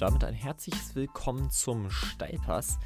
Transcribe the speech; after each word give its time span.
damit 0.00 0.24
ein 0.24 0.34
herzliches 0.34 0.94
Willkommen 0.94 1.50
zum 1.50 1.90
Steilpass. 1.90 2.78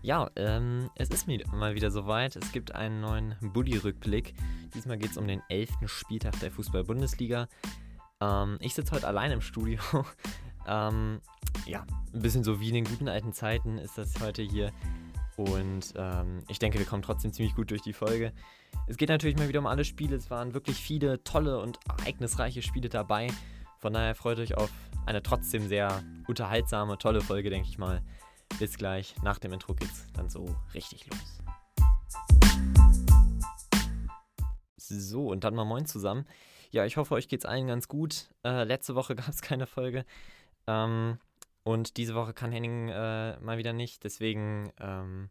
Ja, 0.00 0.30
ähm, 0.36 0.88
es 0.94 1.10
ist 1.10 1.28
mal 1.52 1.74
wieder 1.74 1.90
soweit. 1.90 2.36
Es 2.36 2.52
gibt 2.52 2.74
einen 2.74 3.02
neuen 3.02 3.34
Bulli-Rückblick. 3.42 4.34
Diesmal 4.74 4.96
geht 4.96 5.10
es 5.10 5.18
um 5.18 5.28
den 5.28 5.42
11. 5.50 5.70
Spieltag 5.86 6.40
der 6.40 6.50
Fußball-Bundesliga. 6.50 7.48
Ähm, 8.22 8.56
ich 8.60 8.74
sitze 8.74 8.92
heute 8.92 9.06
allein 9.06 9.30
im 9.30 9.42
Studio. 9.42 9.78
ähm, 10.66 11.20
ja, 11.66 11.84
ein 12.14 12.22
bisschen 12.22 12.44
so 12.44 12.60
wie 12.60 12.68
in 12.68 12.74
den 12.76 12.84
guten 12.84 13.08
alten 13.08 13.34
Zeiten 13.34 13.76
ist 13.76 13.98
das 13.98 14.18
heute 14.20 14.42
hier. 14.42 14.72
Und 15.36 15.92
ähm, 15.96 16.42
ich 16.48 16.58
denke, 16.58 16.78
wir 16.78 16.86
kommen 16.86 17.02
trotzdem 17.02 17.32
ziemlich 17.34 17.54
gut 17.54 17.70
durch 17.70 17.82
die 17.82 17.92
Folge. 17.92 18.32
Es 18.86 18.96
geht 18.96 19.10
natürlich 19.10 19.36
mal 19.36 19.48
wieder 19.48 19.60
um 19.60 19.66
alle 19.66 19.84
Spiele. 19.84 20.16
Es 20.16 20.30
waren 20.30 20.54
wirklich 20.54 20.78
viele 20.78 21.22
tolle 21.24 21.60
und 21.60 21.78
ereignisreiche 22.00 22.62
Spiele 22.62 22.88
dabei. 22.88 23.28
Von 23.78 23.92
daher 23.92 24.14
freut 24.14 24.38
euch 24.38 24.56
auf 24.56 24.70
eine 25.08 25.22
trotzdem 25.22 25.66
sehr 25.68 26.02
unterhaltsame, 26.26 26.98
tolle 26.98 27.22
Folge, 27.22 27.48
denke 27.48 27.66
ich 27.66 27.78
mal. 27.78 28.02
Bis 28.58 28.76
gleich. 28.76 29.14
Nach 29.22 29.38
dem 29.38 29.54
Intro 29.54 29.74
geht's 29.74 30.06
dann 30.12 30.28
so 30.28 30.54
richtig 30.74 31.06
los. 31.06 31.42
So, 34.76 35.28
und 35.28 35.44
dann 35.44 35.54
mal 35.54 35.64
moin 35.64 35.86
zusammen. 35.86 36.26
Ja, 36.70 36.84
ich 36.84 36.98
hoffe, 36.98 37.14
euch 37.14 37.28
geht's 37.28 37.46
allen 37.46 37.66
ganz 37.66 37.88
gut. 37.88 38.28
Äh, 38.44 38.64
letzte 38.64 38.94
Woche 38.94 39.14
gab 39.16 39.28
es 39.28 39.40
keine 39.40 39.66
Folge. 39.66 40.04
Ähm, 40.66 41.18
und 41.64 41.96
diese 41.96 42.14
Woche 42.14 42.34
kann 42.34 42.52
Henning 42.52 42.88
äh, 42.88 43.38
mal 43.40 43.56
wieder 43.56 43.72
nicht. 43.72 44.04
Deswegen 44.04 44.70
ähm, 44.78 45.30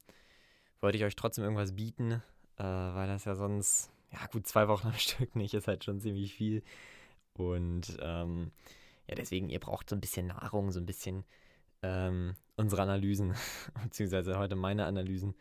wollte 0.81 0.97
ich 0.97 1.03
euch 1.03 1.15
trotzdem 1.15 1.43
irgendwas 1.43 1.75
bieten, 1.75 2.23
äh, 2.57 2.63
weil 2.63 3.07
das 3.07 3.25
ja 3.25 3.35
sonst, 3.35 3.91
ja 4.11 4.25
gut, 4.31 4.47
zwei 4.47 4.67
Wochen 4.67 4.87
am 4.87 4.93
Stück 4.97 5.35
nicht, 5.35 5.53
ist 5.53 5.67
halt 5.67 5.83
schon 5.83 5.99
ziemlich 5.99 6.33
viel. 6.33 6.63
Und 7.33 7.95
ähm, 8.01 8.51
ja, 9.07 9.15
deswegen, 9.15 9.49
ihr 9.49 9.59
braucht 9.59 9.89
so 9.89 9.95
ein 9.95 10.01
bisschen 10.01 10.27
Nahrung, 10.27 10.71
so 10.71 10.79
ein 10.79 10.85
bisschen 10.85 11.23
ähm, 11.81 12.35
unsere 12.55 12.81
Analysen, 12.81 13.35
beziehungsweise 13.83 14.37
heute 14.37 14.55
meine 14.55 14.85
Analysen 14.85 15.35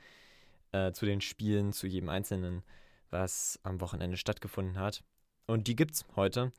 äh, 0.72 0.92
zu 0.92 1.06
den 1.06 1.20
Spielen, 1.20 1.72
zu 1.72 1.87
jedem 1.87 2.09
Einzelnen, 2.09 2.62
was 3.11 3.59
am 3.62 3.81
Wochenende 3.81 4.17
stattgefunden 4.17 4.78
hat. 4.78 5.03
Und 5.47 5.69
die 5.69 5.77
gibt's 5.77 6.05
heute. 6.17 6.53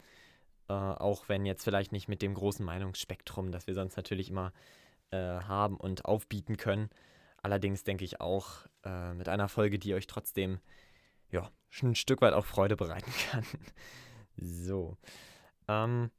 Äh, 0.69 0.73
auch 0.73 1.29
wenn 1.29 1.45
jetzt 1.45 1.63
vielleicht 1.63 1.91
nicht 1.91 2.07
mit 2.07 2.21
dem 2.21 2.33
großen 2.33 2.65
Meinungsspektrum, 2.65 3.51
das 3.51 3.67
wir 3.67 3.73
sonst 3.73 3.95
natürlich 3.95 4.29
immer 4.29 4.51
äh, 5.11 5.17
haben 5.17 5.77
und 5.77 6.05
aufbieten 6.05 6.57
können. 6.57 6.89
Allerdings 7.41 7.83
denke 7.83 8.03
ich 8.03 8.19
auch 8.19 8.65
äh, 8.83 9.13
mit 9.13 9.29
einer 9.29 9.47
Folge, 9.47 9.79
die 9.79 9.93
euch 9.93 10.07
trotzdem 10.07 10.59
ja, 11.31 11.49
ein 11.81 11.95
Stück 11.95 12.21
weit 12.21 12.33
auch 12.33 12.45
Freude 12.45 12.75
bereiten 12.75 13.11
kann. 13.31 13.45
so. 14.35 14.97
Ähm, 15.69 16.11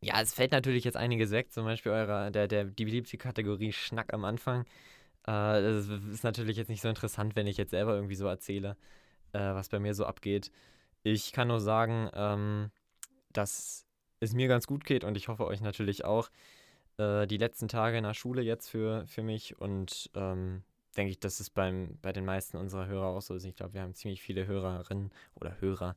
ja, 0.00 0.20
es 0.20 0.34
fällt 0.34 0.52
natürlich 0.52 0.84
jetzt 0.84 0.96
einiges 0.96 1.30
weg, 1.30 1.52
zum 1.52 1.64
Beispiel 1.64 1.92
eurer, 1.92 2.30
der, 2.30 2.48
der, 2.48 2.64
die 2.64 2.84
beliebte 2.84 3.16
Kategorie 3.18 3.72
Schnack 3.72 4.12
am 4.12 4.24
Anfang. 4.24 4.62
Äh, 5.26 5.26
das 5.26 5.88
ist 5.88 6.24
natürlich 6.24 6.56
jetzt 6.56 6.68
nicht 6.68 6.82
so 6.82 6.88
interessant, 6.88 7.36
wenn 7.36 7.46
ich 7.46 7.56
jetzt 7.56 7.70
selber 7.70 7.94
irgendwie 7.94 8.14
so 8.14 8.26
erzähle, 8.26 8.76
äh, 9.32 9.38
was 9.38 9.68
bei 9.68 9.78
mir 9.78 9.94
so 9.94 10.04
abgeht. 10.04 10.50
Ich 11.02 11.32
kann 11.32 11.48
nur 11.48 11.60
sagen, 11.60 12.10
ähm, 12.14 12.70
dass 13.32 13.86
es 14.20 14.34
mir 14.34 14.48
ganz 14.48 14.66
gut 14.66 14.84
geht 14.84 15.04
und 15.04 15.16
ich 15.16 15.28
hoffe 15.28 15.46
euch 15.46 15.60
natürlich 15.60 16.04
auch. 16.04 16.30
Äh, 16.98 17.26
die 17.26 17.36
letzten 17.36 17.68
Tage 17.68 17.98
in 17.98 18.04
der 18.04 18.14
Schule 18.14 18.42
jetzt 18.42 18.68
für, 18.68 19.06
für 19.06 19.22
mich 19.22 19.58
und 19.58 20.10
ähm, 20.14 20.62
denke 20.96 21.10
ich, 21.10 21.20
dass 21.20 21.40
es 21.40 21.50
beim, 21.50 21.98
bei 22.02 22.12
den 22.12 22.24
meisten 22.24 22.56
unserer 22.56 22.86
Hörer 22.86 23.06
auch 23.06 23.22
so 23.22 23.34
ist. 23.34 23.44
Ich 23.44 23.56
glaube, 23.56 23.74
wir 23.74 23.82
haben 23.82 23.94
ziemlich 23.94 24.22
viele 24.22 24.46
Hörerinnen 24.46 25.12
oder 25.34 25.60
Hörer, 25.60 25.94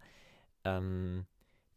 ähm, 0.65 1.25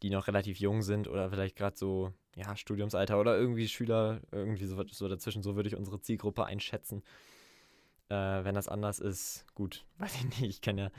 die 0.03 0.09
noch 0.09 0.27
relativ 0.27 0.59
jung 0.59 0.81
sind 0.81 1.07
oder 1.07 1.29
vielleicht 1.29 1.55
gerade 1.55 1.77
so, 1.77 2.13
ja, 2.35 2.55
Studiumsalter 2.55 3.19
oder 3.19 3.37
irgendwie 3.37 3.69
Schüler, 3.69 4.19
irgendwie 4.31 4.65
so, 4.65 4.83
so 4.87 5.07
dazwischen, 5.07 5.41
so 5.41 5.55
würde 5.55 5.69
ich 5.69 5.75
unsere 5.75 6.01
Zielgruppe 6.01 6.45
einschätzen. 6.45 7.03
Äh, 8.09 8.43
wenn 8.43 8.53
das 8.53 8.67
anders 8.67 8.99
ist, 8.99 9.45
gut, 9.55 9.85
weiß 9.97 10.13
ich 10.15 10.25
nicht, 10.25 10.41
ich 10.43 10.61
kenne 10.61 10.91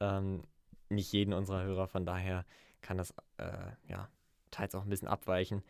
ja 0.00 0.18
ähm, 0.18 0.42
nicht 0.88 1.12
jeden 1.12 1.34
unserer 1.34 1.62
Hörer, 1.62 1.86
von 1.86 2.06
daher 2.06 2.46
kann 2.80 2.96
das, 2.96 3.14
äh, 3.36 3.72
ja, 3.88 4.08
teils 4.50 4.74
auch 4.74 4.82
ein 4.82 4.88
bisschen 4.88 5.08
abweichen. 5.08 5.62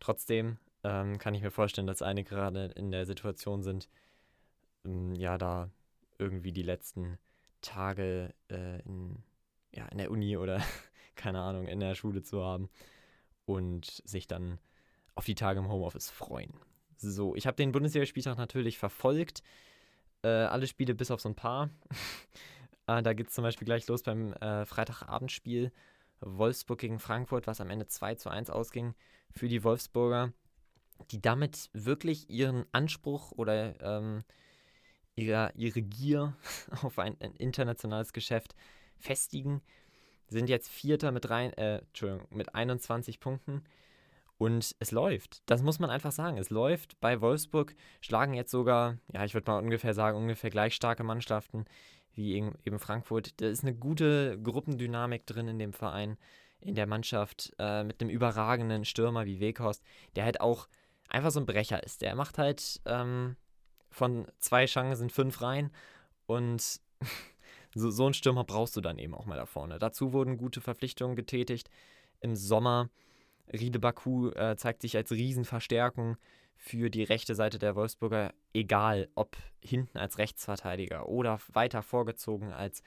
Trotzdem 0.00 0.58
ähm, 0.82 1.18
kann 1.18 1.34
ich 1.34 1.42
mir 1.42 1.52
vorstellen, 1.52 1.86
dass 1.86 2.02
einige 2.02 2.30
gerade 2.30 2.66
in 2.74 2.90
der 2.90 3.06
Situation 3.06 3.62
sind, 3.62 3.88
ähm, 4.84 5.14
ja, 5.14 5.38
da 5.38 5.70
irgendwie 6.18 6.52
die 6.52 6.62
letzten 6.62 7.18
Tage 7.60 8.34
äh, 8.50 8.80
in, 8.82 9.22
ja, 9.72 9.86
in 9.86 9.98
der 9.98 10.10
Uni 10.10 10.36
oder 10.36 10.60
keine 11.18 11.40
Ahnung, 11.40 11.66
in 11.66 11.80
der 11.80 11.94
Schule 11.94 12.22
zu 12.22 12.42
haben 12.42 12.70
und 13.44 14.02
sich 14.04 14.26
dann 14.26 14.58
auf 15.14 15.26
die 15.26 15.34
Tage 15.34 15.58
im 15.58 15.68
Homeoffice 15.68 16.10
freuen. 16.10 16.54
So, 16.96 17.34
ich 17.34 17.46
habe 17.46 17.56
den 17.56 17.72
Bundesligaspieltag 17.72 18.38
natürlich 18.38 18.78
verfolgt. 18.78 19.42
Äh, 20.22 20.28
alle 20.28 20.66
Spiele 20.66 20.94
bis 20.94 21.10
auf 21.10 21.20
so 21.20 21.28
ein 21.28 21.34
paar. 21.34 21.70
äh, 22.86 23.02
da 23.02 23.12
geht 23.12 23.28
es 23.28 23.34
zum 23.34 23.42
Beispiel 23.42 23.66
gleich 23.66 23.86
los 23.86 24.02
beim 24.02 24.32
äh, 24.34 24.64
Freitagabendspiel 24.64 25.72
Wolfsburg 26.20 26.80
gegen 26.80 26.98
Frankfurt, 26.98 27.46
was 27.46 27.60
am 27.60 27.70
Ende 27.70 27.86
2 27.86 28.16
zu 28.16 28.30
1 28.30 28.50
ausging 28.50 28.94
für 29.30 29.48
die 29.48 29.62
Wolfsburger, 29.62 30.32
die 31.10 31.20
damit 31.20 31.70
wirklich 31.72 32.28
ihren 32.28 32.64
Anspruch 32.72 33.32
oder 33.32 33.80
ähm, 33.80 34.24
ihre, 35.14 35.52
ihre 35.54 35.82
Gier 35.82 36.36
auf 36.82 36.98
ein, 36.98 37.16
ein 37.20 37.34
internationales 37.34 38.12
Geschäft 38.12 38.54
festigen 38.96 39.62
sind 40.28 40.48
jetzt 40.48 40.68
Vierter 40.68 41.12
mit, 41.12 41.30
rein, 41.30 41.52
äh, 41.54 41.82
mit 42.30 42.54
21 42.54 43.20
Punkten. 43.20 43.64
Und 44.36 44.76
es 44.78 44.92
läuft. 44.92 45.42
Das 45.46 45.62
muss 45.62 45.80
man 45.80 45.90
einfach 45.90 46.12
sagen. 46.12 46.38
Es 46.38 46.50
läuft. 46.50 47.00
Bei 47.00 47.20
Wolfsburg 47.20 47.74
schlagen 48.00 48.34
jetzt 48.34 48.52
sogar, 48.52 48.98
ja, 49.12 49.24
ich 49.24 49.34
würde 49.34 49.50
mal 49.50 49.58
ungefähr 49.58 49.94
sagen, 49.94 50.16
ungefähr 50.16 50.50
gleich 50.50 50.74
starke 50.74 51.02
Mannschaften 51.02 51.64
wie 52.18 52.34
eben 52.34 52.78
Frankfurt. 52.78 53.40
Da 53.40 53.46
ist 53.46 53.62
eine 53.62 53.74
gute 53.74 54.38
Gruppendynamik 54.42 55.24
drin 55.24 55.48
in 55.48 55.58
dem 55.58 55.72
Verein, 55.72 56.18
in 56.60 56.74
der 56.74 56.86
Mannschaft, 56.86 57.54
äh, 57.58 57.84
mit 57.84 58.00
einem 58.00 58.10
überragenden 58.10 58.84
Stürmer 58.84 59.24
wie 59.24 59.40
Weghorst, 59.40 59.82
der 60.16 60.24
halt 60.24 60.40
auch 60.40 60.68
einfach 61.08 61.30
so 61.30 61.40
ein 61.40 61.46
Brecher 61.46 61.82
ist. 61.82 62.02
Der 62.02 62.14
macht 62.16 62.36
halt 62.36 62.80
ähm, 62.84 63.36
von 63.90 64.26
zwei 64.38 64.66
Chancen 64.66 65.10
fünf 65.10 65.40
rein 65.40 65.70
und 66.26 66.80
so, 67.74 67.90
so 67.90 68.04
einen 68.04 68.14
Stürmer 68.14 68.44
brauchst 68.44 68.76
du 68.76 68.80
dann 68.80 68.98
eben 68.98 69.14
auch 69.14 69.26
mal 69.26 69.36
da 69.36 69.46
vorne. 69.46 69.78
Dazu 69.78 70.12
wurden 70.12 70.36
gute 70.36 70.60
Verpflichtungen 70.60 71.16
getätigt. 71.16 71.70
Im 72.20 72.34
Sommer, 72.34 72.88
Riede 73.52 73.78
Baku 73.78 74.30
äh, 74.30 74.56
zeigt 74.56 74.82
sich 74.82 74.96
als 74.96 75.12
Riesenverstärkung 75.12 76.16
für 76.56 76.90
die 76.90 77.04
rechte 77.04 77.34
Seite 77.34 77.58
der 77.58 77.76
Wolfsburger, 77.76 78.34
egal 78.52 79.08
ob 79.14 79.36
hinten 79.62 79.96
als 79.96 80.18
Rechtsverteidiger 80.18 81.08
oder 81.08 81.38
weiter 81.52 81.82
vorgezogen 81.82 82.52
als 82.52 82.82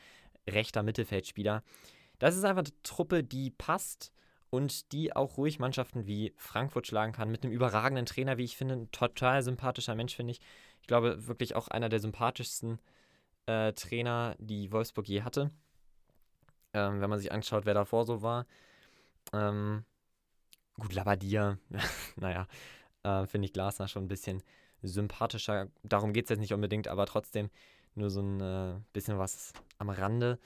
rechter 0.50 0.84
Mittelfeldspieler. 0.84 1.64
Das 2.20 2.36
ist 2.36 2.44
einfach 2.44 2.64
eine 2.64 2.84
Truppe, 2.84 3.24
die 3.24 3.50
passt 3.50 4.12
und 4.50 4.92
die 4.92 5.16
auch 5.16 5.38
ruhig 5.38 5.60
Mannschaften 5.60 6.06
wie 6.06 6.34
Frankfurt 6.36 6.86
schlagen 6.86 7.14
kann, 7.14 7.32
mit 7.32 7.44
einem 7.44 7.54
überragenden 7.54 8.06
Trainer, 8.06 8.38
wie 8.38 8.44
ich 8.44 8.58
finde, 8.58 8.76
ein 8.76 8.92
total 8.92 9.42
sympathischer 9.42 9.96
Mensch, 9.96 10.16
finde 10.16 10.32
ich. 10.32 10.42
Ich 10.82 10.88
glaube, 10.88 11.28
wirklich 11.28 11.56
auch 11.56 11.70
einer 11.70 11.90
der 11.90 12.00
sympathischsten 12.00 12.80
äh, 13.52 13.74
Trainer, 13.74 14.36
die 14.40 14.72
Wolfsburg 14.72 15.08
je 15.08 15.24
hatte. 15.24 15.52
Ähm, 16.74 17.02
wenn 17.02 17.10
man 17.10 17.20
sich 17.20 17.32
anschaut, 17.32 17.66
wer 17.66 17.74
davor 17.74 18.06
so 18.06 18.22
war. 18.22 18.46
Ähm, 19.34 19.84
gut, 20.80 20.94
Labadia, 20.94 21.58
naja, 22.16 22.48
äh, 23.04 23.26
finde 23.26 23.46
ich 23.46 23.54
Glasner 23.54 23.88
schon 23.88 24.06
ein 24.06 24.08
bisschen 24.08 24.42
sympathischer. 24.82 25.68
Darum 25.84 26.14
geht 26.14 26.26
es 26.26 26.30
jetzt 26.30 26.40
nicht 26.40 26.54
unbedingt, 26.54 26.88
aber 26.88 27.06
trotzdem 27.06 27.50
nur 27.94 28.10
so 28.10 28.22
ein 28.22 28.40
äh, 28.40 28.80
bisschen 28.94 29.18
was 29.18 29.54
am 29.78 29.90
Rande. 29.90 30.40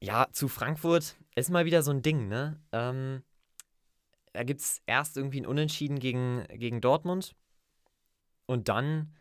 Ja, 0.00 0.28
zu 0.32 0.48
Frankfurt 0.48 1.16
ist 1.34 1.50
mal 1.50 1.64
wieder 1.64 1.82
so 1.82 1.90
ein 1.90 2.02
Ding, 2.02 2.28
ne? 2.28 2.60
Ähm, 2.72 3.22
da 4.34 4.42
gibt 4.42 4.60
es 4.60 4.82
erst 4.84 5.16
irgendwie 5.16 5.40
ein 5.40 5.46
Unentschieden 5.46 5.98
gegen, 5.98 6.44
gegen 6.48 6.80
Dortmund 6.80 7.34
und 8.46 8.68
dann 8.68 9.14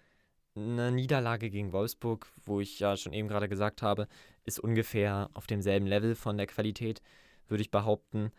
eine 0.56 0.92
Niederlage 0.92 1.50
gegen 1.50 1.72
Wolfsburg, 1.72 2.28
wo 2.46 2.60
ich 2.60 2.80
ja 2.80 2.96
schon 2.98 3.14
eben 3.14 3.28
gerade 3.28 3.50
gesagt 3.50 3.82
habe, 3.82 4.08
ist 4.44 4.60
ungefähr 4.60 5.30
auf 5.34 5.48
demselben 5.48 5.88
Level 5.88 6.16
von 6.16 6.38
der 6.38 6.48
Qualität, 6.48 7.02
würde 7.48 7.62
ich 7.62 7.72
behaupten. 7.72 8.32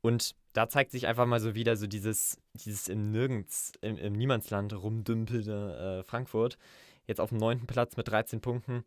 Und 0.00 0.34
da 0.52 0.68
zeigt 0.68 0.90
sich 0.90 1.06
einfach 1.06 1.26
mal 1.26 1.40
so 1.40 1.54
wieder 1.54 1.76
so 1.76 1.86
dieses, 1.86 2.38
dieses 2.54 2.88
im 2.88 3.10
Nirgends, 3.10 3.72
im, 3.80 3.96
im 3.96 4.12
Niemandsland 4.12 4.72
rumdümpelte 4.72 6.00
äh, 6.00 6.04
Frankfurt. 6.04 6.58
Jetzt 7.06 7.20
auf 7.20 7.30
dem 7.30 7.38
neunten 7.38 7.66
Platz 7.66 7.96
mit 7.96 8.08
13 8.08 8.40
Punkten. 8.40 8.84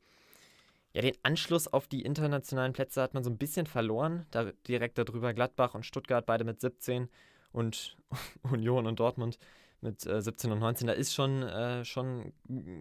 Ja, 0.94 1.02
den 1.02 1.16
Anschluss 1.24 1.68
auf 1.68 1.88
die 1.88 2.04
internationalen 2.04 2.74
Plätze 2.74 3.02
hat 3.02 3.14
man 3.14 3.24
so 3.24 3.30
ein 3.30 3.38
bisschen 3.38 3.66
verloren. 3.66 4.26
Da 4.32 4.52
direkt 4.68 4.98
darüber 4.98 5.34
Gladbach 5.34 5.74
und 5.74 5.86
Stuttgart, 5.86 6.26
beide 6.26 6.44
mit 6.44 6.60
17 6.60 7.10
und 7.52 7.98
Union 8.44 8.86
und 8.86 9.00
Dortmund 9.00 9.40
mit 9.82 10.06
äh, 10.06 10.22
17 10.22 10.52
und 10.52 10.60
19. 10.60 10.88
Da 10.88 10.94
ist 10.94 11.14
schon, 11.14 11.44
äh, 11.44 11.84
schon 11.84 12.34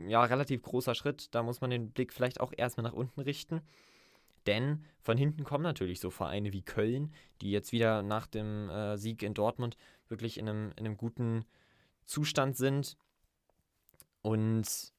ja, 0.07 0.23
relativ 0.25 0.63
großer 0.63 0.95
Schritt. 0.95 1.35
Da 1.35 1.43
muss 1.43 1.61
man 1.61 1.71
den 1.71 1.91
Blick 1.91 2.13
vielleicht 2.13 2.41
auch 2.41 2.53
erstmal 2.57 2.85
nach 2.85 2.93
unten 2.93 3.21
richten. 3.21 3.63
Denn 4.47 4.85
von 5.01 5.19
hinten 5.19 5.45
kommen 5.45 5.65
natürlich 5.65 6.01
so 6.01 6.11
Vereine 6.11 6.53
wie 6.53 6.63
Köln, 6.63 7.13
die 7.41 7.51
jetzt 7.51 7.73
wieder 7.73 8.03
nach 8.03 8.27
dem 8.27 8.71
äh, 8.71 8.97
Sieg 8.97 9.23
in 9.23 9.35
Dortmund 9.35 9.77
wirklich 10.09 10.39
in 10.39 10.49
einem, 10.49 10.73
in 10.77 10.87
einem 10.87 10.97
guten 10.97 11.45
Zustand 12.07 12.57
sind. 12.57 12.97
Und 14.23 14.93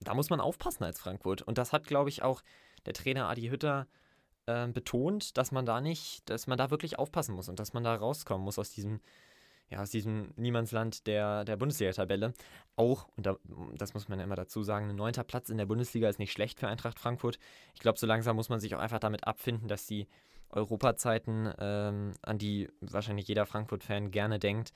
da 0.00 0.14
muss 0.14 0.30
man 0.30 0.40
aufpassen 0.40 0.84
als 0.84 1.00
Frankfurt. 1.00 1.42
Und 1.42 1.58
das 1.58 1.72
hat, 1.72 1.86
glaube 1.86 2.08
ich, 2.08 2.22
auch 2.22 2.42
der 2.86 2.94
Trainer 2.94 3.28
Adi 3.28 3.48
Hütter 3.48 3.86
äh, 4.46 4.66
betont, 4.68 5.36
dass 5.36 5.52
man 5.52 5.66
da 5.66 5.80
nicht, 5.80 6.28
dass 6.30 6.46
man 6.46 6.58
da 6.58 6.70
wirklich 6.70 6.98
aufpassen 6.98 7.34
muss 7.34 7.48
und 7.48 7.58
dass 7.58 7.72
man 7.72 7.84
da 7.84 7.94
rauskommen 7.94 8.44
muss 8.44 8.58
aus 8.58 8.70
diesem, 8.70 9.00
ja, 9.70 9.80
aus 9.82 9.90
diesem 9.90 10.32
Niemandsland 10.36 11.06
der, 11.06 11.44
der 11.44 11.56
Bundesliga-Tabelle. 11.56 12.32
Auch, 12.76 13.08
und 13.16 13.26
da, 13.26 13.36
das 13.76 13.94
muss 13.94 14.08
man 14.08 14.18
ja 14.18 14.24
immer 14.24 14.36
dazu 14.36 14.62
sagen, 14.62 14.88
ein 14.88 14.96
neunter 14.96 15.24
Platz 15.24 15.50
in 15.50 15.58
der 15.58 15.66
Bundesliga 15.66 16.08
ist 16.08 16.18
nicht 16.18 16.32
schlecht 16.32 16.58
für 16.58 16.68
Eintracht 16.68 16.98
Frankfurt. 16.98 17.38
Ich 17.74 17.80
glaube, 17.80 17.98
so 17.98 18.06
langsam 18.06 18.36
muss 18.36 18.48
man 18.48 18.60
sich 18.60 18.74
auch 18.74 18.80
einfach 18.80 19.00
damit 19.00 19.26
abfinden, 19.26 19.68
dass 19.68 19.86
die 19.86 20.08
Europazeiten, 20.50 21.52
ähm, 21.58 22.12
an 22.22 22.38
die 22.38 22.68
wahrscheinlich 22.80 23.28
jeder 23.28 23.44
Frankfurt-Fan 23.44 24.10
gerne 24.10 24.38
denkt, 24.38 24.72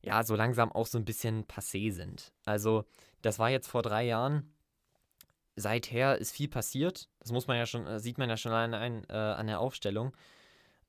ja, 0.00 0.22
so 0.22 0.36
langsam 0.36 0.72
auch 0.72 0.86
so 0.86 0.98
ein 0.98 1.04
bisschen 1.04 1.44
passé 1.46 1.92
sind. 1.92 2.32
Also, 2.44 2.84
das 3.22 3.38
war 3.38 3.50
jetzt 3.50 3.68
vor 3.68 3.82
drei 3.82 4.04
Jahren. 4.04 4.52
Seither 5.56 6.18
ist 6.18 6.32
viel 6.32 6.48
passiert. 6.48 7.08
Das 7.20 7.32
muss 7.32 7.46
man 7.46 7.56
ja 7.56 7.66
schon, 7.66 7.86
äh, 7.86 8.00
sieht 8.00 8.18
man 8.18 8.28
ja 8.28 8.36
schon 8.36 8.52
allein 8.52 8.74
ein, 8.74 9.04
äh, 9.08 9.12
an 9.12 9.46
der 9.46 9.60
Aufstellung. 9.60 10.14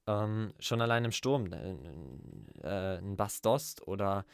Ähm, 0.07 0.53
schon 0.59 0.81
allein 0.81 1.05
im 1.05 1.11
Sturm. 1.11 1.51
Äh, 1.51 1.75
äh, 2.63 2.97
ein 2.99 3.15
Bastost 3.15 3.87
oder 3.87 4.25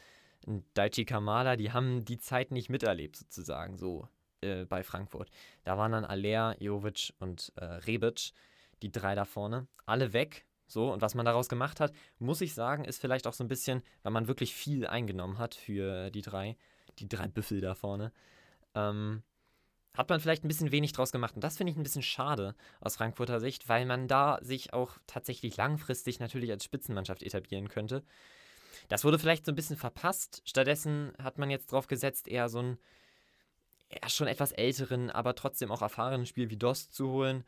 ein 0.47 0.63
Daichi 0.73 1.05
Kamada, 1.05 1.55
die 1.55 1.71
haben 1.71 2.03
die 2.03 2.17
Zeit 2.17 2.51
nicht 2.51 2.69
miterlebt, 2.69 3.15
sozusagen, 3.15 3.77
so 3.77 4.07
äh, 4.41 4.65
bei 4.65 4.83
Frankfurt. 4.83 5.29
Da 5.63 5.77
waren 5.77 5.91
dann 5.91 6.05
Aller, 6.05 6.55
Jovic 6.61 7.13
und 7.19 7.53
äh, 7.55 7.65
Rebic, 7.65 8.31
die 8.81 8.91
drei 8.91 9.15
da 9.15 9.25
vorne, 9.25 9.67
alle 9.85 10.13
weg. 10.13 10.45
So, 10.67 10.91
und 10.91 11.01
was 11.01 11.15
man 11.15 11.25
daraus 11.25 11.49
gemacht 11.49 11.79
hat, 11.79 11.91
muss 12.17 12.41
ich 12.41 12.53
sagen, 12.53 12.85
ist 12.85 13.01
vielleicht 13.01 13.27
auch 13.27 13.33
so 13.33 13.43
ein 13.43 13.49
bisschen, 13.49 13.83
weil 14.03 14.13
man 14.13 14.27
wirklich 14.27 14.55
viel 14.55 14.87
eingenommen 14.87 15.37
hat 15.37 15.53
für 15.53 16.09
die 16.11 16.21
drei, 16.21 16.55
die 16.99 17.09
drei 17.09 17.27
Büffel 17.27 17.59
da 17.59 17.75
vorne. 17.75 18.13
Ähm, 18.73 19.21
hat 19.93 20.09
man 20.09 20.19
vielleicht 20.19 20.43
ein 20.43 20.47
bisschen 20.47 20.71
wenig 20.71 20.93
draus 20.93 21.11
gemacht. 21.11 21.35
Und 21.35 21.43
das 21.43 21.57
finde 21.57 21.71
ich 21.71 21.77
ein 21.77 21.83
bisschen 21.83 22.01
schade 22.01 22.55
aus 22.79 22.95
Frankfurter 22.95 23.39
Sicht, 23.39 23.67
weil 23.67 23.85
man 23.85 24.07
da 24.07 24.39
sich 24.41 24.73
auch 24.73 24.97
tatsächlich 25.07 25.57
langfristig 25.57 26.19
natürlich 26.19 26.51
als 26.51 26.63
Spitzenmannschaft 26.63 27.23
etablieren 27.23 27.67
könnte. 27.67 28.03
Das 28.87 29.03
wurde 29.03 29.19
vielleicht 29.19 29.45
so 29.45 29.51
ein 29.51 29.55
bisschen 29.55 29.77
verpasst. 29.77 30.41
Stattdessen 30.45 31.13
hat 31.21 31.37
man 31.37 31.49
jetzt 31.49 31.71
drauf 31.71 31.87
gesetzt, 31.87 32.27
eher 32.27 32.49
so 32.49 32.59
einen 32.59 32.77
eher 33.89 34.09
schon 34.09 34.27
etwas 34.27 34.53
älteren, 34.53 35.09
aber 35.09 35.35
trotzdem 35.35 35.71
auch 35.71 35.81
erfahrenen 35.81 36.25
Spiel 36.25 36.49
wie 36.49 36.57
Dost 36.57 36.93
zu 36.93 37.09
holen. 37.09 37.43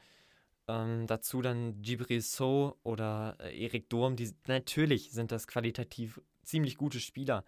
Ähm, 0.68 1.08
dazu 1.08 1.42
dann 1.42 1.82
Gibril 1.82 2.22
So 2.22 2.78
oder 2.84 3.38
äh, 3.40 3.64
Erik 3.64 3.90
Durm, 3.90 4.16
die 4.16 4.34
natürlich 4.48 5.12
sind 5.12 5.32
das 5.32 5.48
qualitativ 5.48 6.22
ziemlich 6.44 6.78
gute 6.78 7.00
Spieler. 7.00 7.44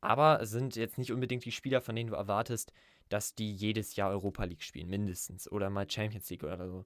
Aber 0.00 0.44
sind 0.46 0.76
jetzt 0.76 0.98
nicht 0.98 1.12
unbedingt 1.12 1.44
die 1.44 1.52
Spieler, 1.52 1.80
von 1.80 1.94
denen 1.94 2.10
du 2.10 2.16
erwartest, 2.16 2.72
dass 3.12 3.34
die 3.34 3.52
jedes 3.52 3.96
Jahr 3.96 4.10
Europa 4.10 4.44
League 4.44 4.62
spielen, 4.62 4.88
mindestens. 4.88 5.50
Oder 5.50 5.68
mal 5.68 5.88
Champions 5.88 6.30
League 6.30 6.44
oder 6.44 6.68
so. 6.68 6.84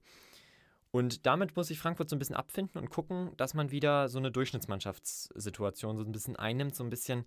Und 0.91 1.25
damit 1.25 1.55
muss 1.55 1.67
sich 1.67 1.79
Frankfurt 1.79 2.09
so 2.09 2.15
ein 2.15 2.19
bisschen 2.19 2.35
abfinden 2.35 2.79
und 2.79 2.89
gucken, 2.89 3.31
dass 3.37 3.53
man 3.53 3.71
wieder 3.71 4.09
so 4.09 4.17
eine 4.17 4.31
Durchschnittsmannschaftssituation 4.31 5.97
so 5.97 6.03
ein 6.03 6.11
bisschen 6.11 6.35
einnimmt, 6.35 6.75
so 6.75 6.83
ein 6.83 6.89
bisschen 6.89 7.25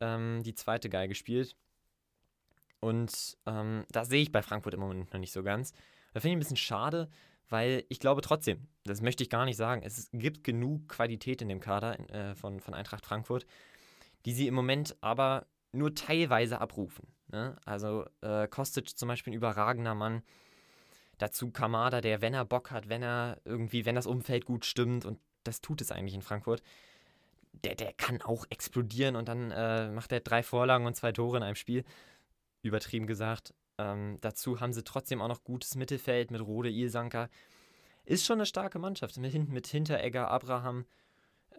ähm, 0.00 0.42
die 0.42 0.54
zweite 0.54 0.88
Geige 0.88 1.14
spielt. 1.14 1.56
Und 2.80 3.38
ähm, 3.46 3.84
das 3.90 4.08
sehe 4.08 4.22
ich 4.22 4.32
bei 4.32 4.42
Frankfurt 4.42 4.74
im 4.74 4.80
Moment 4.80 5.12
noch 5.12 5.20
nicht 5.20 5.32
so 5.32 5.42
ganz. 5.42 5.72
Da 6.12 6.20
finde 6.20 6.32
ich 6.32 6.36
ein 6.36 6.40
bisschen 6.40 6.56
schade, 6.56 7.08
weil 7.48 7.84
ich 7.88 7.98
glaube 7.98 8.20
trotzdem, 8.20 8.68
das 8.84 9.00
möchte 9.00 9.22
ich 9.22 9.30
gar 9.30 9.44
nicht 9.44 9.56
sagen, 9.56 9.82
es 9.84 10.10
gibt 10.12 10.44
genug 10.44 10.88
Qualität 10.88 11.40
in 11.40 11.48
dem 11.48 11.60
Kader 11.60 11.98
äh, 12.10 12.34
von, 12.34 12.60
von 12.60 12.74
Eintracht 12.74 13.06
Frankfurt, 13.06 13.46
die 14.24 14.32
sie 14.32 14.48
im 14.48 14.54
Moment 14.54 14.96
aber 15.00 15.46
nur 15.72 15.94
teilweise 15.94 16.60
abrufen. 16.60 17.13
Ne? 17.34 17.56
Also 17.64 18.06
äh, 18.20 18.46
Kostic 18.46 18.96
zum 18.96 19.08
Beispiel 19.08 19.32
ein 19.32 19.36
überragender 19.36 19.96
Mann. 19.96 20.22
Dazu 21.18 21.50
Kamada, 21.50 22.00
der, 22.00 22.22
wenn 22.22 22.32
er 22.32 22.44
Bock 22.44 22.70
hat, 22.70 22.88
wenn 22.88 23.02
er 23.02 23.40
irgendwie, 23.44 23.84
wenn 23.84 23.96
das 23.96 24.06
Umfeld 24.06 24.44
gut 24.44 24.64
stimmt, 24.64 25.04
und 25.04 25.18
das 25.42 25.60
tut 25.60 25.80
es 25.80 25.90
eigentlich 25.90 26.14
in 26.14 26.22
Frankfurt, 26.22 26.62
der, 27.64 27.74
der 27.74 27.92
kann 27.92 28.22
auch 28.22 28.46
explodieren 28.50 29.16
und 29.16 29.28
dann 29.28 29.50
äh, 29.50 29.90
macht 29.90 30.12
er 30.12 30.20
drei 30.20 30.44
Vorlagen 30.44 30.86
und 30.86 30.94
zwei 30.94 31.10
Tore 31.10 31.36
in 31.38 31.42
einem 31.42 31.56
Spiel. 31.56 31.84
Übertrieben 32.62 33.08
gesagt. 33.08 33.52
Ähm, 33.78 34.18
dazu 34.20 34.60
haben 34.60 34.72
sie 34.72 34.84
trotzdem 34.84 35.20
auch 35.20 35.28
noch 35.28 35.42
gutes 35.42 35.74
Mittelfeld 35.74 36.30
mit 36.30 36.40
Rode, 36.40 36.70
Ilsanker. 36.70 37.30
Ist 38.04 38.24
schon 38.24 38.38
eine 38.38 38.46
starke 38.46 38.78
Mannschaft. 38.78 39.16
Mit, 39.16 39.34
mit 39.48 39.66
Hinteregger, 39.66 40.30
Abraham, 40.30 40.86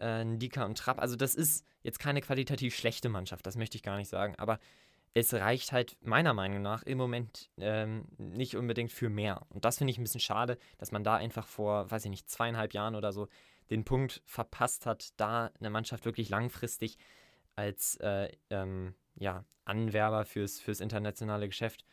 äh, 0.00 0.24
Ndika 0.24 0.64
und 0.64 0.78
Trapp. 0.78 1.00
Also, 1.00 1.16
das 1.16 1.34
ist 1.34 1.66
jetzt 1.82 1.98
keine 1.98 2.22
qualitativ 2.22 2.74
schlechte 2.74 3.10
Mannschaft, 3.10 3.46
das 3.46 3.56
möchte 3.56 3.76
ich 3.76 3.82
gar 3.82 3.96
nicht 3.96 4.08
sagen. 4.08 4.34
Aber 4.38 4.58
es 5.16 5.32
reicht 5.32 5.72
halt 5.72 5.96
meiner 6.02 6.34
Meinung 6.34 6.60
nach 6.60 6.82
im 6.82 6.98
Moment 6.98 7.48
ähm, 7.56 8.06
nicht 8.18 8.54
unbedingt 8.54 8.92
für 8.92 9.08
mehr. 9.08 9.46
Und 9.48 9.64
das 9.64 9.78
finde 9.78 9.90
ich 9.90 9.96
ein 9.96 10.02
bisschen 10.02 10.20
schade, 10.20 10.58
dass 10.76 10.92
man 10.92 11.04
da 11.04 11.16
einfach 11.16 11.46
vor, 11.46 11.90
weiß 11.90 12.04
ich 12.04 12.10
nicht, 12.10 12.28
zweieinhalb 12.28 12.74
Jahren 12.74 12.94
oder 12.94 13.14
so 13.14 13.28
den 13.70 13.86
Punkt 13.86 14.20
verpasst 14.26 14.84
hat, 14.84 15.18
da 15.18 15.50
eine 15.58 15.70
Mannschaft 15.70 16.04
wirklich 16.04 16.28
langfristig 16.28 16.98
als 17.54 17.96
äh, 17.96 18.30
ähm, 18.50 18.94
ja, 19.14 19.46
Anwerber 19.64 20.26
fürs, 20.26 20.60
fürs 20.60 20.80
internationale 20.80 21.46
Geschäft 21.46 21.86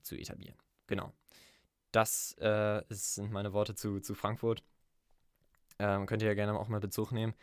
zu 0.00 0.16
etablieren. 0.16 0.56
Genau. 0.86 1.12
Das 1.92 2.32
äh, 2.38 2.82
sind 2.88 3.32
meine 3.32 3.52
Worte 3.52 3.74
zu, 3.74 4.00
zu 4.00 4.14
Frankfurt. 4.14 4.64
Ähm, 5.78 6.06
könnt 6.06 6.22
ihr 6.22 6.28
ja 6.28 6.34
gerne 6.34 6.58
auch 6.58 6.68
mal 6.68 6.80
Bezug 6.80 7.12
nehmen. 7.12 7.34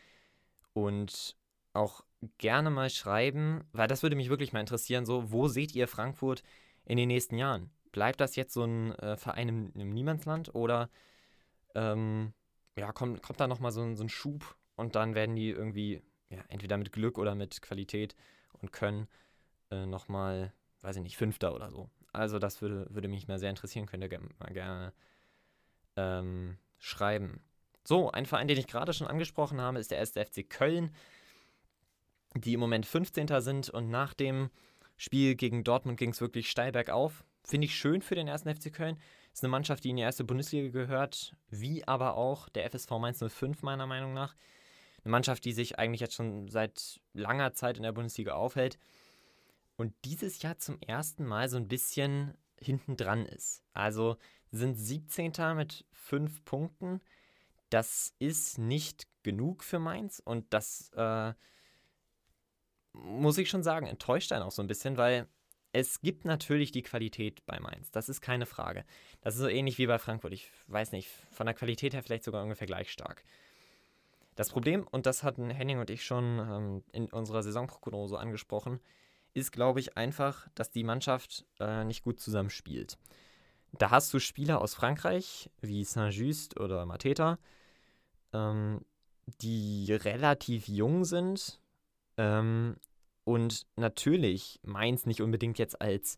Und 0.74 1.38
auch 1.74 2.04
gerne 2.38 2.70
mal 2.70 2.90
schreiben, 2.90 3.64
weil 3.72 3.88
das 3.88 4.04
würde 4.04 4.16
mich 4.16 4.30
wirklich 4.30 4.54
mal 4.54 4.60
interessieren, 4.60 5.06
so, 5.06 5.32
wo 5.32 5.48
seht 5.48 5.76
ihr 5.76 5.88
Frankfurt 5.88 6.44
in 6.86 6.98
den 6.98 7.08
nächsten 7.08 7.38
Jahren? 7.38 7.72
Bleibt 7.92 8.22
das 8.22 8.36
jetzt 8.36 8.54
so 8.54 8.64
ein 8.64 8.94
äh, 9.00 9.18
Verein 9.18 9.50
im, 9.50 9.72
im, 9.76 9.90
Niemandsland 9.90 10.54
oder 10.56 10.90
ähm, 11.76 12.34
ja, 12.78 12.92
kommt, 12.92 13.22
kommt 13.22 13.40
da 13.40 13.48
nochmal 13.48 13.72
so, 13.72 13.94
so 13.96 14.04
ein 14.04 14.10
Schub 14.10 14.56
und 14.76 14.96
dann 14.96 15.16
werden 15.16 15.36
die 15.36 15.50
irgendwie, 15.50 16.02
ja, 16.30 16.40
entweder 16.48 16.78
mit 16.78 16.92
Glück 16.92 17.18
oder 17.18 17.36
mit 17.36 17.62
Qualität 17.62 18.16
und 18.54 18.72
Können 18.72 19.08
äh, 19.72 19.86
nochmal, 19.86 20.54
weiß 20.82 20.96
ich 20.96 21.04
nicht, 21.04 21.18
Fünfter 21.18 21.54
oder 21.54 21.70
so. 21.70 21.90
Also 22.12 22.40
das 22.40 22.62
würde, 22.62 22.88
würde 22.90 23.08
mich 23.08 23.28
mal 23.28 23.40
sehr 23.40 23.50
interessieren, 23.50 23.86
könnt 23.86 24.04
ihr 24.04 24.20
mal 24.40 24.54
gerne 24.54 24.94
ähm, 25.96 26.58
schreiben. 26.78 27.42
So, 27.84 28.12
ein 28.12 28.26
Verein, 28.26 28.48
den 28.48 28.58
ich 28.58 28.68
gerade 28.68 28.94
schon 28.94 29.08
angesprochen 29.08 29.60
habe, 29.60 29.80
ist 29.80 29.92
der 29.92 30.00
1. 30.00 30.12
FC 30.12 30.50
Köln, 30.50 30.94
die 32.36 32.54
im 32.54 32.60
Moment 32.60 32.86
15. 32.86 33.28
sind 33.42 33.70
und 33.70 33.90
nach 33.90 34.14
dem 34.14 34.50
Spiel 34.98 35.36
gegen 35.36 35.64
Dortmund 35.64 35.98
ging 35.98 36.12
es 36.12 36.22
wirklich 36.22 36.50
steil 36.50 36.72
bergauf. 36.72 37.24
Finde 37.44 37.66
ich 37.66 37.76
schön 37.76 38.02
für 38.02 38.16
den 38.16 38.30
1. 38.30 38.44
FC 38.44 38.72
Köln. 38.72 38.98
Ist 39.34 39.44
eine 39.44 39.52
Mannschaft, 39.52 39.84
die 39.84 39.90
in 39.90 39.98
die 39.98 40.04
erste 40.04 40.24
Bundesliga 40.24 40.70
gehört, 40.70 41.36
wie 41.50 41.88
aber 41.88 42.16
auch 42.16 42.50
der 42.50 42.70
FSV 42.70 42.92
Mainz 42.92 43.24
05 43.26 43.64
meiner 43.64 43.88
Meinung 43.88 44.14
nach. 44.14 44.36
Eine 45.04 45.12
Mannschaft, 45.12 45.44
die 45.44 45.54
sich 45.54 45.80
eigentlich 45.80 46.02
jetzt 46.02 46.14
schon 46.14 46.48
seit 46.48 47.02
langer 47.14 47.54
Zeit 47.54 47.78
in 47.78 47.84
der 47.84 47.92
Bundesliga 47.92 48.34
aufhält 48.34 48.78
und 49.76 49.94
dieses 50.06 50.42
Jahr 50.42 50.58
zum 50.60 50.80
ersten 50.82 51.26
Mal 51.26 51.50
so 51.50 51.58
ein 51.58 51.68
bisschen 51.68 52.38
hinten 52.60 52.96
dran 52.96 53.26
ist. 53.26 53.64
Also 53.74 54.18
sind 54.52 54.76
17. 54.76 55.34
mit 55.56 55.86
5 55.92 56.46
Punkten. 56.46 57.02
Das 57.70 58.14
ist 58.20 58.60
nicht 58.60 59.08
genug 59.24 59.64
für 59.64 59.80
Mainz 59.80 60.22
und 60.24 60.54
das 60.54 60.92
äh, 60.96 61.34
muss 62.94 63.38
ich 63.38 63.50
schon 63.50 63.64
sagen, 63.64 63.88
enttäuscht 63.88 64.32
einen 64.32 64.44
auch 64.44 64.52
so 64.52 64.62
ein 64.62 64.68
bisschen, 64.68 64.98
weil 64.98 65.28
es 65.72 66.02
gibt 66.02 66.24
natürlich 66.26 66.72
die 66.72 66.84
Qualität 66.84 67.46
bei 67.46 67.60
Mainz. 67.60 67.90
Das 67.92 68.08
ist 68.08 68.22
keine 68.22 68.46
Frage. 68.46 68.86
Das 69.22 69.34
ist 69.34 69.42
so 69.42 69.48
ähnlich 69.48 69.80
wie 69.80 69.88
bei 69.88 69.98
Frankfurt. 69.98 70.34
Ich 70.34 70.52
weiß 70.68 70.92
nicht, 70.92 71.10
von 71.32 71.48
der 71.48 71.56
Qualität 71.56 71.94
her 71.94 72.04
vielleicht 72.04 72.24
sogar 72.24 72.44
ungefähr 72.44 72.68
gleich 72.68 72.92
stark. 72.92 73.24
Das 74.36 74.50
Problem, 74.50 74.88
und 74.90 75.06
das 75.06 75.24
hatten 75.24 75.50
Henning 75.50 75.80
und 75.80 75.90
ich 75.90 76.06
schon 76.06 76.40
ähm, 76.40 76.84
in 76.92 77.08
unserer 77.08 77.44
Saisonprognose 77.44 78.18
angesprochen, 78.18 78.80
ist, 79.34 79.52
glaube 79.52 79.80
ich, 79.80 79.98
einfach, 79.98 80.48
dass 80.54 80.70
die 80.70 80.84
Mannschaft 80.84 81.46
äh, 81.60 81.84
nicht 81.84 82.04
gut 82.04 82.20
zusammenspielt. 82.20 82.98
Da 83.72 83.90
hast 83.90 84.14
du 84.14 84.20
Spieler 84.20 84.62
aus 84.62 84.76
Frankreich, 84.76 85.50
wie 85.62 85.84
Saint-Just 85.84 86.60
oder 86.60 86.86
Mateta, 86.86 87.40
ähm, 88.32 88.82
die 89.42 89.92
relativ 89.92 90.68
jung 90.68 91.06
sind 91.06 91.60
ähm, 92.18 92.78
und 93.24 93.66
natürlich 93.76 94.60
Mainz 94.64 95.06
nicht 95.06 95.22
unbedingt 95.22 95.58
jetzt 95.58 95.82
als, 95.82 96.18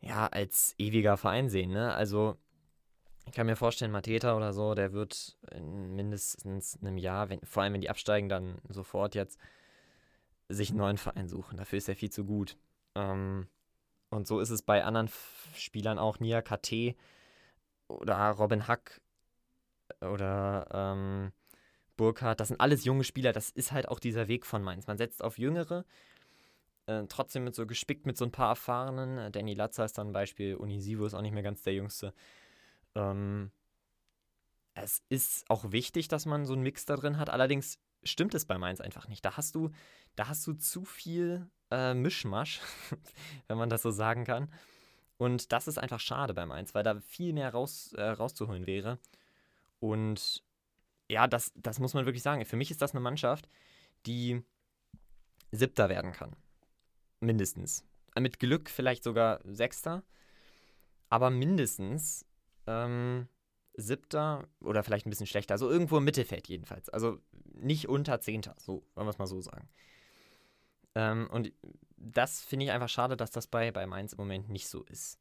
ja, 0.00 0.26
als 0.26 0.74
ewiger 0.78 1.16
Verein 1.16 1.48
sehen. 1.48 1.70
Ne? 1.70 1.92
Also 1.92 2.36
ich 3.26 3.32
kann 3.32 3.46
mir 3.46 3.56
vorstellen, 3.56 3.92
Mateta 3.92 4.36
oder 4.36 4.52
so, 4.52 4.74
der 4.74 4.92
wird 4.92 5.36
in 5.52 5.94
mindestens 5.94 6.78
einem 6.80 6.98
Jahr, 6.98 7.28
wenn, 7.28 7.40
vor 7.42 7.62
allem 7.62 7.74
wenn 7.74 7.80
die 7.80 7.90
absteigen, 7.90 8.28
dann 8.28 8.58
sofort 8.68 9.14
jetzt 9.14 9.38
sich 10.48 10.70
einen 10.70 10.78
neuen 10.78 10.98
Verein 10.98 11.28
suchen. 11.28 11.58
Dafür 11.58 11.78
ist 11.78 11.88
er 11.88 11.96
viel 11.96 12.10
zu 12.10 12.24
gut. 12.24 12.56
Ähm, 12.94 13.46
und 14.08 14.26
so 14.26 14.40
ist 14.40 14.50
es 14.50 14.62
bei 14.62 14.84
anderen 14.84 15.08
Spielern 15.54 15.98
auch. 15.98 16.18
Nia 16.18 16.42
KT 16.42 16.96
oder 17.86 18.30
Robin 18.30 18.66
Hack 18.66 19.00
oder 20.00 20.66
ähm, 20.72 21.32
Burkhardt. 22.00 22.40
Das 22.40 22.48
sind 22.48 22.60
alles 22.62 22.84
junge 22.86 23.04
Spieler. 23.04 23.32
Das 23.32 23.50
ist 23.50 23.72
halt 23.72 23.86
auch 23.86 24.00
dieser 24.00 24.26
Weg 24.26 24.46
von 24.46 24.62
Mainz. 24.62 24.86
Man 24.86 24.96
setzt 24.96 25.22
auf 25.22 25.38
Jüngere 25.38 25.84
Äh, 26.86 27.04
trotzdem 27.08 27.44
mit 27.44 27.54
so 27.54 27.66
gespickt 27.66 28.06
mit 28.06 28.16
so 28.16 28.24
ein 28.24 28.32
paar 28.32 28.48
Erfahrenen. 28.48 29.18
Äh, 29.18 29.30
Danny 29.30 29.52
Latzer 29.52 29.84
ist 29.84 29.98
dann 29.98 30.08
ein 30.08 30.12
Beispiel, 30.14 30.56
Unisivo 30.56 31.04
ist 31.04 31.12
auch 31.12 31.20
nicht 31.20 31.34
mehr 31.34 31.42
ganz 31.42 31.62
der 31.62 31.74
Jüngste. 31.74 32.14
Ähm, 32.94 33.52
es 34.72 35.02
ist 35.10 35.44
auch 35.50 35.72
wichtig, 35.72 36.08
dass 36.08 36.24
man 36.24 36.46
so 36.46 36.54
einen 36.54 36.62
Mix 36.62 36.86
da 36.86 36.96
drin 36.96 37.18
hat. 37.18 37.28
Allerdings 37.28 37.78
stimmt 38.02 38.34
es 38.34 38.46
bei 38.46 38.56
Mainz 38.56 38.80
einfach 38.80 39.08
nicht. 39.08 39.22
Da 39.24 39.36
hast 39.36 39.54
du, 39.54 39.70
da 40.16 40.28
hast 40.28 40.46
du 40.46 40.54
zu 40.54 40.86
viel 40.86 41.46
äh, 41.70 41.92
Mischmasch, 41.92 42.60
wenn 43.46 43.58
man 43.58 43.68
das 43.68 43.82
so 43.82 43.90
sagen 43.90 44.24
kann. 44.24 44.50
Und 45.18 45.52
das 45.52 45.68
ist 45.68 45.78
einfach 45.78 46.00
schade 46.00 46.32
bei 46.32 46.46
Mainz, 46.46 46.74
weil 46.74 46.82
da 46.82 46.98
viel 47.00 47.34
mehr 47.34 47.50
raus, 47.52 47.92
äh, 47.92 48.02
rauszuholen 48.02 48.66
wäre. 48.66 48.98
Und 49.80 50.42
ja, 51.10 51.26
das, 51.26 51.52
das 51.56 51.78
muss 51.80 51.94
man 51.94 52.06
wirklich 52.06 52.22
sagen. 52.22 52.44
Für 52.44 52.56
mich 52.56 52.70
ist 52.70 52.80
das 52.80 52.92
eine 52.92 53.00
Mannschaft, 53.00 53.48
die 54.06 54.42
Siebter 55.50 55.88
werden 55.88 56.12
kann. 56.12 56.36
Mindestens. 57.18 57.84
Mit 58.18 58.38
Glück 58.38 58.70
vielleicht 58.70 59.02
sogar 59.02 59.40
Sechster. 59.44 60.04
Aber 61.08 61.30
mindestens 61.30 62.24
ähm, 62.66 63.28
Siebter 63.74 64.48
oder 64.60 64.84
vielleicht 64.84 65.06
ein 65.06 65.10
bisschen 65.10 65.26
schlechter. 65.26 65.54
Also 65.54 65.68
irgendwo 65.68 65.98
im 65.98 66.04
Mittelfeld 66.04 66.48
jedenfalls. 66.48 66.88
Also 66.88 67.18
nicht 67.54 67.88
unter 67.88 68.20
Zehnter. 68.20 68.54
So, 68.58 68.86
wollen 68.94 69.06
wir 69.06 69.10
es 69.10 69.18
mal 69.18 69.26
so 69.26 69.40
sagen. 69.40 69.68
Ähm, 70.94 71.28
und 71.30 71.52
das 71.96 72.40
finde 72.40 72.66
ich 72.66 72.72
einfach 72.72 72.88
schade, 72.88 73.16
dass 73.16 73.32
das 73.32 73.48
bei, 73.48 73.72
bei 73.72 73.86
Mainz 73.86 74.12
im 74.12 74.18
Moment 74.18 74.48
nicht 74.48 74.68
so 74.68 74.84
ist. 74.84 75.18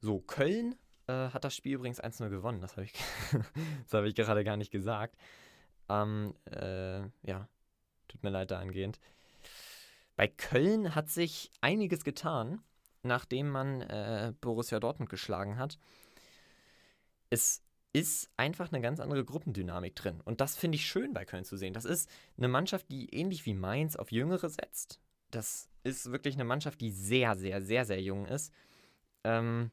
So, 0.00 0.20
Köln 0.20 0.76
äh, 1.08 1.30
hat 1.30 1.44
das 1.44 1.54
Spiel 1.56 1.74
übrigens 1.74 2.02
1-0 2.02 2.28
gewonnen. 2.28 2.60
Das 2.60 2.72
habe 2.72 2.84
ich, 2.84 2.94
hab 3.92 4.04
ich 4.04 4.14
gerade 4.14 4.44
gar 4.44 4.56
nicht 4.56 4.70
gesagt. 4.70 5.16
Ähm, 5.88 6.34
äh, 6.50 7.00
ja, 7.22 7.48
tut 8.08 8.22
mir 8.22 8.30
leid 8.30 8.50
dahingehend. 8.50 9.00
Bei 10.16 10.28
Köln 10.28 10.94
hat 10.94 11.08
sich 11.08 11.50
einiges 11.60 12.04
getan, 12.04 12.60
nachdem 13.02 13.48
man 13.48 13.82
äh, 13.82 14.32
Borussia 14.40 14.80
Dortmund 14.80 15.10
geschlagen 15.10 15.58
hat. 15.58 15.78
Es 17.30 17.62
ist 17.92 18.30
einfach 18.36 18.70
eine 18.70 18.82
ganz 18.82 19.00
andere 19.00 19.24
Gruppendynamik 19.24 19.96
drin. 19.96 20.20
Und 20.24 20.40
das 20.40 20.56
finde 20.56 20.76
ich 20.76 20.86
schön 20.86 21.14
bei 21.14 21.24
Köln 21.24 21.44
zu 21.44 21.56
sehen. 21.56 21.72
Das 21.72 21.84
ist 21.84 22.10
eine 22.36 22.48
Mannschaft, 22.48 22.90
die 22.90 23.14
ähnlich 23.14 23.46
wie 23.46 23.54
Mainz 23.54 23.96
auf 23.96 24.12
Jüngere 24.12 24.48
setzt. 24.48 25.00
Das 25.30 25.68
ist 25.84 26.10
wirklich 26.10 26.34
eine 26.34 26.44
Mannschaft, 26.44 26.80
die 26.80 26.90
sehr, 26.90 27.36
sehr, 27.36 27.62
sehr, 27.62 27.84
sehr 27.84 28.00
jung 28.02 28.26
ist. 28.26 28.52
Ähm, 29.24 29.70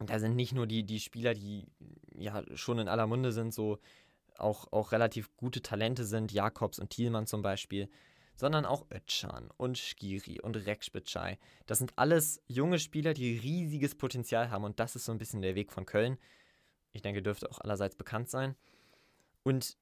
da 0.00 0.18
sind 0.18 0.36
nicht 0.36 0.52
nur 0.52 0.66
die, 0.66 0.84
die 0.84 1.00
Spieler, 1.00 1.34
die 1.34 1.66
ja 2.16 2.42
schon 2.56 2.78
in 2.78 2.88
aller 2.88 3.06
Munde 3.06 3.32
sind, 3.32 3.54
so 3.54 3.78
auch, 4.36 4.72
auch 4.72 4.92
relativ 4.92 5.34
gute 5.36 5.62
Talente 5.62 6.04
sind, 6.04 6.32
Jakobs 6.32 6.78
und 6.78 6.90
Thielmann 6.90 7.26
zum 7.26 7.42
Beispiel, 7.42 7.88
sondern 8.36 8.66
auch 8.66 8.86
Özcan 8.90 9.50
und 9.56 9.78
Skiri 9.78 10.40
und 10.40 10.56
Rekspitschei. 10.56 11.38
Das 11.66 11.78
sind 11.78 11.92
alles 11.96 12.42
junge 12.46 12.78
Spieler, 12.78 13.14
die 13.14 13.38
riesiges 13.38 13.94
Potenzial 13.94 14.50
haben 14.50 14.64
und 14.64 14.80
das 14.80 14.96
ist 14.96 15.04
so 15.04 15.12
ein 15.12 15.18
bisschen 15.18 15.42
der 15.42 15.54
Weg 15.54 15.72
von 15.72 15.86
Köln. 15.86 16.18
Ich 16.92 17.02
denke, 17.02 17.22
dürfte 17.22 17.50
auch 17.50 17.60
allerseits 17.60 17.94
bekannt 17.96 18.28
sein. 18.28 18.56
Und 19.44 19.76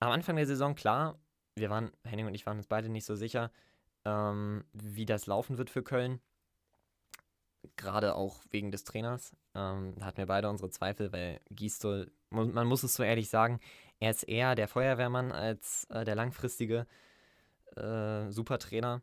am 0.00 0.10
Anfang 0.10 0.36
der 0.36 0.46
Saison, 0.46 0.74
klar, 0.74 1.18
wir 1.54 1.70
waren, 1.70 1.90
Henning 2.04 2.26
und 2.26 2.34
ich 2.34 2.44
waren 2.44 2.58
uns 2.58 2.66
beide 2.66 2.90
nicht 2.90 3.06
so 3.06 3.14
sicher, 3.14 3.50
ähm, 4.04 4.64
wie 4.72 5.06
das 5.06 5.26
laufen 5.26 5.56
wird 5.56 5.70
für 5.70 5.82
Köln 5.82 6.20
gerade 7.76 8.14
auch 8.14 8.42
wegen 8.50 8.70
des 8.70 8.84
Trainers. 8.84 9.34
Ähm, 9.54 9.94
hatten 10.00 10.18
wir 10.18 10.26
beide 10.26 10.48
unsere 10.48 10.70
Zweifel, 10.70 11.12
weil 11.12 11.40
Gistol, 11.50 12.10
man 12.30 12.66
muss 12.66 12.82
es 12.82 12.94
so 12.94 13.02
ehrlich 13.02 13.28
sagen, 13.28 13.60
er 13.98 14.10
ist 14.10 14.24
eher 14.24 14.54
der 14.54 14.68
Feuerwehrmann 14.68 15.32
als 15.32 15.84
äh, 15.90 16.04
der 16.04 16.14
langfristige 16.14 16.86
äh, 17.76 18.30
Supertrainer. 18.30 19.02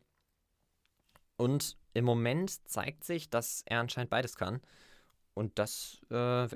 Und 1.36 1.76
im 1.94 2.04
Moment 2.04 2.68
zeigt 2.68 3.04
sich, 3.04 3.28
dass 3.28 3.62
er 3.66 3.80
anscheinend 3.80 4.10
beides 4.10 4.36
kann. 4.36 4.60
Und 5.34 5.58
das 5.58 6.00
äh, 6.10 6.46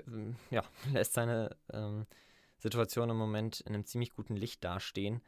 ja, 0.51 0.65
lässt 0.93 1.15
seine 1.15 1.57
ähm, 1.73 2.07
Situation 2.59 3.11
im 3.11 3.17
Moment 3.17 3.61
in 3.61 3.75
einem 3.75 3.85
ziemlich 3.85 4.13
guten 4.13 4.37
Licht 4.37 4.63
dastehen. 4.65 5.21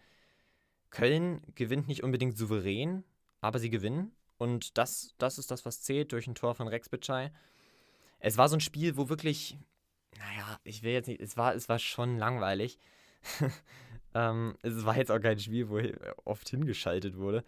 Köln 0.91 1.43
gewinnt 1.55 1.89
nicht 1.89 2.03
unbedingt 2.03 2.37
souverän, 2.37 3.05
aber 3.41 3.59
sie 3.59 3.71
gewinnen. 3.71 4.13
Und 4.41 4.79
das, 4.79 5.15
das 5.19 5.37
ist 5.37 5.51
das, 5.51 5.67
was 5.67 5.83
zählt 5.83 6.13
durch 6.13 6.27
ein 6.27 6.35
Tor 6.35 6.55
von 6.55 6.67
Rex 6.67 6.89
Bitschei. 6.89 7.31
Es 8.21 8.39
war 8.39 8.49
so 8.49 8.57
ein 8.57 8.61
Spiel, 8.61 8.97
wo 8.97 9.11
wirklich, 9.11 9.59
naja, 10.17 10.59
ich 10.65 10.83
will 10.83 10.93
jetzt 10.93 11.09
nicht, 11.09 11.21
es 11.21 11.37
war, 11.37 11.55
es 11.55 11.69
war 11.69 11.79
schon 11.79 12.17
langweilig. 12.17 12.79
ähm, 14.15 14.57
es 14.63 14.87
war 14.87 14.97
jetzt 14.97 15.11
auch 15.11 15.21
kein 15.21 15.39
Spiel, 15.39 15.69
wo 15.69 15.79
oft 16.25 16.49
hingeschaltet 16.49 17.19
wurde. 17.19 17.45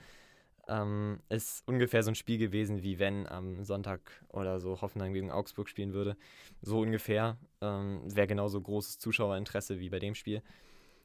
Ähm, 0.69 1.21
ist 1.31 1.67
ungefähr 1.67 2.03
so 2.03 2.11
ein 2.11 2.15
Spiel 2.15 2.37
gewesen, 2.37 2.83
wie 2.83 2.99
wenn 2.99 3.27
am 3.27 3.65
Sonntag 3.65 4.23
oder 4.29 4.61
so 4.61 4.83
Hoffenheim 4.83 5.15
gegen 5.15 5.31
Augsburg 5.31 5.71
spielen 5.71 5.95
würde. 5.95 6.19
So 6.61 6.81
ungefähr. 6.81 7.39
Ähm, 7.63 8.03
Wäre 8.05 8.27
genauso 8.27 8.61
großes 8.61 8.99
Zuschauerinteresse 8.99 9.81
wie 9.81 9.89
bei 9.89 9.99
dem 9.99 10.15
Spiel. 10.15 10.43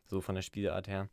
So 0.05 0.19
von 0.19 0.35
der 0.35 0.41
Spielart 0.41 0.89
her. 0.89 1.07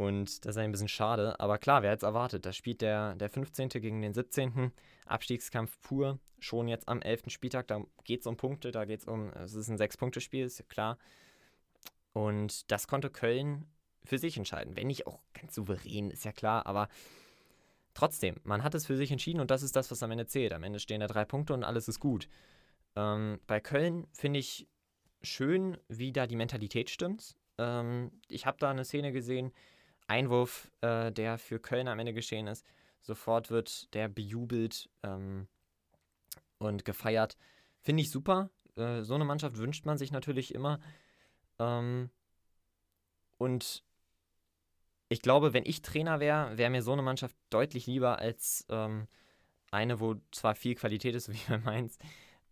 Und 0.00 0.46
das 0.46 0.56
ist 0.56 0.56
ein 0.56 0.72
bisschen 0.72 0.88
schade. 0.88 1.38
Aber 1.40 1.58
klar, 1.58 1.82
wer 1.82 1.90
jetzt 1.90 2.04
erwartet? 2.04 2.46
Da 2.46 2.54
spielt 2.54 2.80
der, 2.80 3.16
der 3.16 3.28
15. 3.28 3.68
gegen 3.68 4.00
den 4.00 4.14
17. 4.14 4.72
Abstiegskampf 5.04 5.78
pur. 5.82 6.18
Schon 6.38 6.68
jetzt 6.68 6.88
am 6.88 7.02
11. 7.02 7.24
Spieltag. 7.26 7.66
Da 7.66 7.82
geht 8.04 8.20
es 8.20 8.26
um 8.26 8.38
Punkte. 8.38 8.70
Da 8.70 8.86
geht 8.86 9.00
es 9.00 9.06
um. 9.06 9.28
Es 9.34 9.52
ist 9.52 9.68
ein 9.68 9.76
Sechs-Punkte-Spiel, 9.76 10.46
ist 10.46 10.58
ja 10.58 10.64
klar. 10.66 10.96
Und 12.14 12.72
das 12.72 12.88
konnte 12.88 13.10
Köln 13.10 13.66
für 14.02 14.16
sich 14.16 14.38
entscheiden. 14.38 14.74
Wenn 14.74 14.86
nicht 14.86 15.06
auch 15.06 15.20
ganz 15.34 15.54
souverän, 15.54 16.10
ist 16.10 16.24
ja 16.24 16.32
klar. 16.32 16.64
Aber 16.64 16.88
trotzdem, 17.92 18.36
man 18.42 18.62
hat 18.62 18.74
es 18.74 18.86
für 18.86 18.96
sich 18.96 19.12
entschieden 19.12 19.40
und 19.40 19.50
das 19.50 19.62
ist 19.62 19.76
das, 19.76 19.90
was 19.90 20.02
am 20.02 20.12
Ende 20.12 20.26
zählt. 20.26 20.54
Am 20.54 20.62
Ende 20.62 20.78
stehen 20.78 21.00
da 21.00 21.08
drei 21.08 21.26
Punkte 21.26 21.52
und 21.52 21.62
alles 21.62 21.88
ist 21.88 22.00
gut. 22.00 22.26
Ähm, 22.96 23.38
bei 23.46 23.60
Köln 23.60 24.06
finde 24.14 24.38
ich 24.38 24.66
schön, 25.20 25.76
wie 25.88 26.10
da 26.10 26.26
die 26.26 26.36
Mentalität 26.36 26.88
stimmt. 26.88 27.36
Ähm, 27.58 28.12
ich 28.28 28.46
habe 28.46 28.56
da 28.58 28.70
eine 28.70 28.86
Szene 28.86 29.12
gesehen 29.12 29.52
Einwurf, 30.10 30.70
äh, 30.80 31.12
der 31.12 31.38
für 31.38 31.60
Köln 31.60 31.88
am 31.88 31.98
Ende 31.98 32.12
geschehen 32.12 32.48
ist. 32.48 32.66
Sofort 33.00 33.50
wird 33.50 33.94
der 33.94 34.08
bejubelt 34.08 34.90
ähm, 35.02 35.46
und 36.58 36.84
gefeiert. 36.84 37.36
Finde 37.80 38.02
ich 38.02 38.10
super. 38.10 38.50
Äh, 38.76 39.02
so 39.02 39.14
eine 39.14 39.24
Mannschaft 39.24 39.56
wünscht 39.56 39.86
man 39.86 39.98
sich 39.98 40.10
natürlich 40.10 40.52
immer. 40.52 40.80
Ähm, 41.58 42.10
und 43.38 43.84
ich 45.08 45.22
glaube, 45.22 45.52
wenn 45.52 45.64
ich 45.64 45.80
Trainer 45.82 46.20
wäre, 46.20 46.58
wäre 46.58 46.70
mir 46.70 46.82
so 46.82 46.92
eine 46.92 47.02
Mannschaft 47.02 47.36
deutlich 47.48 47.86
lieber 47.86 48.18
als 48.18 48.66
ähm, 48.68 49.06
eine, 49.70 50.00
wo 50.00 50.16
zwar 50.32 50.56
viel 50.56 50.74
Qualität 50.74 51.14
ist, 51.14 51.28
wie 51.32 51.40
bei 51.48 51.58
Mainz, 51.58 51.98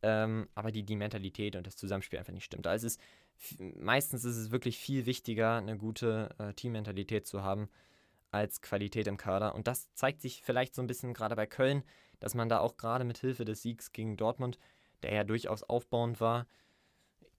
ähm, 0.03 0.49
aber 0.55 0.71
die, 0.71 0.85
die 0.85 0.97
Mentalität 0.97 1.57
und 1.57 1.67
das 1.67 1.77
Zusammenspiel 1.77 2.21
einfach 2.21 2.33
nicht 2.33 2.45
stimmt. 2.45 2.67
Da 2.67 2.75
ist 2.75 2.85
es 2.85 2.99
meistens 3.59 4.25
ist 4.25 4.37
es 4.37 4.51
wirklich 4.51 4.79
viel 4.79 5.07
wichtiger, 5.07 5.57
eine 5.57 5.77
gute 5.77 6.35
äh, 6.39 6.53
Teammentalität 6.55 7.27
zu 7.27 7.43
haben, 7.43 7.69
als 8.31 8.61
Qualität 8.61 9.07
im 9.07 9.17
Kader. 9.17 9.55
Und 9.55 9.67
das 9.67 9.93
zeigt 9.95 10.21
sich 10.21 10.43
vielleicht 10.43 10.75
so 10.75 10.83
ein 10.83 10.87
bisschen 10.87 11.15
gerade 11.15 11.37
bei 11.37 11.47
Köln, 11.47 11.83
dass 12.21 12.35
man 12.35 12.49
da 12.49 12.59
auch 12.59 12.77
gerade 12.77 13.05
mit 13.05 13.19
Hilfe 13.19 13.45
des 13.45 13.63
Siegs 13.63 13.93
gegen 13.93 14.17
Dortmund, 14.17 14.59
der 15.03 15.15
ja 15.15 15.25
durchaus 15.25 15.63
aufbauend 15.63 16.21
war, 16.21 16.47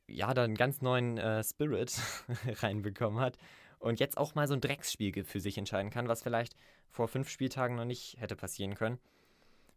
ja, 0.07 0.33
da 0.33 0.43
einen 0.43 0.55
ganz 0.55 0.81
neuen 0.81 1.17
äh, 1.17 1.43
Spirit 1.43 1.95
reinbekommen 2.61 3.19
hat 3.19 3.37
und 3.79 3.99
jetzt 3.99 4.17
auch 4.17 4.35
mal 4.35 4.47
so 4.47 4.53
ein 4.53 4.61
Drecksspiel 4.61 5.23
für 5.23 5.39
sich 5.39 5.57
entscheiden 5.57 5.91
kann, 5.91 6.07
was 6.07 6.23
vielleicht 6.23 6.55
vor 6.89 7.07
fünf 7.07 7.29
Spieltagen 7.29 7.75
noch 7.75 7.85
nicht 7.85 8.17
hätte 8.19 8.35
passieren 8.35 8.75
können, 8.75 8.99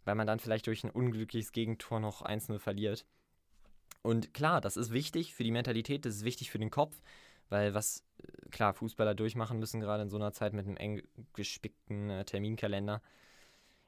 weil 0.04 0.14
man 0.14 0.26
dann 0.26 0.40
vielleicht 0.40 0.66
durch 0.66 0.84
ein 0.84 0.90
unglückliches 0.90 1.52
Gegentor 1.52 2.00
noch 2.00 2.22
1-0 2.22 2.58
verliert. 2.58 3.06
Und 4.02 4.34
klar, 4.34 4.60
das 4.60 4.76
ist 4.76 4.92
wichtig 4.92 5.34
für 5.34 5.44
die 5.44 5.50
Mentalität, 5.52 6.04
das 6.04 6.16
ist 6.16 6.24
wichtig 6.24 6.50
für 6.50 6.58
den 6.58 6.70
Kopf, 6.70 7.00
weil 7.48 7.74
was, 7.74 8.04
äh, 8.18 8.48
klar, 8.50 8.74
Fußballer 8.74 9.14
durchmachen 9.14 9.58
müssen, 9.58 9.80
gerade 9.80 10.02
in 10.02 10.10
so 10.10 10.16
einer 10.16 10.32
Zeit 10.32 10.52
mit 10.52 10.66
einem 10.66 10.76
eng 10.76 11.02
gespickten 11.34 12.10
äh, 12.10 12.24
Terminkalender, 12.24 13.00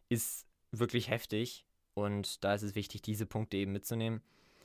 ist 0.09 0.47
wirklich 0.71 1.09
heftig. 1.09 1.67
Und 1.95 2.45
da 2.45 2.55
ist 2.55 2.63
es 2.63 2.75
wichtig, 2.75 3.03
diese 3.03 3.27
Punkte 3.27 3.57
eben 3.57 3.73
mitzunehmen. 3.73 4.23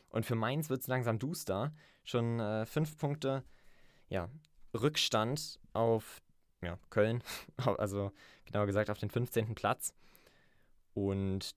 Und 0.09 0.25
für 0.25 0.35
Mainz 0.35 0.69
wird 0.69 0.81
es 0.81 0.87
langsam 0.87 1.19
duster. 1.19 1.73
Schon 2.03 2.39
äh, 2.39 2.65
fünf 2.65 2.97
Punkte, 2.97 3.43
ja, 4.09 4.29
Rückstand 4.73 5.59
auf 5.73 6.21
ja, 6.61 6.77
Köln, 6.89 7.23
also 7.77 8.11
genauer 8.45 8.65
gesagt 8.65 8.89
auf 8.89 8.97
den 8.97 9.09
15. 9.09 9.55
Platz. 9.55 9.93
Und 10.93 11.51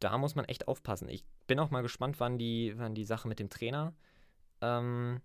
da 0.00 0.18
muss 0.18 0.34
man 0.34 0.46
echt 0.46 0.68
aufpassen. 0.68 1.08
Ich 1.08 1.24
bin 1.48 1.58
auch 1.58 1.70
mal 1.70 1.82
gespannt, 1.82 2.20
wann 2.20 2.38
die, 2.38 2.74
wann 2.76 2.94
die 2.94 3.04
Sache 3.04 3.26
mit 3.26 3.40
dem 3.40 3.50
Trainer 3.50 3.92
ähm, 4.60 5.20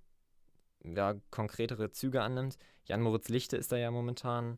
ja, 0.84 1.16
konkretere 1.30 1.92
Züge 1.92 2.22
annimmt. 2.22 2.58
Jan-Moritz 2.86 3.30
Lichte 3.30 3.58
ist 3.58 3.72
da 3.72 3.78
ja 3.78 3.92
momentan 3.92 4.58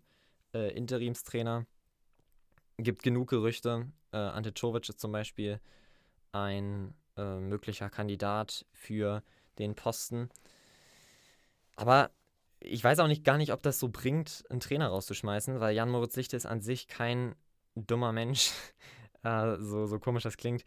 äh, 0.53 0.71
Interimstrainer. 0.75 1.65
Gibt 2.77 3.03
genug 3.03 3.29
Gerüchte. 3.29 3.91
Äh, 4.11 4.17
Ante 4.17 4.53
Czovic 4.53 4.89
ist 4.89 4.99
zum 4.99 5.11
Beispiel 5.11 5.59
ein 6.31 6.93
äh, 7.17 7.39
möglicher 7.39 7.89
Kandidat 7.89 8.65
für 8.73 9.23
den 9.59 9.75
Posten. 9.75 10.29
Aber 11.75 12.11
ich 12.59 12.83
weiß 12.83 12.99
auch 12.99 13.07
nicht 13.07 13.23
gar 13.23 13.37
nicht, 13.37 13.53
ob 13.53 13.61
das 13.61 13.79
so 13.79 13.89
bringt, 13.89 14.43
einen 14.49 14.59
Trainer 14.59 14.87
rauszuschmeißen, 14.87 15.59
weil 15.59 15.75
Jan 15.75 15.89
Moritz 15.89 16.15
Lichte 16.15 16.35
ist 16.35 16.45
an 16.45 16.61
sich 16.61 16.87
kein 16.87 17.35
dummer 17.75 18.11
Mensch, 18.11 18.51
äh, 19.23 19.57
so, 19.59 19.85
so 19.85 19.99
komisch 19.99 20.23
das 20.23 20.37
klingt, 20.37 20.65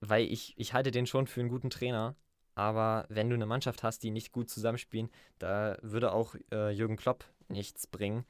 weil 0.00 0.24
ich, 0.24 0.54
ich 0.56 0.72
halte 0.72 0.90
den 0.90 1.06
schon 1.06 1.26
für 1.26 1.40
einen 1.40 1.48
guten 1.48 1.70
Trainer. 1.70 2.16
Aber 2.54 3.06
wenn 3.08 3.28
du 3.28 3.34
eine 3.34 3.46
Mannschaft 3.46 3.82
hast, 3.82 4.02
die 4.02 4.10
nicht 4.10 4.32
gut 4.32 4.50
zusammenspielen, 4.50 5.10
da 5.38 5.76
würde 5.80 6.12
auch 6.12 6.34
äh, 6.50 6.70
Jürgen 6.70 6.96
Klopp 6.96 7.24
nichts 7.48 7.86
bringen. 7.86 8.24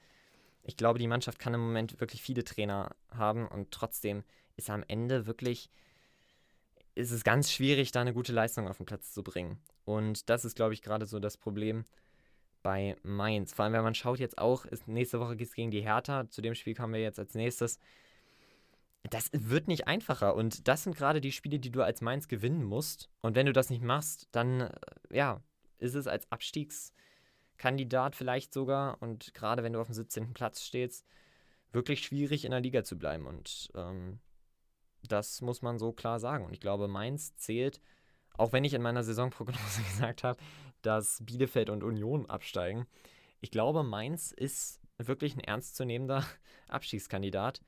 Ich 0.63 0.77
glaube, 0.77 0.99
die 0.99 1.07
Mannschaft 1.07 1.39
kann 1.39 1.55
im 1.55 1.61
Moment 1.61 1.99
wirklich 1.99 2.21
viele 2.21 2.45
Trainer 2.45 2.95
haben 3.11 3.49
und 3.49 3.71
trotzdem 3.71 4.23
ist 4.57 4.69
am 4.69 4.85
Ende 4.87 5.27
wirklich, 5.27 5.71
ist 6.95 7.11
es 7.11 7.25
ganz 7.25 7.51
schwierig, 7.51 7.91
da 7.91 8.03
eine 8.03 8.13
gute 8.13 8.33
Leistung 8.33 8.69
auf 8.69 8.77
den 8.77 8.85
Platz 8.85 9.13
zu 9.13 9.23
bringen. 9.23 9.59
Und 9.87 10.29
das 10.29 10.45
ist, 10.45 10.57
glaube 10.57 10.75
ich, 10.75 10.83
gerade 10.83 11.07
so 11.07 11.21
das 11.21 11.39
Problem 11.39 11.87
bei 12.63 12.97
Mainz. 13.03 13.55
Vor 13.55 13.65
allem, 13.65 13.73
wenn 13.73 13.83
man 13.83 13.95
schaut 13.95 14.19
jetzt 14.19 14.37
auch, 14.37 14.67
nächste 14.85 15.21
Woche 15.21 15.37
geht 15.37 15.49
es 15.49 15.55
gegen 15.55 15.71
die 15.71 15.81
Hertha. 15.81 16.29
Zu 16.29 16.43
dem 16.43 16.55
Spiel 16.55 16.75
kommen 16.75 16.93
wir 16.93 17.01
jetzt 17.01 17.19
als 17.19 17.35
nächstes. 17.35 17.79
Das 19.05 19.31
wird 19.33 19.69
nicht 19.69 19.87
einfacher. 19.87 20.35
Und 20.35 20.69
das 20.69 20.83
sind 20.83 20.97
gerade 20.97 21.21
die 21.21 21.33
Spiele, 21.33 21.59
die 21.59 21.71
du 21.71 21.83
als 21.83 22.01
Mainz 22.01 22.29
gewinnen 22.29 22.65
musst. 22.65 23.09
Und 23.21 23.37
wenn 23.37 23.47
du 23.47 23.53
das 23.53 23.71
nicht 23.71 23.83
machst, 23.83 24.29
dann, 24.33 24.61
äh, 24.63 24.71
ja, 25.11 25.43
ist 25.79 25.95
es 25.95 26.07
als 26.07 26.31
Abstiegskandidat 26.31 28.17
vielleicht 28.17 28.53
sogar 28.53 29.01
und 29.01 29.33
gerade 29.35 29.63
wenn 29.63 29.73
du 29.73 29.81
auf 29.81 29.87
dem 29.87 29.95
17. 29.95 30.35
Platz 30.35 30.63
stehst, 30.63 31.07
wirklich 31.73 32.03
schwierig 32.03 32.45
in 32.45 32.51
der 32.51 32.61
Liga 32.61 32.85
zu 32.85 32.99
bleiben. 32.99 33.27
Und 33.27 33.71
ähm, 33.75 34.19
das 35.07 35.41
muss 35.41 35.63
man 35.63 35.79
so 35.79 35.93
klar 35.93 36.19
sagen. 36.19 36.45
Und 36.45 36.53
ich 36.53 36.61
glaube, 36.61 36.89
Mainz 36.89 37.37
zählt, 37.37 37.81
auch 38.35 38.53
wenn 38.53 38.65
ich 38.65 38.75
in 38.75 38.83
meiner 38.83 39.05
Saisonprognose 39.05 39.83
gesagt 39.91 40.25
habe, 40.25 40.41
dass 40.83 41.25
Bielefeld 41.25 41.71
und 41.71 41.83
Union 41.83 42.27
absteigen. 42.27 42.87
Ich 43.41 43.51
glaube, 43.51 43.83
Mainz 43.83 44.33
ist 44.33 44.81
wirklich 44.97 45.37
ein 45.37 45.41
ernstzunehmender 45.41 46.25
Abstiegskandidat. 46.69 47.61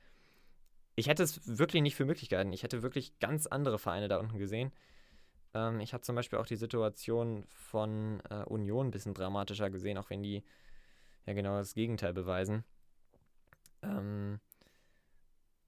Ich 0.97 1.09
hätte 1.09 1.23
es 1.23 1.59
wirklich 1.59 1.83
nicht 1.83 1.97
für 1.97 2.05
Möglichkeiten. 2.05 2.53
Ich 2.53 2.63
hätte 2.63 2.83
wirklich 2.83 3.19
ganz 3.21 3.47
andere 3.47 3.79
Vereine 3.79 4.09
da 4.09 4.19
unten 4.19 4.39
gesehen. 4.39 4.73
Ähm, 5.55 5.81
ich 5.81 5.93
habe 5.93 6.03
zum 6.03 6.17
Beispiel 6.17 6.39
auch 6.39 6.47
die 6.47 6.57
Situation 6.57 7.45
von 7.49 8.21
äh, 8.31 8.45
Union 8.45 8.89
ein 8.89 8.91
bisschen 8.91 9.15
dramatischer 9.15 9.71
gesehen, 9.71 9.99
auch 9.99 10.11
wenn 10.11 10.23
die 10.23 10.43
ja 11.27 11.33
genau 11.33 11.57
das 11.57 11.75
Gegenteil 11.75 12.13
beweisen. 12.13 12.65
Ähm, 13.83 14.41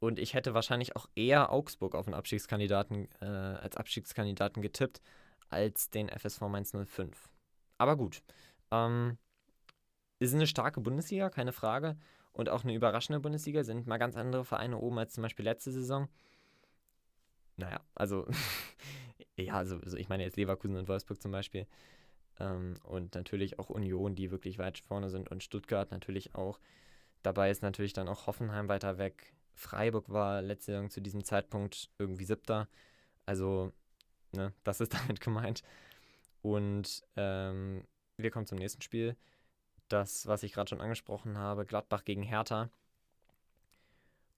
und 0.01 0.19
ich 0.19 0.35
hätte 0.35 0.55
wahrscheinlich 0.55 0.97
auch 0.97 1.07
eher 1.15 1.53
Augsburg 1.53 1.95
auf 1.95 2.07
einen 2.07 2.15
Abstiegskandidaten, 2.15 3.09
äh, 3.21 3.25
als 3.25 3.77
Abstiegskandidaten 3.77 4.61
getippt, 4.61 5.01
als 5.49 5.91
den 5.91 6.09
FSV 6.09 6.41
Mainz 6.43 6.73
05. 6.73 7.31
Aber 7.79 7.97
gut. 7.97 8.23
Ähm, 8.71 9.19
ist 10.19 10.35
eine 10.35 10.47
starke 10.47 10.81
Bundesliga, 10.81 11.31
keine 11.31 11.53
Frage. 11.53 11.97
Und 12.33 12.49
auch 12.49 12.65
eine 12.65 12.75
überraschende 12.75 13.21
Bundesliga 13.21 13.63
sind 13.63 13.87
mal 13.87 13.99
ganz 13.99 14.17
andere 14.17 14.45
Vereine 14.45 14.79
oben 14.79 14.99
als 14.99 15.15
zum 15.15 15.23
Beispiel 15.23 15.45
letzte 15.45 15.71
Saison. 15.71 16.09
Naja, 17.57 17.81
also, 17.95 18.27
ja, 19.37 19.55
also, 19.55 19.77
also, 19.77 19.97
ich 19.97 20.09
meine 20.09 20.25
jetzt 20.25 20.37
Leverkusen 20.37 20.77
und 20.77 20.89
Wolfsburg 20.89 21.21
zum 21.21 21.33
Beispiel. 21.33 21.67
Ähm, 22.41 22.75
und 22.85 23.15
natürlich 23.15 23.59
auch 23.59 23.69
Union, 23.69 24.15
die 24.15 24.31
wirklich 24.31 24.59
weit 24.59 24.79
vorne 24.79 25.11
sind. 25.11 25.31
Und 25.31 25.43
Stuttgart 25.43 25.91
natürlich 25.91 26.35
auch. 26.35 26.59
Dabei 27.23 27.51
ist 27.51 27.63
natürlich 27.63 27.93
dann 27.93 28.09
auch 28.09 28.27
Hoffenheim 28.27 28.69
weiter 28.69 28.99
weg. 28.99 29.35
Freiburg 29.55 30.09
war 30.09 30.41
letzte 30.41 30.73
Saison 30.73 30.91
zu 30.91 31.01
diesem 31.01 31.25
Zeitpunkt 31.25 31.91
irgendwie 31.99 32.25
siebter. 32.25 32.69
Also, 33.27 33.73
ne, 34.33 34.53
das 34.65 34.81
ist 34.81 34.95
damit 34.95 35.21
gemeint. 35.21 35.63
Und 36.41 37.05
ähm, 37.17 37.85
wir 38.17 38.31
kommen 38.31 38.47
zum 38.47 38.59
nächsten 38.59 38.83
Spiel. 38.83 39.17
Das, 39.93 40.27
was 40.27 40.43
ich 40.43 40.53
gerade 40.53 40.71
schon 40.71 40.81
angesprochen 40.81 41.37
habe, 41.37 41.67
Gladbach 41.67 42.05
gegen 42.05 42.23
Hertha. 42.23 42.71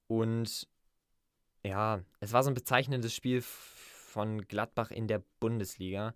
Und 0.09 0.67
ja, 1.63 2.01
es 2.19 2.33
war 2.33 2.43
so 2.43 2.51
ein 2.51 2.55
bezeichnendes 2.55 3.15
Spiel 3.15 3.41
von 3.41 4.43
Gladbach 4.49 4.91
in 4.91 5.07
der 5.07 5.23
Bundesliga. 5.39 6.15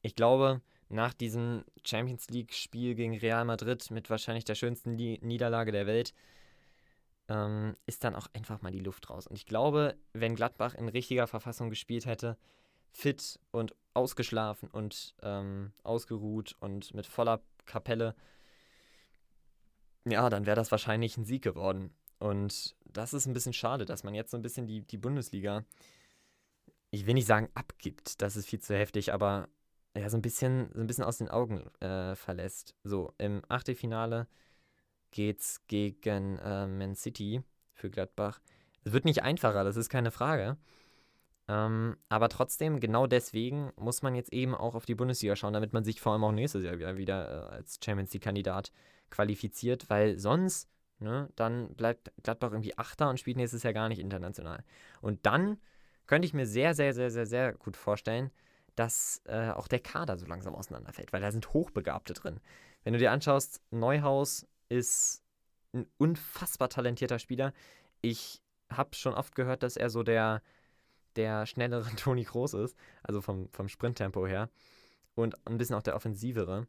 Ich 0.00 0.14
glaube, 0.14 0.62
nach 0.88 1.12
diesem 1.12 1.64
Champions 1.84 2.30
League-Spiel 2.30 2.94
gegen 2.94 3.18
Real 3.18 3.44
Madrid 3.44 3.90
mit 3.90 4.08
wahrscheinlich 4.08 4.46
der 4.46 4.54
schönsten 4.54 4.96
Niederlage 4.96 5.70
der 5.70 5.86
Welt 5.86 6.14
ähm, 7.28 7.76
ist 7.84 8.04
dann 8.04 8.14
auch 8.14 8.26
einfach 8.32 8.62
mal 8.62 8.72
die 8.72 8.80
Luft 8.80 9.10
raus. 9.10 9.26
Und 9.26 9.36
ich 9.36 9.44
glaube, 9.44 9.96
wenn 10.14 10.34
Gladbach 10.34 10.74
in 10.74 10.88
richtiger 10.88 11.26
Verfassung 11.26 11.68
gespielt 11.68 12.06
hätte, 12.06 12.38
fit 12.90 13.38
und 13.50 13.74
ausgeschlafen 13.92 14.70
und 14.70 15.14
ähm, 15.22 15.72
ausgeruht 15.82 16.56
und 16.60 16.94
mit 16.94 17.06
voller 17.06 17.42
Kapelle, 17.70 18.14
ja, 20.04 20.28
dann 20.28 20.46
wäre 20.46 20.56
das 20.56 20.70
wahrscheinlich 20.70 21.16
ein 21.16 21.24
Sieg 21.24 21.42
geworden. 21.42 21.94
Und 22.18 22.76
das 22.84 23.14
ist 23.14 23.26
ein 23.26 23.32
bisschen 23.32 23.52
schade, 23.52 23.84
dass 23.84 24.04
man 24.04 24.14
jetzt 24.14 24.30
so 24.30 24.36
ein 24.36 24.42
bisschen 24.42 24.66
die, 24.66 24.82
die 24.82 24.98
Bundesliga, 24.98 25.64
ich 26.90 27.06
will 27.06 27.14
nicht 27.14 27.26
sagen 27.26 27.48
abgibt, 27.54 28.20
das 28.20 28.36
ist 28.36 28.46
viel 28.48 28.60
zu 28.60 28.76
heftig, 28.76 29.12
aber 29.12 29.48
ja, 29.96 30.08
so 30.10 30.16
ein 30.16 30.22
bisschen, 30.22 30.70
so 30.74 30.80
ein 30.80 30.86
bisschen 30.86 31.04
aus 31.04 31.18
den 31.18 31.28
Augen 31.28 31.64
äh, 31.80 32.14
verlässt. 32.16 32.74
So, 32.84 33.14
im 33.18 33.42
Achtelfinale 33.48 34.28
geht's 35.10 35.66
gegen 35.66 36.38
äh, 36.38 36.66
Man 36.66 36.94
City 36.94 37.42
für 37.72 37.90
Gladbach. 37.90 38.40
Es 38.84 38.92
wird 38.92 39.04
nicht 39.04 39.22
einfacher, 39.22 39.64
das 39.64 39.76
ist 39.76 39.88
keine 39.88 40.10
Frage. 40.10 40.56
Ähm, 41.50 41.96
aber 42.08 42.28
trotzdem, 42.28 42.78
genau 42.78 43.08
deswegen 43.08 43.72
muss 43.74 44.02
man 44.02 44.14
jetzt 44.14 44.32
eben 44.32 44.54
auch 44.54 44.76
auf 44.76 44.86
die 44.86 44.94
Bundesliga 44.94 45.34
schauen, 45.34 45.52
damit 45.52 45.72
man 45.72 45.82
sich 45.82 46.00
vor 46.00 46.12
allem 46.12 46.22
auch 46.22 46.30
nächstes 46.30 46.62
Jahr 46.62 46.78
wieder, 46.78 46.96
wieder 46.96 47.50
äh, 47.50 47.54
als 47.56 47.80
Champions 47.84 48.12
League-Kandidat 48.12 48.70
qualifiziert, 49.10 49.90
weil 49.90 50.16
sonst, 50.16 50.70
ne, 51.00 51.28
dann 51.34 51.74
bleibt 51.74 52.12
Gladbach 52.22 52.52
irgendwie 52.52 52.78
Achter 52.78 53.10
und 53.10 53.18
spielt 53.18 53.36
nächstes 53.36 53.64
Jahr 53.64 53.72
gar 53.72 53.88
nicht 53.88 53.98
international. 53.98 54.62
Und 55.00 55.26
dann 55.26 55.58
könnte 56.06 56.26
ich 56.26 56.34
mir 56.34 56.46
sehr, 56.46 56.72
sehr, 56.74 56.94
sehr, 56.94 57.10
sehr, 57.10 57.26
sehr 57.26 57.54
gut 57.54 57.76
vorstellen, 57.76 58.30
dass 58.76 59.20
äh, 59.24 59.50
auch 59.50 59.66
der 59.66 59.80
Kader 59.80 60.18
so 60.18 60.26
langsam 60.26 60.54
auseinanderfällt, 60.54 61.12
weil 61.12 61.20
da 61.20 61.32
sind 61.32 61.52
Hochbegabte 61.52 62.14
drin. 62.14 62.38
Wenn 62.84 62.92
du 62.92 63.00
dir 63.00 63.10
anschaust, 63.10 63.60
Neuhaus 63.72 64.46
ist 64.68 65.24
ein 65.72 65.86
unfassbar 65.98 66.68
talentierter 66.68 67.18
Spieler. 67.18 67.52
Ich 68.02 68.40
habe 68.70 68.94
schon 68.94 69.14
oft 69.14 69.34
gehört, 69.34 69.64
dass 69.64 69.76
er 69.76 69.90
so 69.90 70.04
der, 70.04 70.42
der 71.20 71.46
schnellere 71.46 71.84
Toni 71.96 72.24
Kroos 72.24 72.54
ist, 72.54 72.76
also 73.02 73.20
vom, 73.20 73.48
vom 73.52 73.68
Sprinttempo 73.68 74.26
her. 74.26 74.50
Und 75.14 75.34
ein 75.46 75.58
bisschen 75.58 75.76
auch 75.76 75.82
der 75.82 75.96
offensivere. 75.96 76.66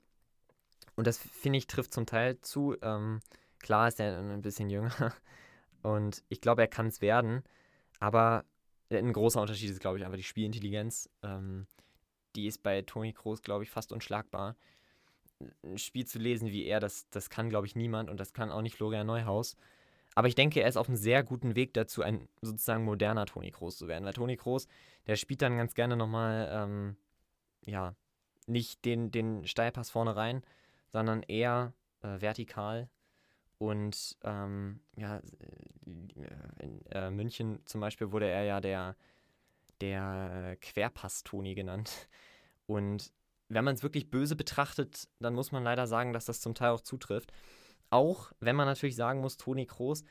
Und 0.96 1.08
das, 1.08 1.18
finde 1.18 1.58
ich, 1.58 1.68
trifft 1.68 1.94
zum 1.94 2.06
Teil 2.06 2.40
zu. 2.42 2.76
Ähm, 2.82 3.20
klar 3.60 3.88
ist 3.88 4.00
er 4.00 4.18
ein 4.18 4.42
bisschen 4.42 4.70
jünger. 4.70 4.92
Und 5.84 6.24
ich 6.30 6.42
glaube, 6.42 6.62
er 6.62 6.68
kann 6.68 6.88
es 6.88 7.02
werden. 7.02 7.44
Aber 8.00 8.46
ein 8.90 9.14
großer 9.14 9.42
Unterschied 9.42 9.70
ist, 9.70 9.80
glaube 9.80 9.98
ich, 9.98 10.06
einfach 10.06 10.18
die 10.18 10.24
Spielintelligenz. 10.24 11.10
Ähm, 11.24 11.66
die 12.36 12.48
ist 12.48 12.62
bei 12.62 12.82
Toni 12.82 13.14
Kroos, 13.14 13.42
glaube 13.42 13.64
ich, 13.64 13.70
fast 13.70 13.92
unschlagbar 13.92 14.56
ein 15.64 15.78
Spiel 15.78 16.06
zu 16.06 16.20
lesen 16.20 16.50
wie 16.50 16.66
er, 16.66 16.80
das, 16.80 17.10
das 17.10 17.30
kann, 17.30 17.50
glaube 17.50 17.68
ich, 17.68 17.76
niemand 17.76 18.10
und 18.10 18.20
das 18.20 18.34
kann 18.34 18.52
auch 18.52 18.62
nicht 18.62 18.76
Florian 18.76 19.08
Neuhaus. 19.08 19.58
Aber 20.16 20.28
ich 20.28 20.36
denke, 20.36 20.62
er 20.62 20.68
ist 20.68 20.78
auf 20.78 20.88
einem 20.88 20.98
sehr 20.98 21.24
guten 21.24 21.56
Weg 21.56 21.74
dazu, 21.74 22.02
ein 22.02 22.28
sozusagen 22.42 22.84
moderner 22.84 23.26
Toni 23.26 23.52
Kroos 23.52 23.78
zu 23.78 23.88
werden. 23.88 24.06
Weil 24.06 24.14
Toni 24.14 24.36
Kroos, 24.36 24.68
der 25.08 25.16
spielt 25.16 25.42
dann 25.42 25.58
ganz 25.58 25.74
gerne 25.74 25.96
nochmal, 25.96 26.50
ähm, 26.52 26.98
ja, 27.66 27.96
nicht 28.48 28.84
den, 28.86 29.12
den 29.12 29.48
Steilpass 29.48 29.90
vorne 29.90 30.16
rein, 30.16 30.44
sondern 30.90 31.24
eher 31.24 31.74
äh, 32.02 32.20
vertikal. 32.20 32.90
Und 33.58 34.18
ähm, 34.24 34.82
ja, 34.98 35.18
äh, 35.18 35.22
in 36.60 36.86
äh, 36.88 37.12
München 37.12 37.60
zum 37.66 37.80
Beispiel 37.80 38.12
wurde 38.12 38.28
er 38.28 38.44
ja 38.44 38.60
der, 38.60 38.96
der 39.80 40.58
Querpass-Toni 40.60 41.56
genannt. 41.56 42.10
Und 42.66 43.14
wenn 43.50 43.64
man 43.64 43.76
es 43.76 43.84
wirklich 43.84 44.10
böse 44.10 44.36
betrachtet, 44.36 45.08
dann 45.20 45.36
muss 45.36 45.52
man 45.52 45.64
leider 45.64 45.88
sagen, 45.88 46.14
dass 46.14 46.26
das 46.26 46.42
zum 46.42 46.56
Teil 46.56 46.72
auch 46.72 46.82
zutrifft. 46.82 47.32
Auch 47.92 48.32
wenn 48.40 48.56
man 48.56 48.66
natürlich 48.68 48.96
sagen 48.96 49.22
muss, 49.22 49.38
Toni 49.38 49.68
Kroos, 49.68 50.04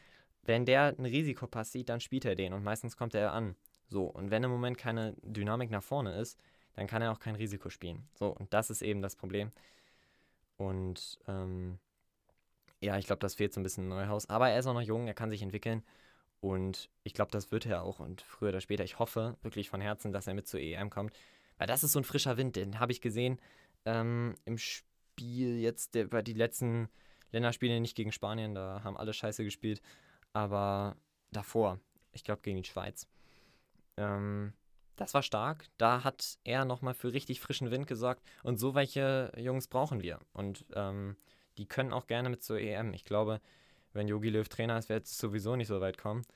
wenn 0.45 0.65
der 0.65 0.95
ein 0.97 1.05
Risikopass 1.07 1.73
sieht, 1.73 1.89
dann 1.89 2.01
spielt 2.01 2.25
er 2.25 2.37
den 2.37 2.53
und 2.53 2.63
meistens 2.63 2.97
kommt 2.97 3.15
er 3.15 3.33
an. 3.33 3.57
So, 3.89 4.05
und 4.05 4.31
wenn 4.31 4.45
im 4.45 4.51
Moment 4.51 4.79
keine 4.79 5.17
Dynamik 5.23 5.71
nach 5.71 5.83
vorne 5.83 6.15
ist, 6.15 6.39
dann 6.75 6.87
kann 6.87 7.03
er 7.03 7.11
auch 7.11 7.19
kein 7.19 7.35
Risiko 7.35 7.69
spielen. 7.71 8.09
So, 8.15 8.29
und 8.29 8.55
das 8.55 8.71
ist 8.71 8.83
eben 8.83 9.03
das 9.03 9.17
Problem. 9.17 9.51
Und 10.57 11.19
ähm, 11.27 11.79
ja, 12.81 12.97
ich 12.99 13.07
glaube, 13.07 13.21
das 13.21 13.35
fehlt 13.35 13.53
so 13.53 13.61
ein 13.61 13.65
bisschen 13.65 13.89
Neuhaus. 13.89 14.29
Aber 14.29 14.49
er 14.49 14.59
ist 14.59 14.67
auch 14.67 14.75
noch 14.75 14.81
jung, 14.81 15.07
er 15.07 15.15
kann 15.15 15.31
sich 15.31 15.43
entwickeln. 15.43 15.83
Und 16.41 16.89
ich 17.03 17.15
glaube, 17.15 17.31
das 17.33 17.51
wird 17.51 17.67
er 17.67 17.83
auch. 17.83 17.99
Und 17.99 18.23
früher 18.23 18.51
oder 18.51 18.61
später, 18.61 18.85
ich 18.85 18.99
hoffe 18.99 19.37
wirklich 19.43 19.69
von 19.69 19.81
Herzen, 19.81 20.13
dass 20.13 20.27
er 20.27 20.35
mit 20.35 20.47
zur 20.47 20.61
EM 20.61 20.91
kommt. 20.91 21.15
Weil 21.59 21.67
das 21.67 21.85
ist 21.85 21.93
so 21.93 22.01
ein 22.01 22.05
frischer 22.05 22.37
Wind, 22.37 22.57
den 22.57 22.79
habe 22.79 22.93
ich 22.93 23.01
gesehen 23.01 23.39
ähm, 23.85 24.35
im 24.45 24.57
Spiel 24.57 25.59
jetzt, 25.59 25.95
der, 25.95 26.07
bei 26.07 26.23
die 26.23 26.33
letzten 26.33 26.89
Länderspiele 27.33 27.81
nicht 27.81 27.97
gegen 27.97 28.13
Spanien, 28.13 28.55
da 28.55 28.83
haben 28.85 28.97
alle 28.97 29.13
scheiße 29.13 29.45
gespielt, 29.45 29.81
aber 30.33 30.97
davor, 31.31 31.81
ich 32.13 32.25
glaube 32.25 32.43
gegen 32.43 32.59
die 32.59 32.69
Schweiz. 32.69 33.09
Ähm, 33.97 34.53
das 35.01 35.15
war 35.15 35.23
stark. 35.23 35.67
Da 35.79 36.05
hat 36.05 36.39
er 36.45 36.67
nochmal 36.67 36.93
für 36.93 37.13
richtig 37.13 37.41
frischen 37.41 37.71
Wind 37.71 37.87
gesorgt. 37.87 38.23
Und 38.43 38.59
so 38.59 38.75
welche 38.75 39.33
Jungs 39.37 39.67
brauchen 39.67 40.03
wir. 40.03 40.19
Und 40.35 40.67
ähm, 40.75 41.17
die 41.57 41.67
können 41.67 41.95
auch 41.95 42.07
gerne 42.07 42.29
mit 42.29 42.43
zur 42.43 42.61
EM. 42.61 42.93
Ich 42.93 43.05
glaube, 43.05 43.41
wenn 43.95 44.09
Jogi 44.09 44.29
Löw 44.29 44.47
Trainer 44.47 44.77
ist, 44.79 44.91
wird 44.91 45.07
es 45.07 45.17
sowieso 45.17 45.57
nicht 45.57 45.69
so 45.69 45.81
weit 45.81 45.97
kommen. 45.97 46.27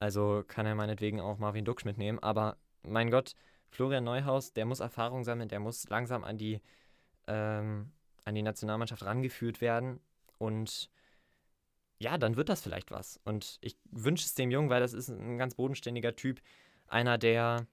Also 0.00 0.42
kann 0.46 0.66
er 0.66 0.74
meinetwegen 0.74 1.20
auch 1.20 1.38
Marvin 1.38 1.64
Duksch 1.64 1.84
mitnehmen. 1.84 2.18
Aber 2.18 2.56
mein 2.82 3.10
Gott, 3.10 3.34
Florian 3.70 4.04
Neuhaus, 4.04 4.52
der 4.52 4.66
muss 4.66 4.80
Erfahrung 4.80 5.22
sammeln, 5.22 5.48
der 5.48 5.60
muss 5.60 5.88
langsam 5.88 6.24
an 6.24 6.38
die, 6.38 6.60
ähm, 7.28 7.92
an 8.24 8.34
die 8.34 8.42
Nationalmannschaft 8.42 9.04
rangeführt 9.04 9.60
werden. 9.60 10.00
Und 10.38 10.90
ja, 11.98 12.16
dann 12.16 12.36
wird 12.36 12.48
das 12.48 12.62
vielleicht 12.62 12.90
was. 12.90 13.20
Und 13.24 13.58
ich 13.60 13.76
wünsche 13.90 14.24
es 14.24 14.34
dem 14.34 14.50
Jungen, 14.50 14.70
weil 14.70 14.80
das 14.80 14.92
ist 14.92 15.08
ein 15.08 15.38
ganz 15.38 15.54
bodenständiger 15.54 16.14
Typ. 16.16 16.40
Einer, 16.86 17.18
der 17.18 17.66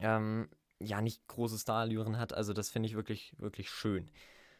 ähm, 0.00 0.48
ja 0.80 1.00
nicht 1.00 1.26
große 1.28 1.58
Starallüren 1.58 2.18
hat. 2.18 2.32
Also 2.32 2.52
das 2.52 2.70
finde 2.70 2.88
ich 2.88 2.94
wirklich, 2.94 3.34
wirklich 3.38 3.70
schön. 3.70 4.10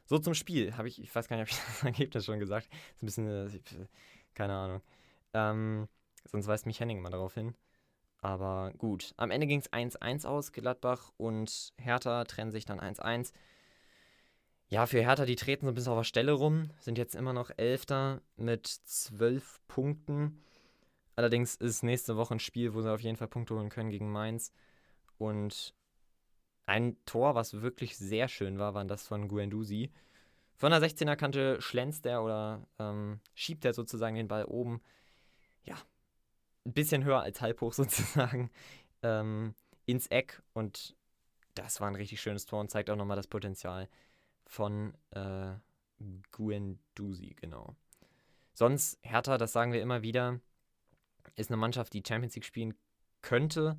So 0.07 0.19
zum 0.19 0.35
Spiel. 0.35 0.77
Habe 0.77 0.89
ich, 0.89 1.01
ich 1.03 1.15
weiß 1.15 1.29
gar 1.29 1.37
nicht, 1.37 1.51
ob 1.51 1.59
ich 1.59 1.65
das 1.67 1.83
Ergebnis 1.85 2.25
schon 2.25 2.39
gesagt 2.39 2.69
habe. 2.69 2.77
Ist 3.07 3.19
ein 3.19 3.47
bisschen, 3.47 3.83
äh, 3.83 3.87
keine 4.35 4.55
Ahnung. 4.55 4.83
Ähm, 5.33 5.89
sonst 6.25 6.47
weist 6.47 6.67
mich 6.67 6.81
Henning 6.81 7.01
mal 7.01 7.11
darauf 7.11 7.35
hin. 7.35 7.55
Aber 8.19 8.73
gut. 8.79 9.13
Am 9.17 9.31
Ende 9.31 9.47
ging 9.47 9.61
es 9.61 9.71
1-1 9.73 10.27
aus. 10.27 10.53
Gladbach 10.53 11.13
und 11.17 11.73
Hertha 11.77 12.25
trennen 12.25 12.53
sich 12.53 12.65
dann 12.65 12.81
1-1. 12.81 13.33
Ja, 14.75 14.87
für 14.87 15.01
Hertha, 15.01 15.25
die 15.25 15.37
treten 15.37 15.67
so 15.67 15.71
ein 15.71 15.77
bisschen 15.77 15.93
auf 15.93 16.01
der 16.01 16.05
Stelle 16.05 16.33
rum, 16.33 16.69
sind 16.81 16.99
jetzt 16.99 17.15
immer 17.15 17.33
noch 17.33 17.53
Elfter 17.57 18.21
mit 18.35 18.67
12 18.67 19.61
Punkten. 19.69 20.43
Allerdings 21.15 21.55
ist 21.55 21.85
nächste 21.85 22.17
Woche 22.17 22.35
ein 22.35 22.41
Spiel, 22.41 22.75
wo 22.75 22.83
sie 22.83 22.93
auf 22.93 23.01
jeden 23.01 23.17
Fall 23.17 23.29
Punkte 23.29 23.55
holen 23.55 23.69
können 23.69 23.91
gegen 23.91 24.11
Mainz. 24.11 24.51
Und 25.17 25.77
ein 26.67 26.97
Tor, 27.07 27.37
was 27.37 27.63
wirklich 27.63 27.97
sehr 27.97 28.27
schön 28.27 28.59
war, 28.59 28.75
war 28.75 28.85
das 28.85 29.07
von 29.07 29.29
Guendouzi. 29.29 29.93
Von 30.57 30.73
der 30.73 30.83
16er 30.83 31.15
Kante 31.15 31.63
schlänzt 31.63 32.05
er 32.05 32.25
oder 32.25 32.67
ähm, 32.81 33.21
schiebt 33.37 33.65
er 33.65 33.75
sozusagen 33.75 34.17
den 34.17 34.27
Ball 34.27 34.45
oben. 34.45 34.83
Ja, 35.63 35.77
ein 36.67 36.73
bisschen 36.73 37.05
höher 37.05 37.21
als 37.21 37.41
halb 37.41 37.61
hoch 37.61 37.73
sozusagen 37.75 38.51
ähm, 39.05 39.55
ins 39.87 40.09
Eck. 40.09 40.43
Und 40.53 40.97
das 41.55 41.81
war 41.81 41.87
ein 41.87 41.95
richtig 41.95 42.21
schönes 42.21 42.45
Tor 42.45 42.59
und 42.59 42.73
zeigt 42.73 42.91
auch 42.91 42.97
nochmal 42.97 43.17
das 43.17 43.29
Potenzial 43.29 43.89
von 44.47 44.95
äh, 45.11 45.55
Guendouzi, 46.31 47.35
genau. 47.41 47.77
Sonst, 48.53 48.99
Hertha, 49.03 49.39
das 49.39 49.53
sagen 49.53 49.73
wir 49.73 49.83
immer 49.83 50.03
wieder, 50.03 50.41
ist 51.37 51.51
eine 51.51 51.57
Mannschaft, 51.57 51.93
die 51.93 52.03
Champions 52.07 52.35
League 52.35 52.45
spielen 52.45 52.75
könnte. 53.23 53.79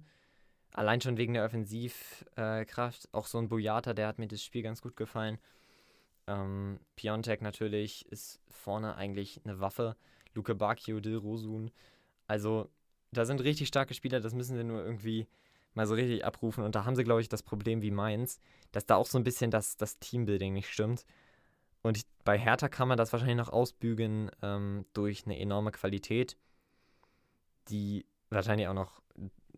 Allein 0.71 0.99
schon 0.99 1.17
wegen 1.17 1.33
der 1.33 1.45
Offensivkraft. 1.45 3.05
Äh, 3.05 3.07
auch 3.13 3.27
so 3.27 3.37
ein 3.37 3.47
Boyata, 3.47 3.93
der 3.93 4.07
hat 4.07 4.19
mir 4.19 4.27
das 4.27 4.43
Spiel 4.43 4.63
ganz 4.63 4.81
gut 4.81 4.97
gefallen. 4.97 5.39
Ähm, 6.27 6.79
Piontek 6.95 7.41
natürlich 7.41 8.05
ist 8.11 8.41
vorne 8.49 8.95
eigentlich 8.95 9.41
eine 9.45 9.59
Waffe. 9.59 9.95
Luke 10.33 10.53
Bacchio, 10.55 10.99
Dil 10.99 11.17
Rosun. 11.17 11.71
Also, 12.27 12.69
da 13.11 13.25
sind 13.25 13.41
richtig 13.41 13.67
starke 13.69 13.93
Spieler, 13.93 14.19
das 14.19 14.33
müssen 14.33 14.57
sie 14.57 14.63
nur 14.63 14.83
irgendwie 14.83 15.27
mal 15.75 15.87
so 15.87 15.93
richtig 15.93 16.25
abrufen. 16.25 16.63
Und 16.63 16.75
da 16.75 16.85
haben 16.85 16.95
sie, 16.95 17.03
glaube 17.03 17.21
ich, 17.21 17.29
das 17.29 17.43
Problem 17.43 17.81
wie 17.81 17.91
Mainz, 17.91 18.39
dass 18.71 18.85
da 18.85 18.95
auch 18.95 19.05
so 19.05 19.17
ein 19.17 19.23
bisschen 19.23 19.51
das, 19.51 19.77
das 19.77 19.99
Teambuilding 19.99 20.53
nicht 20.53 20.69
stimmt. 20.69 21.05
Und 21.81 21.97
ich, 21.97 22.05
bei 22.23 22.37
Hertha 22.37 22.67
kann 22.67 22.87
man 22.87 22.97
das 22.97 23.13
wahrscheinlich 23.13 23.37
noch 23.37 23.49
ausbügen 23.49 24.31
ähm, 24.41 24.85
durch 24.93 25.25
eine 25.25 25.39
enorme 25.39 25.71
Qualität, 25.71 26.37
die 27.69 28.05
wahrscheinlich 28.29 28.67
auch 28.67 28.73
noch 28.73 29.01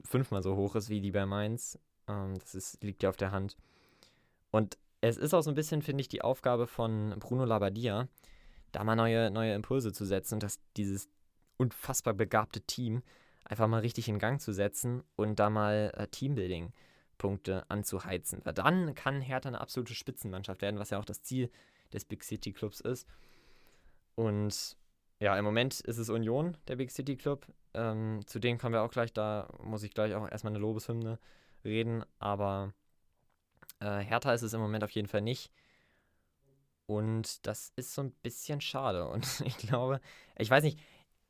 fünfmal 0.03 0.43
so 0.43 0.56
hoch 0.56 0.75
ist 0.75 0.89
wie 0.89 1.01
die 1.01 1.12
bei 1.12 1.25
Mainz. 1.25 1.80
Ähm, 2.08 2.38
das 2.38 2.53
ist, 2.56 2.84
liegt 2.84 3.03
ja 3.03 3.10
auf 3.10 3.17
der 3.17 3.32
Hand. 3.32 3.56
Und 4.51 4.77
es 5.01 5.17
ist 5.17 5.34
auch 5.34 5.41
so 5.41 5.51
ein 5.51 5.56
bisschen, 5.56 5.82
finde 5.82 6.01
ich, 6.01 6.10
die 6.10 6.21
Aufgabe 6.21 6.67
von 6.67 7.15
Bruno 7.19 7.45
Labbadia, 7.45 8.08
da 8.71 8.84
mal 8.84 8.95
neue, 8.95 9.32
neue 9.32 9.53
Impulse 9.53 9.93
zu 9.93 10.06
setzen, 10.06 10.39
dass 10.39 10.60
dieses 10.75 11.10
unfassbar 11.58 12.13
begabte 12.13 12.62
Team 12.62 13.03
einfach 13.50 13.68
mal 13.68 13.80
richtig 13.80 14.10
in 14.10 14.20
Gang 14.20 14.42
zu 14.42 14.52
setzen 14.52 15.04
und 15.16 15.40
da 15.40 15.50
mal 15.50 15.92
äh, 15.96 16.08
Teambuilding-Punkte 16.08 17.70
anzuheizen. 17.70 18.42
Weil 18.44 18.54
dann 18.54 18.94
kann 18.94 19.22
Hertha 19.22 19.50
eine 19.50 19.62
absolute 19.62 19.96
Spitzenmannschaft 19.96 20.62
werden, 20.62 20.80
was 20.80 20.90
ja 20.90 21.00
auch 21.00 21.06
das 21.06 21.24
Ziel 21.24 21.50
des 21.94 22.06
Big 22.06 22.24
City 22.24 22.52
Clubs 22.52 22.82
ist. 22.82 23.08
Und 24.16 24.78
ja, 25.20 25.38
im 25.38 25.46
Moment 25.46 25.80
ist 25.80 25.98
es 25.98 26.10
Union, 26.10 26.58
der 26.68 26.76
Big 26.76 26.92
City 26.92 27.16
Club. 27.16 27.48
Ähm, 27.74 28.22
zu 28.26 28.40
denen 28.40 28.60
kommen 28.60 28.74
wir 28.74 28.82
auch 28.82 28.92
gleich. 28.92 29.14
Da 29.14 29.50
muss 29.64 29.84
ich 29.84 29.94
gleich 29.94 30.14
auch 30.14 30.30
erstmal 30.30 30.52
eine 30.52 30.60
Lobeshymne 30.60 31.20
reden. 31.64 32.04
Aber 32.20 32.74
äh, 33.80 34.00
Hertha 34.00 34.34
ist 34.34 34.42
es 34.42 34.54
im 34.54 34.62
Moment 34.62 34.84
auf 34.84 34.92
jeden 34.92 35.08
Fall 35.08 35.22
nicht. 35.22 35.52
Und 36.86 37.46
das 37.46 37.74
ist 37.76 37.94
so 37.94 38.02
ein 38.02 38.12
bisschen 38.12 38.62
schade. 38.62 39.08
Und 39.08 39.42
ich 39.46 39.58
glaube, 39.58 40.02
ich 40.38 40.50
weiß 40.50 40.64
nicht, 40.64 40.80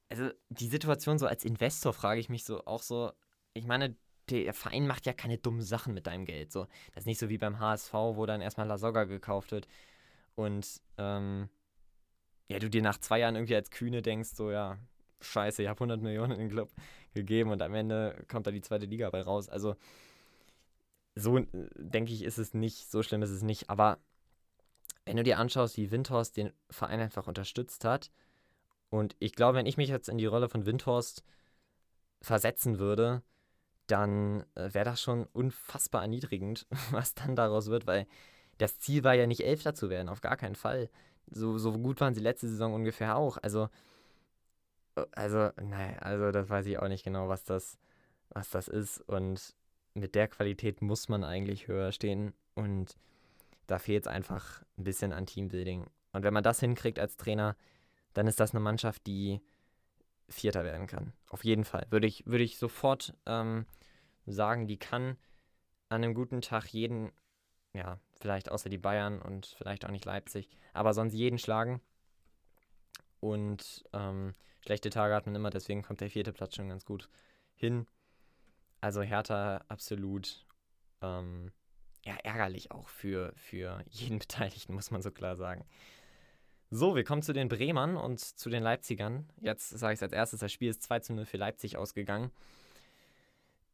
also 0.10 0.30
die 0.50 0.68
Situation 0.68 1.18
so 1.20 1.28
als 1.28 1.44
Investor 1.44 1.94
frage 1.94 2.20
ich 2.20 2.30
mich 2.30 2.44
so 2.44 2.66
auch 2.66 2.82
so, 2.82 3.12
ich 3.54 3.66
meine, 3.66 3.96
der 4.30 4.54
Verein 4.54 4.88
macht 4.88 5.06
ja 5.06 5.14
keine 5.14 5.38
dummen 5.38 5.62
Sachen 5.62 5.94
mit 5.94 6.08
deinem 6.08 6.26
Geld. 6.26 6.52
So. 6.52 6.68
Das 6.94 7.04
ist 7.04 7.06
nicht 7.06 7.20
so 7.20 7.30
wie 7.30 7.38
beim 7.38 7.60
HSV, 7.60 7.94
wo 7.94 8.26
dann 8.26 8.42
erstmal 8.42 8.68
La 8.68 8.78
Soga 8.78 9.06
gekauft 9.06 9.52
wird. 9.52 9.68
Und 10.36 10.82
ähm, 10.98 11.50
ja, 12.50 12.60
du 12.60 12.70
dir 12.70 12.82
nach 12.82 13.00
zwei 13.00 13.20
Jahren 13.20 13.36
irgendwie 13.36 13.56
als 13.56 13.72
Kühne 13.72 14.02
denkst, 14.02 14.32
so 14.36 14.52
ja, 14.52 14.78
scheiße, 15.22 15.64
ich 15.64 15.70
habe 15.70 15.80
100 15.80 16.02
Millionen 16.02 16.34
in 16.34 16.40
den 16.40 16.50
Club 16.50 16.72
gegeben 17.14 17.52
und 17.52 17.62
am 17.62 17.74
Ende 17.74 18.24
kommt 18.28 18.48
da 18.48 18.52
die 18.52 18.62
zweite 18.62 18.86
Liga 18.86 19.10
bei 19.10 19.22
raus. 19.22 19.50
Also 19.50 19.76
so 21.16 21.38
äh, 21.38 21.48
denke 21.76 22.14
ich, 22.14 22.24
ist 22.24 22.38
es 22.38 22.54
nicht, 22.54 22.90
so 22.90 23.04
schlimm 23.04 23.22
ist 23.22 23.32
es 23.32 23.42
nicht. 23.42 23.70
Aber 23.70 23.98
wenn 25.06 25.18
du 25.18 25.24
dir 25.24 25.40
anschaust, 25.40 25.78
wie 25.78 25.92
Windhorst 25.92 26.38
den 26.38 26.52
Verein 26.70 27.00
einfach 27.00 27.28
unterstützt 27.28 27.86
hat, 27.86 28.12
und 28.90 29.16
ich 29.20 29.34
glaube, 29.34 29.58
wenn 29.58 29.66
ich 29.66 29.78
mich 29.78 29.90
jetzt 29.90 30.10
in 30.10 30.18
die 30.18 30.26
Rolle 30.26 30.50
von 30.50 30.66
Windhorst 30.66 31.24
versetzen 32.22 32.80
würde, 32.80 33.22
dann 33.88 34.44
äh, 34.56 34.74
wäre 34.74 34.86
das 34.86 35.02
schon 35.02 35.26
unfassbar 35.34 36.02
erniedrigend, 36.02 36.68
was 36.92 37.14
dann 37.14 37.36
daraus 37.36 37.68
wird, 37.68 37.88
weil 37.88 38.08
das 38.58 38.80
Ziel 38.80 39.04
war 39.04 39.14
ja 39.14 39.28
nicht 39.28 39.42
Elfter 39.42 39.74
zu 39.74 39.90
werden, 39.90 40.10
auf 40.10 40.22
gar 40.22 40.38
keinen 40.38 40.56
Fall. 40.56 40.90
So, 41.30 41.58
so 41.58 41.74
gut 41.74 42.00
waren 42.02 42.14
sie 42.14 42.22
letzte 42.22 42.48
Saison 42.48 42.74
ungefähr 42.74 43.18
auch. 43.18 43.38
Also, 43.42 43.70
äh, 44.96 45.06
also, 45.14 45.52
nein, 45.62 45.98
also 46.00 46.32
das 46.32 46.50
weiß 46.50 46.66
ich 46.68 46.80
auch 46.80 46.88
nicht 46.88 47.04
genau, 47.04 47.28
was 47.30 47.44
das, 47.44 47.78
was 48.30 48.50
das 48.50 48.68
ist. 48.68 49.02
Und 49.02 49.56
mit 49.94 50.16
der 50.16 50.28
Qualität 50.28 50.82
muss 50.82 51.10
man 51.10 51.24
eigentlich 51.24 51.68
höher 51.68 51.92
stehen. 51.92 52.34
Und 52.56 52.98
da 53.68 53.80
fehlt 53.80 54.06
es 54.06 54.08
einfach 54.08 54.64
ein 54.78 54.84
bisschen 54.84 55.14
an 55.14 55.26
Teambuilding. 55.26 55.86
Und 56.14 56.24
wenn 56.24 56.34
man 56.34 56.44
das 56.44 56.60
hinkriegt 56.60 57.00
als 57.00 57.18
Trainer, 57.18 57.56
dann 58.18 58.26
ist 58.26 58.40
das 58.40 58.52
eine 58.52 58.62
Mannschaft, 58.62 59.06
die 59.06 59.42
Vierter 60.28 60.64
werden 60.64 60.88
kann. 60.88 61.14
Auf 61.30 61.46
jeden 61.46 61.66
Fall. 61.66 61.86
Würde 61.92 62.08
ich, 62.08 62.26
würde 62.26 62.44
ich 62.44 62.58
sofort 62.58 63.14
ähm, 63.28 63.68
sagen, 64.26 64.66
die 64.66 64.78
kann 64.78 65.18
an 65.90 66.04
einem 66.04 66.16
guten 66.16 66.42
Tag 66.42 66.66
jeden, 66.74 67.12
ja, 67.74 68.00
vielleicht 68.20 68.50
außer 68.50 68.70
die 68.70 68.80
Bayern 68.80 69.22
und 69.22 69.56
vielleicht 69.60 69.86
auch 69.86 69.92
nicht 69.92 70.04
Leipzig, 70.06 70.58
aber 70.74 70.96
sonst 70.96 71.14
jeden 71.14 71.38
schlagen. 71.38 71.80
Und 73.20 73.84
ähm, 73.94 74.34
schlechte 74.62 74.90
Tage 74.90 75.14
hat 75.14 75.28
man 75.28 75.36
immer, 75.36 75.52
deswegen 75.52 75.84
kommt 75.84 76.02
der 76.02 76.10
vierte 76.10 76.34
Platz 76.34 76.56
schon 76.56 76.70
ganz 76.70 76.86
gut 76.86 77.10
hin. 77.54 77.86
Also 78.82 79.04
Hertha 79.04 79.64
absolut 79.68 80.44
ähm, 81.04 81.52
ja, 82.04 82.16
ärgerlich 82.24 82.72
auch 82.72 82.88
für, 82.88 83.32
für 83.36 83.84
jeden 83.92 84.18
Beteiligten, 84.20 84.74
muss 84.74 84.90
man 84.90 85.04
so 85.04 85.12
klar 85.12 85.36
sagen. 85.36 85.68
So, 86.70 86.96
wir 86.96 87.04
kommen 87.06 87.22
zu 87.22 87.32
den 87.32 87.48
Bremern 87.48 87.96
und 87.96 88.20
zu 88.20 88.50
den 88.50 88.62
Leipzigern. 88.62 89.30
Jetzt 89.40 89.70
sage 89.70 89.94
ich 89.94 90.00
es 90.00 90.04
als 90.04 90.12
erstes, 90.12 90.42
das 90.42 90.52
Spiel 90.52 90.70
ist 90.70 90.84
2 90.84 91.00
zu 91.00 91.14
0 91.14 91.26
für 91.26 91.38
Leipzig 91.38 91.78
ausgegangen. 91.78 92.32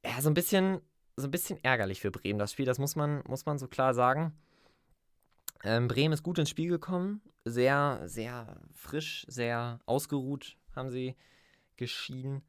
Ja, 0.05 0.21
so 0.21 0.29
ein 0.29 0.35
bisschen, 0.35 0.79
so 1.15 1.27
ein 1.27 1.31
bisschen 1.31 1.63
ärgerlich 1.63 2.01
für 2.01 2.11
Bremen, 2.11 2.37
das 2.37 2.51
Spiel, 2.51 2.65
das 2.65 2.77
muss 2.77 2.95
man, 2.95 3.23
muss 3.27 3.45
man 3.45 3.57
so 3.57 3.67
klar 3.67 3.93
sagen. 3.93 4.33
Ähm, 5.63 5.87
Bremen 5.87 6.13
ist 6.13 6.23
gut 6.23 6.37
ins 6.37 6.49
Spiel 6.49 6.69
gekommen, 6.69 7.21
sehr, 7.45 8.01
sehr 8.05 8.61
frisch, 8.73 9.25
sehr 9.27 9.79
ausgeruht 9.85 10.57
haben 10.75 10.89
sie 10.89 11.15
geschieden. 11.77 12.43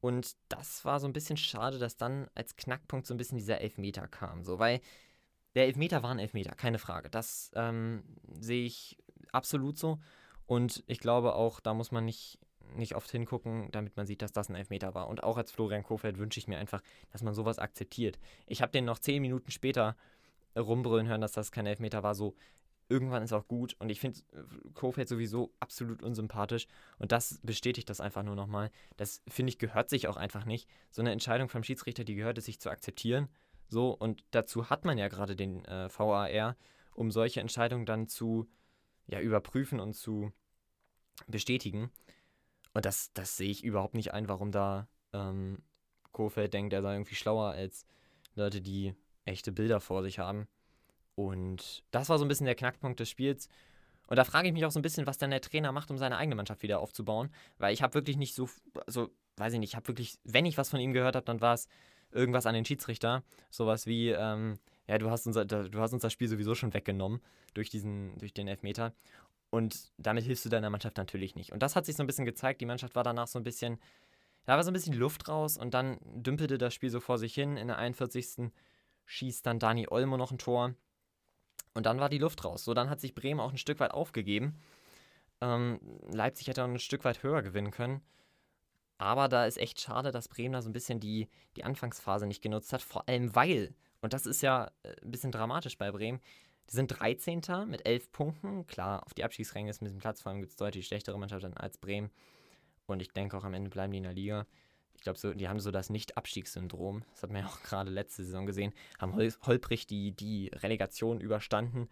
Und 0.00 0.36
das 0.48 0.84
war 0.84 0.98
so 0.98 1.06
ein 1.06 1.12
bisschen 1.12 1.36
schade, 1.36 1.78
dass 1.78 1.96
dann 1.96 2.28
als 2.34 2.56
Knackpunkt 2.56 3.06
so 3.06 3.14
ein 3.14 3.18
bisschen 3.18 3.38
dieser 3.38 3.60
Elfmeter 3.60 4.08
kam. 4.08 4.44
So, 4.44 4.58
weil 4.58 4.80
der 5.54 5.66
Elfmeter 5.66 6.02
war 6.02 6.10
ein 6.10 6.18
Elfmeter, 6.18 6.54
keine 6.54 6.78
Frage. 6.78 7.10
Das 7.10 7.50
ähm, 7.54 8.02
sehe 8.40 8.64
ich 8.64 8.96
absolut 9.32 9.78
so. 9.78 9.98
Und 10.46 10.82
ich 10.86 10.98
glaube 10.98 11.34
auch, 11.34 11.60
da 11.60 11.74
muss 11.74 11.92
man 11.92 12.04
nicht, 12.04 12.38
nicht 12.74 12.96
oft 12.96 13.10
hingucken, 13.10 13.70
damit 13.70 13.96
man 13.96 14.06
sieht, 14.06 14.22
dass 14.22 14.32
das 14.32 14.48
ein 14.48 14.56
Elfmeter 14.56 14.94
war. 14.94 15.08
Und 15.08 15.22
auch 15.22 15.36
als 15.36 15.52
Florian 15.52 15.84
Kofeld 15.84 16.18
wünsche 16.18 16.40
ich 16.40 16.48
mir 16.48 16.58
einfach, 16.58 16.82
dass 17.12 17.22
man 17.22 17.34
sowas 17.34 17.58
akzeptiert. 17.58 18.18
Ich 18.46 18.62
habe 18.62 18.72
den 18.72 18.84
noch 18.84 18.98
zehn 18.98 19.22
Minuten 19.22 19.50
später 19.50 19.96
rumbrüllen 20.56 21.06
hören, 21.06 21.20
dass 21.20 21.32
das 21.32 21.52
kein 21.52 21.66
Elfmeter 21.66 22.02
war. 22.02 22.14
So, 22.14 22.34
irgendwann 22.88 23.22
ist 23.22 23.32
auch 23.32 23.46
gut. 23.46 23.76
Und 23.78 23.90
ich 23.90 24.00
finde 24.00 24.20
Kofeld 24.74 25.08
sowieso 25.08 25.54
absolut 25.60 26.02
unsympathisch. 26.02 26.66
Und 26.98 27.12
das 27.12 27.40
bestätigt 27.42 27.88
das 27.88 28.00
einfach 28.00 28.22
nur 28.22 28.34
nochmal. 28.34 28.70
Das, 28.96 29.22
finde 29.28 29.50
ich, 29.50 29.58
gehört 29.58 29.88
sich 29.88 30.08
auch 30.08 30.16
einfach 30.16 30.44
nicht. 30.44 30.68
So 30.90 31.00
eine 31.00 31.12
Entscheidung 31.12 31.48
vom 31.48 31.62
Schiedsrichter, 31.62 32.04
die 32.04 32.16
gehört 32.16 32.38
es 32.38 32.46
sich 32.46 32.60
zu 32.60 32.70
akzeptieren. 32.70 33.28
So, 33.68 33.90
und 33.92 34.24
dazu 34.32 34.68
hat 34.68 34.84
man 34.84 34.98
ja 34.98 35.06
gerade 35.08 35.36
den 35.36 35.64
äh, 35.66 35.88
VAR, 35.96 36.56
um 36.94 37.12
solche 37.12 37.40
Entscheidungen 37.40 37.86
dann 37.86 38.08
zu 38.08 38.48
ja, 39.10 39.20
überprüfen 39.20 39.80
und 39.80 39.94
zu 39.94 40.32
bestätigen. 41.26 41.90
Und 42.72 42.84
das, 42.84 43.12
das 43.12 43.36
sehe 43.36 43.50
ich 43.50 43.64
überhaupt 43.64 43.94
nicht 43.94 44.14
ein, 44.14 44.28
warum 44.28 44.52
da 44.52 44.88
ähm, 45.12 45.58
Kofeld 46.12 46.54
denkt, 46.54 46.72
er 46.72 46.82
sei 46.82 46.94
irgendwie 46.94 47.14
schlauer 47.14 47.50
als 47.50 47.84
Leute, 48.34 48.60
die 48.60 48.94
echte 49.24 49.52
Bilder 49.52 49.80
vor 49.80 50.02
sich 50.02 50.18
haben. 50.18 50.46
Und 51.14 51.82
das 51.90 52.08
war 52.08 52.18
so 52.18 52.24
ein 52.24 52.28
bisschen 52.28 52.46
der 52.46 52.54
Knackpunkt 52.54 53.00
des 53.00 53.10
Spiels. 53.10 53.48
Und 54.06 54.16
da 54.16 54.24
frage 54.24 54.48
ich 54.48 54.54
mich 54.54 54.64
auch 54.64 54.70
so 54.70 54.78
ein 54.78 54.82
bisschen, 54.82 55.06
was 55.06 55.18
dann 55.18 55.30
der 55.30 55.40
Trainer 55.40 55.72
macht, 55.72 55.90
um 55.90 55.98
seine 55.98 56.16
eigene 56.16 56.34
Mannschaft 56.36 56.62
wieder 56.62 56.80
aufzubauen. 56.80 57.30
Weil 57.58 57.74
ich 57.74 57.82
habe 57.82 57.94
wirklich 57.94 58.16
nicht 58.16 58.34
so, 58.34 58.48
also 58.86 59.10
weiß 59.36 59.52
ich 59.52 59.58
nicht, 59.58 59.70
ich 59.70 59.76
habe 59.76 59.88
wirklich, 59.88 60.18
wenn 60.24 60.46
ich 60.46 60.58
was 60.58 60.70
von 60.70 60.80
ihm 60.80 60.92
gehört 60.92 61.16
habe, 61.16 61.26
dann 61.26 61.40
war 61.40 61.54
es 61.54 61.68
irgendwas 62.12 62.46
an 62.46 62.54
den 62.54 62.64
Schiedsrichter. 62.64 63.22
Sowas 63.50 63.86
wie, 63.86 64.10
ähm, 64.10 64.58
ja, 64.90 64.98
du 64.98 65.08
hast, 65.08 65.24
unser, 65.28 65.44
du 65.44 65.80
hast 65.80 65.92
uns 65.92 66.02
das 66.02 66.12
Spiel 66.12 66.26
sowieso 66.26 66.56
schon 66.56 66.74
weggenommen 66.74 67.20
durch, 67.54 67.70
diesen, 67.70 68.18
durch 68.18 68.34
den 68.34 68.48
Elfmeter. 68.48 68.92
Und 69.48 69.92
damit 69.98 70.24
hilfst 70.24 70.44
du 70.44 70.48
deiner 70.48 70.68
Mannschaft 70.68 70.96
natürlich 70.96 71.36
nicht. 71.36 71.52
Und 71.52 71.62
das 71.62 71.76
hat 71.76 71.86
sich 71.86 71.94
so 71.94 72.02
ein 72.02 72.08
bisschen 72.08 72.24
gezeigt. 72.24 72.60
Die 72.60 72.66
Mannschaft 72.66 72.96
war 72.96 73.04
danach 73.04 73.28
so 73.28 73.38
ein 73.38 73.44
bisschen, 73.44 73.78
da 74.46 74.56
war 74.56 74.64
so 74.64 74.70
ein 74.72 74.74
bisschen 74.74 74.94
Luft 74.94 75.28
raus 75.28 75.56
und 75.56 75.74
dann 75.74 75.98
dümpelte 76.02 76.58
das 76.58 76.74
Spiel 76.74 76.90
so 76.90 76.98
vor 76.98 77.18
sich 77.18 77.32
hin. 77.34 77.56
In 77.56 77.68
der 77.68 77.78
41. 77.78 78.50
schießt 79.06 79.46
dann 79.46 79.60
Dani 79.60 79.86
Olmo 79.88 80.16
noch 80.16 80.32
ein 80.32 80.38
Tor. 80.38 80.74
Und 81.74 81.86
dann 81.86 82.00
war 82.00 82.08
die 82.08 82.18
Luft 82.18 82.44
raus. 82.44 82.64
So, 82.64 82.74
dann 82.74 82.90
hat 82.90 83.00
sich 83.00 83.14
Bremen 83.14 83.38
auch 83.38 83.52
ein 83.52 83.58
Stück 83.58 83.78
weit 83.78 83.92
aufgegeben. 83.92 84.58
Ähm, 85.40 85.78
Leipzig 86.08 86.48
hätte 86.48 86.64
auch 86.64 86.68
ein 86.68 86.80
Stück 86.80 87.04
weit 87.04 87.22
höher 87.22 87.42
gewinnen 87.42 87.70
können. 87.70 88.00
Aber 88.98 89.28
da 89.28 89.46
ist 89.46 89.56
echt 89.56 89.80
schade, 89.80 90.10
dass 90.10 90.26
Bremen 90.26 90.52
da 90.52 90.62
so 90.62 90.68
ein 90.68 90.72
bisschen 90.72 90.98
die, 90.98 91.28
die 91.56 91.62
Anfangsphase 91.62 92.26
nicht 92.26 92.42
genutzt 92.42 92.72
hat. 92.72 92.82
Vor 92.82 93.08
allem 93.08 93.36
weil, 93.36 93.72
und 94.00 94.12
das 94.12 94.26
ist 94.26 94.42
ja 94.42 94.70
äh, 94.82 94.94
ein 95.02 95.10
bisschen 95.10 95.32
dramatisch 95.32 95.76
bei 95.78 95.90
Bremen, 95.90 96.20
die 96.70 96.76
sind 96.76 96.88
13. 96.88 97.42
mit 97.66 97.84
11 97.84 98.12
Punkten. 98.12 98.66
Klar, 98.66 99.04
auf 99.04 99.14
die 99.14 99.24
Abstiegsränge 99.24 99.70
ist 99.70 99.82
ein 99.82 99.86
bisschen 99.86 99.98
Platz, 99.98 100.22
vor 100.22 100.30
allem 100.30 100.40
gibt 100.40 100.52
es 100.52 100.56
deutlich 100.56 100.86
schlechtere 100.86 101.18
Mannschaften 101.18 101.54
als 101.54 101.78
Bremen. 101.78 102.10
Und 102.86 103.02
ich 103.02 103.12
denke 103.12 103.36
auch 103.36 103.44
am 103.44 103.54
Ende 103.54 103.70
bleiben 103.70 103.92
die 103.92 103.98
in 103.98 104.04
der 104.04 104.12
Liga. 104.12 104.46
Ich 104.94 105.02
glaube, 105.02 105.18
so, 105.18 105.32
die 105.32 105.48
haben 105.48 105.60
so 105.60 105.70
das 105.70 105.90
Nicht-Abstiegssyndrom. 105.90 107.04
Das 107.12 107.22
hat 107.22 107.30
man 107.30 107.42
ja 107.42 107.48
auch 107.48 107.62
gerade 107.64 107.90
letzte 107.90 108.24
Saison 108.24 108.46
gesehen. 108.46 108.72
Haben 108.98 109.14
hol 109.14 109.32
holprig 109.46 109.86
die, 109.86 110.12
die 110.12 110.50
Relegation 110.54 111.20
überstanden. 111.20 111.88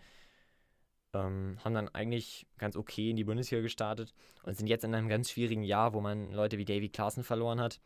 Ähm, 1.15 1.59
haben 1.65 1.75
dann 1.75 1.89
eigentlich 1.89 2.47
ganz 2.59 2.77
okay 2.77 3.11
in 3.11 3.17
die 3.17 3.25
Bundesliga 3.25 3.63
gestartet 3.63 4.15
und 4.43 4.57
sind 4.57 4.67
jetzt 4.67 4.85
in 4.85 4.95
einem 4.95 5.09
ganz 5.09 5.31
schwierigen 5.31 5.63
Jahr, 5.63 5.95
wo 5.95 6.01
man 6.01 6.33
Leute 6.33 6.59
wie 6.59 6.67
Davy 6.67 6.91
Klaassen 6.91 7.25
verloren 7.25 7.61
hat, 7.61 7.81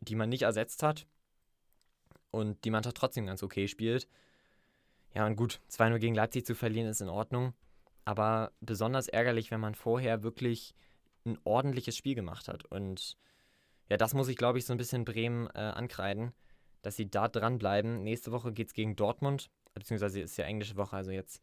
die 0.00 0.14
man 0.14 0.28
nicht 0.28 0.42
ersetzt 0.42 0.82
hat 0.82 1.06
und 2.32 2.64
die 2.64 2.70
Mannschaft 2.70 2.96
trotzdem 2.96 3.26
ganz 3.26 3.44
okay 3.44 3.68
spielt. 3.68 4.08
Ja, 5.14 5.26
und 5.26 5.36
gut, 5.36 5.60
2-0 5.70 5.98
gegen 5.98 6.14
Leipzig 6.14 6.44
zu 6.44 6.54
verlieren 6.56 6.88
ist 6.88 7.00
in 7.00 7.08
Ordnung. 7.08 7.52
Aber 8.04 8.50
besonders 8.60 9.06
ärgerlich, 9.06 9.52
wenn 9.52 9.60
man 9.60 9.76
vorher 9.76 10.24
wirklich 10.24 10.74
ein 11.24 11.38
ordentliches 11.44 11.96
Spiel 11.96 12.16
gemacht 12.16 12.48
hat. 12.48 12.64
Und 12.64 13.16
ja, 13.88 13.96
das 13.96 14.14
muss 14.14 14.28
ich, 14.28 14.36
glaube 14.36 14.58
ich, 14.58 14.64
so 14.64 14.72
ein 14.72 14.78
bisschen 14.78 15.04
Bremen 15.04 15.46
äh, 15.54 15.58
ankreiden, 15.58 16.32
dass 16.80 16.96
sie 16.96 17.08
da 17.08 17.28
dranbleiben. 17.28 18.02
Nächste 18.02 18.32
Woche 18.32 18.52
geht 18.52 18.68
es 18.68 18.74
gegen 18.74 18.96
Dortmund, 18.96 19.50
beziehungsweise 19.74 20.20
ist 20.20 20.36
ja 20.36 20.46
englische 20.46 20.76
Woche, 20.76 20.96
also 20.96 21.12
jetzt 21.12 21.42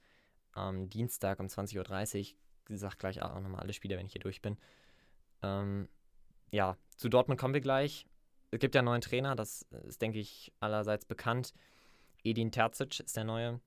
am 0.51 0.89
Dienstag 0.89 1.39
um 1.39 1.45
20.30 1.45 1.77
Uhr. 1.77 2.21
Ich 2.71 2.79
sage 2.79 2.97
gleich 2.97 3.21
auch 3.21 3.39
nochmal 3.39 3.61
alle 3.61 3.73
Spiele, 3.73 3.97
wenn 3.97 4.05
ich 4.05 4.11
hier 4.11 4.21
durch 4.21 4.41
bin. 4.41 4.57
Ähm, 5.41 5.87
ja, 6.51 6.75
zu 6.97 7.07
Dortmund 7.07 7.39
kommen 7.39 7.53
wir 7.53 7.61
gleich. 7.61 8.05
Es 8.51 8.59
gibt 8.59 8.75
ja 8.75 8.79
einen 8.79 8.85
neuen 8.85 9.01
Trainer, 9.01 9.35
das 9.35 9.63
ist, 9.87 10.01
denke 10.01 10.19
ich, 10.19 10.51
allerseits 10.59 11.05
bekannt. 11.05 11.53
Edin 12.23 12.51
Terzic 12.51 12.99
ist 12.99 13.15
der 13.15 13.23
neue. 13.23 13.59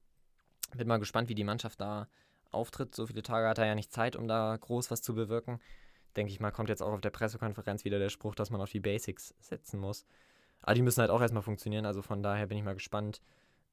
Bin 0.75 0.89
mal 0.89 0.99
gespannt, 0.99 1.29
wie 1.29 1.35
die 1.35 1.45
Mannschaft 1.45 1.81
da 1.81 2.09
auftritt. 2.51 2.95
So 2.95 3.07
viele 3.07 3.23
Tage 3.23 3.49
hat 3.49 3.59
er 3.59 3.67
ja 3.67 3.75
nicht 3.75 3.93
Zeit, 3.93 4.17
um 4.17 4.29
da 4.29 4.57
groß 4.57 4.91
was 4.91 5.03
zu 5.03 5.15
bewirken. 5.15 5.61
Denke 6.17 6.33
ich 6.33 6.41
mal, 6.41 6.51
kommt 6.51 6.69
jetzt 6.69 6.83
auch 6.83 6.93
auf 6.93 7.01
der 7.01 7.11
Pressekonferenz 7.11 7.85
wieder 7.85 7.99
der 7.99 8.11
Spruch, 8.11 8.35
dass 8.35 8.51
man 8.51 8.61
auf 8.61 8.71
die 8.71 8.81
Basics 8.81 9.35
setzen 9.41 9.81
muss. 9.81 10.05
Aber 10.61 10.75
die 10.75 10.83
müssen 10.83 11.01
halt 11.01 11.11
auch 11.11 11.21
erstmal 11.21 11.43
funktionieren. 11.43 11.87
Also 11.87 12.03
von 12.03 12.23
daher 12.23 12.47
bin 12.47 12.59
ich 12.59 12.65
mal 12.65 12.75
gespannt, 12.75 13.23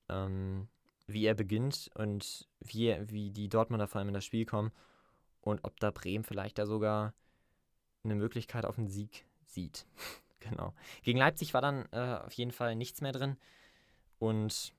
ähm, 0.08 0.68
wie 1.08 1.26
er 1.26 1.36
beginnt 1.36 1.90
und 1.96 2.48
wie, 2.60 2.96
wie 3.10 3.32
die 3.32 3.50
Dortmunder 3.50 3.88
vor 3.88 4.00
allem 4.00 4.10
in 4.10 4.14
das 4.14 4.26
Spiel 4.26 4.46
kommen 4.46 4.72
und 5.42 5.64
ob 5.64 5.80
da 5.80 5.92
Bremen 5.92 6.24
vielleicht 6.24 6.58
da 6.58 6.66
sogar 6.66 7.14
eine 8.04 8.16
Möglichkeit 8.16 8.66
auf 8.66 8.78
einen 8.78 8.88
Sieg 8.88 9.26
sieht. 9.46 9.86
genau. 10.40 10.74
Gegen 11.04 11.20
Leipzig 11.20 11.54
war 11.54 11.62
dann 11.62 11.88
äh, 11.92 12.20
auf 12.26 12.34
jeden 12.34 12.52
Fall 12.52 12.76
nichts 12.76 13.02
mehr 13.02 13.12
drin. 13.12 13.38
Und 14.20 14.74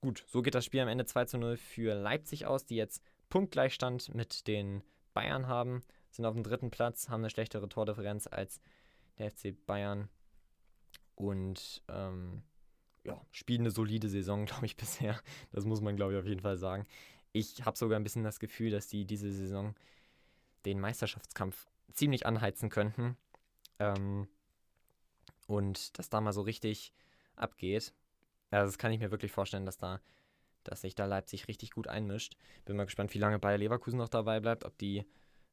gut, 0.00 0.24
so 0.28 0.42
geht 0.42 0.54
das 0.54 0.64
Spiel 0.64 0.80
am 0.80 0.88
Ende 0.88 1.06
2 1.06 1.24
zu 1.26 1.38
0 1.38 1.56
für 1.56 1.94
Leipzig 1.94 2.46
aus, 2.46 2.64
die 2.64 2.76
jetzt 2.76 3.02
Punktgleichstand 3.28 4.14
mit 4.14 4.46
den 4.46 4.82
Bayern 5.14 5.46
haben, 5.46 5.82
sind 6.10 6.26
auf 6.26 6.34
dem 6.34 6.42
dritten 6.42 6.70
Platz, 6.70 7.08
haben 7.08 7.22
eine 7.22 7.30
schlechtere 7.30 7.68
Tordifferenz 7.68 8.26
als 8.26 8.60
der 9.18 9.30
FC 9.30 9.54
Bayern 9.66 10.08
und 11.14 11.82
ähm, 11.88 12.42
ja, 13.04 13.20
spielen 13.30 13.62
eine 13.62 13.70
solide 13.70 14.08
Saison, 14.08 14.44
glaube 14.46 14.66
ich, 14.66 14.76
bisher. 14.76 15.18
Das 15.50 15.64
muss 15.64 15.80
man, 15.80 15.96
glaube 15.96 16.12
ich, 16.12 16.18
auf 16.18 16.26
jeden 16.26 16.40
Fall 16.40 16.58
sagen. 16.58 16.86
Ich 17.32 17.64
habe 17.64 17.78
sogar 17.78 17.98
ein 17.98 18.02
bisschen 18.02 18.24
das 18.24 18.40
Gefühl, 18.40 18.70
dass 18.70 18.88
die 18.88 19.06
diese 19.06 19.32
Saison 19.32 19.74
den 20.66 20.80
Meisterschaftskampf 20.80 21.66
ziemlich 21.92 22.26
anheizen 22.26 22.68
könnten. 22.68 23.16
Ähm, 23.78 24.28
und 25.52 25.98
dass 25.98 26.08
da 26.08 26.20
mal 26.20 26.32
so 26.32 26.42
richtig 26.42 26.92
abgeht. 27.36 27.92
Ja, 28.50 28.64
das 28.64 28.78
kann 28.78 28.92
ich 28.92 29.00
mir 29.00 29.10
wirklich 29.10 29.32
vorstellen, 29.32 29.66
dass 29.66 29.78
da, 29.78 30.00
dass 30.64 30.82
sich 30.82 30.94
da 30.94 31.06
Leipzig 31.06 31.48
richtig 31.48 31.70
gut 31.70 31.88
einmischt. 31.88 32.36
Bin 32.64 32.76
mal 32.76 32.84
gespannt, 32.84 33.14
wie 33.14 33.18
lange 33.18 33.38
Bayer 33.38 33.58
Leverkusen 33.58 33.98
noch 33.98 34.08
dabei 34.08 34.40
bleibt, 34.40 34.64
ob 34.64 34.76
die, 34.78 35.06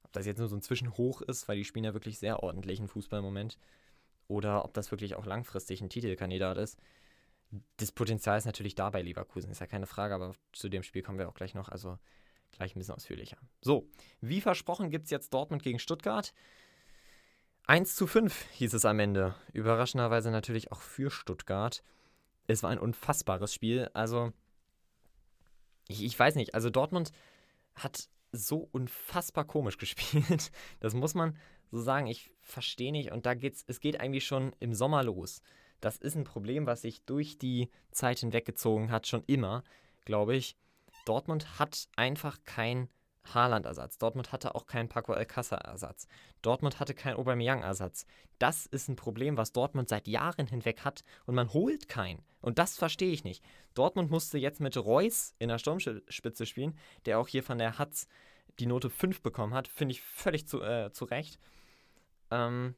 ob 0.04 0.12
das 0.14 0.26
jetzt 0.26 0.40
nur 0.40 0.48
so 0.48 0.56
ein 0.56 0.62
Zwischenhoch 0.62 1.22
ist, 1.22 1.48
weil 1.48 1.58
die 1.58 1.66
spielen 1.66 1.86
ja 1.86 1.94
wirklich 1.94 2.20
sehr 2.20 2.44
ordentlichen 2.44 2.88
Fußball 2.88 3.20
im 3.20 3.26
Moment. 3.26 3.58
Oder 4.28 4.66
ob 4.66 4.74
das 4.74 4.92
wirklich 4.92 5.16
auch 5.16 5.26
langfristig 5.26 5.82
ein 5.82 5.90
Titelkandidat 5.90 6.58
ist. 6.58 6.78
Das 7.78 7.92
Potenzial 7.92 8.38
ist 8.38 8.46
natürlich 8.46 8.76
da 8.76 8.92
bei 8.92 9.02
Leverkusen, 9.02 9.50
ist 9.50 9.60
ja 9.60 9.66
keine 9.66 9.88
Frage, 9.88 10.14
aber 10.14 10.36
zu 10.54 10.70
dem 10.70 10.84
Spiel 10.84 11.02
kommen 11.02 11.18
wir 11.18 11.28
auch 11.28 11.34
gleich 11.34 11.56
noch, 11.56 11.70
also 11.70 11.98
gleich 12.52 12.76
ein 12.76 12.80
bisschen 12.80 12.94
ausführlicher. 12.94 13.38
So, 13.62 13.90
wie 14.22 14.40
versprochen 14.40 14.92
gibt 14.92 15.06
es 15.06 15.12
jetzt 15.12 15.34
Dortmund 15.34 15.64
gegen 15.64 15.80
Stuttgart. 15.80 16.32
1 17.70 17.96
zu 17.96 18.08
5 18.08 18.48
hieß 18.54 18.74
es 18.74 18.86
am 18.86 19.00
Ende. 19.00 19.36
Überraschenderweise 19.54 20.32
natürlich 20.32 20.72
auch 20.72 20.82
für 20.82 21.12
Stuttgart 21.12 21.84
es 22.50 22.64
war 22.64 22.72
ein 22.72 22.80
unfassbares 22.80 23.54
Spiel. 23.54 23.90
Also, 23.94 24.34
ich, 25.88 26.04
ich 26.04 26.18
weiß 26.18 26.36
nicht, 26.36 26.56
also 26.56 26.70
Dortmund 26.70 27.12
hat 27.76 28.10
so 28.32 28.68
unfassbar 28.72 29.46
komisch 29.46 29.78
gespielt. 29.78 30.52
Das 30.80 30.94
muss 30.94 31.14
man 31.14 31.38
so 31.72 31.80
sagen. 31.80 32.08
Ich 32.08 32.32
verstehe 32.42 32.92
nicht. 32.92 33.12
Und 33.12 33.26
da 33.26 33.36
geht's, 33.36 33.64
es 33.68 33.80
geht 33.80 34.00
eigentlich 34.00 34.26
schon 34.26 34.56
im 34.60 34.74
Sommer 34.74 35.04
los. 35.04 35.42
Das 35.80 35.98
ist 35.98 36.16
ein 36.16 36.24
Problem, 36.24 36.66
was 36.66 36.82
sich 36.82 37.06
durch 37.06 37.38
die 37.38 37.70
Zeit 37.92 38.20
hinweggezogen 38.20 38.92
hat, 38.92 39.08
schon 39.08 39.24
immer, 39.28 39.64
glaube 40.06 40.36
ich. 40.36 40.58
Dortmund 41.06 41.60
hat 41.60 41.88
einfach 41.96 42.40
kein 42.46 42.90
Haaland-Ersatz. 43.24 43.98
Dortmund 43.98 44.32
hatte 44.32 44.56
auch 44.56 44.66
keinen 44.66 44.90
Paco 44.90 45.14
Alcázar-Ersatz. 45.14 46.08
Dortmund 46.42 46.80
hatte 46.80 46.94
keinen 46.94 47.18
Aubameyang-Ersatz. 47.18 48.06
Das 48.40 48.66
ist 48.66 48.88
ein 48.88 48.96
Problem, 48.96 49.38
was 49.38 49.52
Dortmund 49.52 49.90
seit 49.90 50.08
Jahren 50.08 50.48
hinweg 50.48 50.84
hat 50.84 51.04
und 51.26 51.36
man 51.36 51.54
holt 51.54 51.90
keinen. 51.90 52.24
Und 52.42 52.58
das 52.58 52.78
verstehe 52.78 53.12
ich 53.12 53.24
nicht. 53.24 53.44
Dortmund 53.74 54.10
musste 54.10 54.38
jetzt 54.38 54.62
mit 54.62 54.78
Reus 54.78 55.36
in 55.40 55.50
der 55.50 55.60
Sturmspitze 55.60 56.46
spielen, 56.46 56.78
der 57.06 57.20
auch 57.20 57.28
hier 57.28 57.44
von 57.44 57.58
der 57.58 57.78
Hatz 57.78 58.08
die 58.60 58.66
Note 58.66 58.90
5 58.90 59.22
bekommen 59.22 59.54
hat. 59.54 59.68
Finde 59.68 59.94
ich 59.94 60.02
völlig 60.02 60.48
zu, 60.48 60.62
äh, 60.62 60.92
zu 60.92 61.06
Recht. 61.06 61.40
Ähm, 62.32 62.76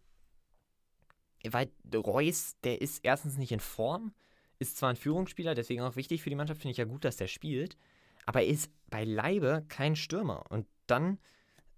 weil 1.49 1.71
Reus, 1.93 2.55
der 2.63 2.81
ist 2.81 3.03
erstens 3.03 3.37
nicht 3.37 3.51
in 3.51 3.59
Form, 3.59 4.13
ist 4.59 4.77
zwar 4.77 4.91
ein 4.91 4.95
Führungsspieler, 4.95 5.55
deswegen 5.55 5.81
auch 5.81 5.95
wichtig 5.95 6.21
für 6.21 6.29
die 6.29 6.35
Mannschaft, 6.35 6.61
finde 6.61 6.71
ich 6.71 6.77
ja 6.77 6.85
gut, 6.85 7.03
dass 7.03 7.17
der 7.17 7.27
spielt 7.27 7.77
aber 8.31 8.43
er 8.43 8.47
ist 8.47 8.71
beileibe 8.89 9.65
kein 9.67 9.97
Stürmer. 9.97 10.49
Und 10.49 10.65
dann 10.87 11.19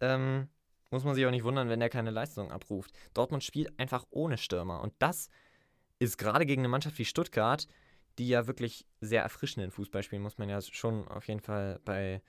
ähm, 0.01 0.49
muss 0.91 1.03
man 1.03 1.15
sich 1.15 1.25
auch 1.25 1.31
nicht 1.31 1.43
wundern, 1.43 1.67
wenn 1.67 1.81
er 1.81 1.89
keine 1.89 2.11
Leistung 2.11 2.51
abruft. 2.51 2.93
Dortmund 3.15 3.43
spielt 3.43 3.79
einfach 3.79 4.05
ohne 4.11 4.37
Stürmer. 4.37 4.81
Und 4.81 4.93
das 4.99 5.31
ist 5.97 6.19
gerade 6.19 6.45
gegen 6.45 6.61
eine 6.61 6.67
Mannschaft 6.67 6.99
wie 6.99 7.05
Stuttgart, 7.05 7.67
die 8.19 8.27
ja 8.27 8.45
wirklich 8.45 8.85
sehr 9.01 9.23
erfrischenden 9.23 9.71
Fußball 9.71 10.03
spielen, 10.03 10.21
muss 10.21 10.37
man 10.37 10.47
ja 10.47 10.61
schon 10.61 11.07
auf 11.07 11.27
jeden 11.27 11.39
Fall 11.39 11.79
bei, 11.85 12.21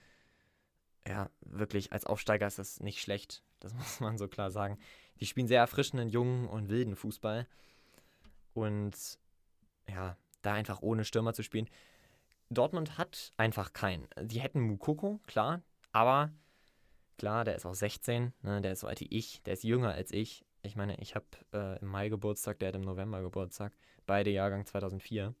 ja, 1.07 1.29
wirklich 1.41 1.93
als 1.93 2.07
Aufsteiger 2.07 2.47
ist 2.47 2.57
das 2.57 2.79
nicht 2.79 3.01
schlecht. 3.01 3.43
Das 3.59 3.73
muss 3.75 3.99
man 3.99 4.17
so 4.17 4.27
klar 4.27 4.49
sagen. 4.49 4.79
Die 5.19 5.27
spielen 5.27 5.47
sehr 5.47 5.59
erfrischenden, 5.59 6.09
jungen 6.09 6.47
und 6.47 6.69
wilden 6.69 6.95
Fußball. 6.95 7.45
Und 8.55 9.19
ja, 9.87 10.17
da 10.41 10.53
einfach 10.53 10.81
ohne 10.81 11.05
Stürmer 11.05 11.35
zu 11.35 11.43
spielen. 11.43 11.69
Dortmund 12.49 12.97
hat 12.97 13.33
einfach 13.37 13.73
keinen. 13.73 14.07
Die 14.21 14.39
hätten 14.39 14.61
Mukoko, 14.61 15.19
klar, 15.25 15.61
aber 15.91 16.31
klar, 17.17 17.43
der 17.43 17.55
ist 17.55 17.65
auch 17.65 17.73
16, 17.73 18.33
ne, 18.41 18.61
der 18.61 18.73
ist 18.73 18.81
so 18.81 18.87
alt 18.87 18.99
wie 18.99 19.07
ich, 19.09 19.41
der 19.43 19.53
ist 19.53 19.63
jünger 19.63 19.93
als 19.93 20.11
ich. 20.11 20.45
Ich 20.61 20.75
meine, 20.75 20.99
ich 20.99 21.15
habe 21.15 21.25
äh, 21.53 21.79
im 21.79 21.87
Mai 21.87 22.09
Geburtstag, 22.09 22.59
der 22.59 22.69
hat 22.69 22.75
im 22.75 22.81
November 22.81 23.21
Geburtstag, 23.21 23.73
beide 24.05 24.31
Jahrgang 24.31 24.65
2004. 24.65 25.33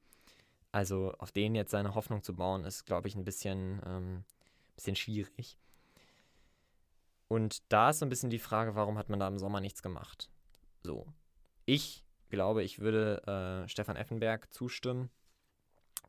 Also 0.71 1.13
auf 1.19 1.31
den 1.31 1.55
jetzt 1.55 1.71
seine 1.71 1.95
Hoffnung 1.95 2.21
zu 2.21 2.35
bauen, 2.35 2.65
ist, 2.65 2.85
glaube 2.85 3.07
ich, 3.07 3.15
ein 3.15 3.23
bisschen, 3.23 3.81
ähm, 3.85 4.23
bisschen 4.75 4.95
schwierig. 4.95 5.57
Und 7.27 7.63
da 7.71 7.89
ist 7.89 7.99
so 7.99 8.05
ein 8.05 8.09
bisschen 8.09 8.29
die 8.29 8.39
Frage, 8.39 8.75
warum 8.75 8.97
hat 8.97 9.09
man 9.09 9.19
da 9.19 9.27
im 9.27 9.39
Sommer 9.39 9.61
nichts 9.61 9.81
gemacht? 9.81 10.29
So. 10.83 11.07
Ich 11.65 12.03
glaube, 12.29 12.63
ich 12.63 12.79
würde 12.79 13.63
äh, 13.65 13.67
Stefan 13.69 13.95
Effenberg 13.95 14.53
zustimmen. 14.53 15.09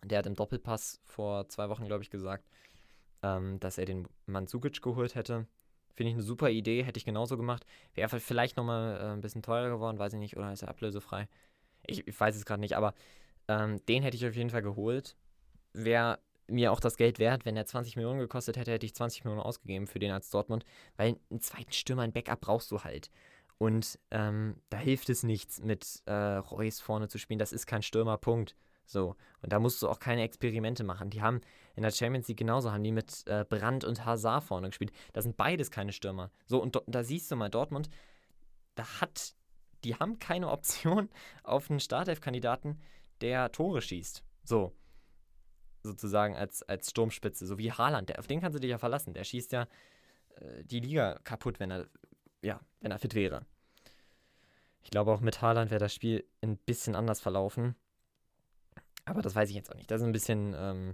Der 0.04 0.18
hat 0.18 0.26
im 0.26 0.34
Doppelpass 0.34 1.00
vor 1.04 1.48
zwei 1.48 1.68
Wochen, 1.68 1.86
glaube 1.86 2.02
ich, 2.02 2.10
gesagt, 2.10 2.48
ähm, 3.22 3.58
dass 3.60 3.78
er 3.78 3.86
den 3.86 4.08
Mandzukic 4.26 4.82
geholt 4.82 5.14
hätte. 5.14 5.46
Finde 5.94 6.10
ich 6.10 6.16
eine 6.16 6.22
super 6.22 6.50
Idee, 6.50 6.82
hätte 6.82 6.98
ich 6.98 7.04
genauso 7.04 7.36
gemacht. 7.36 7.64
Wäre 7.94 8.20
vielleicht 8.20 8.56
nochmal 8.56 8.98
äh, 9.00 9.12
ein 9.12 9.22
bisschen 9.22 9.42
teurer 9.42 9.70
geworden, 9.70 9.98
weiß 9.98 10.12
ich 10.12 10.18
nicht, 10.18 10.36
oder 10.36 10.52
ist 10.52 10.62
er 10.62 10.68
ablösefrei? 10.68 11.28
Ich, 11.86 12.06
ich 12.06 12.20
weiß 12.20 12.36
es 12.36 12.44
gerade 12.44 12.60
nicht, 12.60 12.76
aber 12.76 12.94
ähm, 13.48 13.84
den 13.86 14.02
hätte 14.02 14.16
ich 14.16 14.26
auf 14.26 14.36
jeden 14.36 14.50
Fall 14.50 14.62
geholt. 14.62 15.16
Wäre 15.72 16.18
mir 16.48 16.72
auch 16.72 16.80
das 16.80 16.96
Geld 16.96 17.18
wert, 17.18 17.44
wenn 17.44 17.56
er 17.56 17.66
20 17.66 17.96
Millionen 17.96 18.20
gekostet 18.20 18.56
hätte, 18.56 18.72
hätte 18.72 18.86
ich 18.86 18.94
20 18.94 19.24
Millionen 19.24 19.42
ausgegeben 19.42 19.86
für 19.86 19.98
den 19.98 20.12
als 20.12 20.30
Dortmund, 20.30 20.64
weil 20.96 21.18
einen 21.30 21.40
zweiten 21.40 21.72
Stürmer, 21.72 22.02
ein 22.02 22.12
Backup 22.12 22.40
brauchst 22.40 22.70
du 22.70 22.84
halt. 22.84 23.10
Und 23.58 23.98
ähm, 24.10 24.60
da 24.68 24.76
hilft 24.76 25.08
es 25.08 25.22
nichts, 25.22 25.62
mit 25.62 26.02
äh, 26.04 26.12
Reus 26.12 26.80
vorne 26.80 27.08
zu 27.08 27.18
spielen. 27.18 27.38
Das 27.38 27.52
ist 27.52 27.66
kein 27.66 27.82
Stürmerpunkt. 27.82 28.54
So. 28.86 29.16
Und 29.42 29.52
da 29.52 29.58
musst 29.58 29.82
du 29.82 29.88
auch 29.88 29.98
keine 29.98 30.22
Experimente 30.22 30.84
machen. 30.84 31.10
Die 31.10 31.20
haben 31.20 31.40
in 31.74 31.82
der 31.82 31.90
Champions 31.90 32.28
League 32.28 32.38
genauso, 32.38 32.72
haben 32.72 32.84
die 32.84 32.92
mit 32.92 33.26
äh, 33.26 33.44
Brandt 33.48 33.84
und 33.84 34.04
Hazard 34.04 34.44
vorne 34.44 34.68
gespielt. 34.68 34.92
Das 35.12 35.24
sind 35.24 35.36
beides 35.36 35.70
keine 35.70 35.92
Stürmer. 35.92 36.30
So, 36.46 36.62
und 36.62 36.80
da 36.86 37.02
siehst 37.02 37.30
du 37.30 37.36
mal, 37.36 37.50
Dortmund, 37.50 37.90
da 38.76 39.00
hat, 39.00 39.34
die 39.84 39.96
haben 39.96 40.18
keine 40.18 40.48
Option 40.50 41.10
auf 41.42 41.70
einen 41.70 41.80
Startelf-Kandidaten, 41.80 42.80
der 43.20 43.52
Tore 43.52 43.82
schießt. 43.82 44.22
So. 44.44 44.72
Sozusagen 45.82 46.34
als, 46.34 46.62
als 46.62 46.90
Sturmspitze. 46.90 47.46
So 47.46 47.58
wie 47.58 47.72
Haaland, 47.72 48.08
der, 48.08 48.18
auf 48.18 48.26
den 48.26 48.40
kannst 48.40 48.56
du 48.56 48.60
dich 48.60 48.70
ja 48.70 48.78
verlassen. 48.78 49.14
Der 49.14 49.24
schießt 49.24 49.52
ja 49.52 49.66
äh, 50.36 50.64
die 50.64 50.80
Liga 50.80 51.18
kaputt, 51.24 51.60
wenn 51.60 51.70
er, 51.70 51.86
ja, 52.42 52.60
wenn 52.80 52.90
er 52.90 52.98
fit 52.98 53.14
wäre. 53.14 53.44
Ich 54.82 54.90
glaube, 54.90 55.12
auch 55.12 55.20
mit 55.20 55.42
Haaland 55.42 55.70
wäre 55.70 55.80
das 55.80 55.92
Spiel 55.92 56.24
ein 56.42 56.56
bisschen 56.58 56.94
anders 56.94 57.20
verlaufen. 57.20 57.74
Aber 59.06 59.22
das 59.22 59.34
weiß 59.34 59.48
ich 59.48 59.56
jetzt 59.56 59.70
auch 59.70 59.76
nicht. 59.76 59.90
Das 59.90 60.00
ist 60.02 60.06
ein 60.06 60.12
bisschen, 60.12 60.54
ähm, 60.58 60.90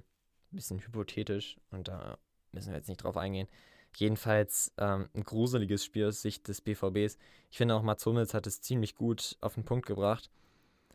ein 0.52 0.56
bisschen 0.56 0.78
hypothetisch 0.78 1.56
und 1.70 1.88
da 1.88 2.18
müssen 2.52 2.68
wir 2.68 2.76
jetzt 2.76 2.88
nicht 2.88 3.02
drauf 3.02 3.16
eingehen. 3.16 3.48
Jedenfalls 3.96 4.72
ähm, 4.78 5.08
ein 5.14 5.24
gruseliges 5.24 5.84
Spiel 5.84 6.06
aus 6.06 6.22
Sicht 6.22 6.46
des 6.48 6.60
BVBs. 6.60 7.18
Ich 7.50 7.56
finde 7.58 7.74
auch 7.74 7.82
Mats 7.82 8.06
Hummels 8.06 8.32
hat 8.32 8.46
es 8.46 8.60
ziemlich 8.60 8.94
gut 8.94 9.36
auf 9.40 9.54
den 9.54 9.64
Punkt 9.64 9.86
gebracht. 9.86 10.30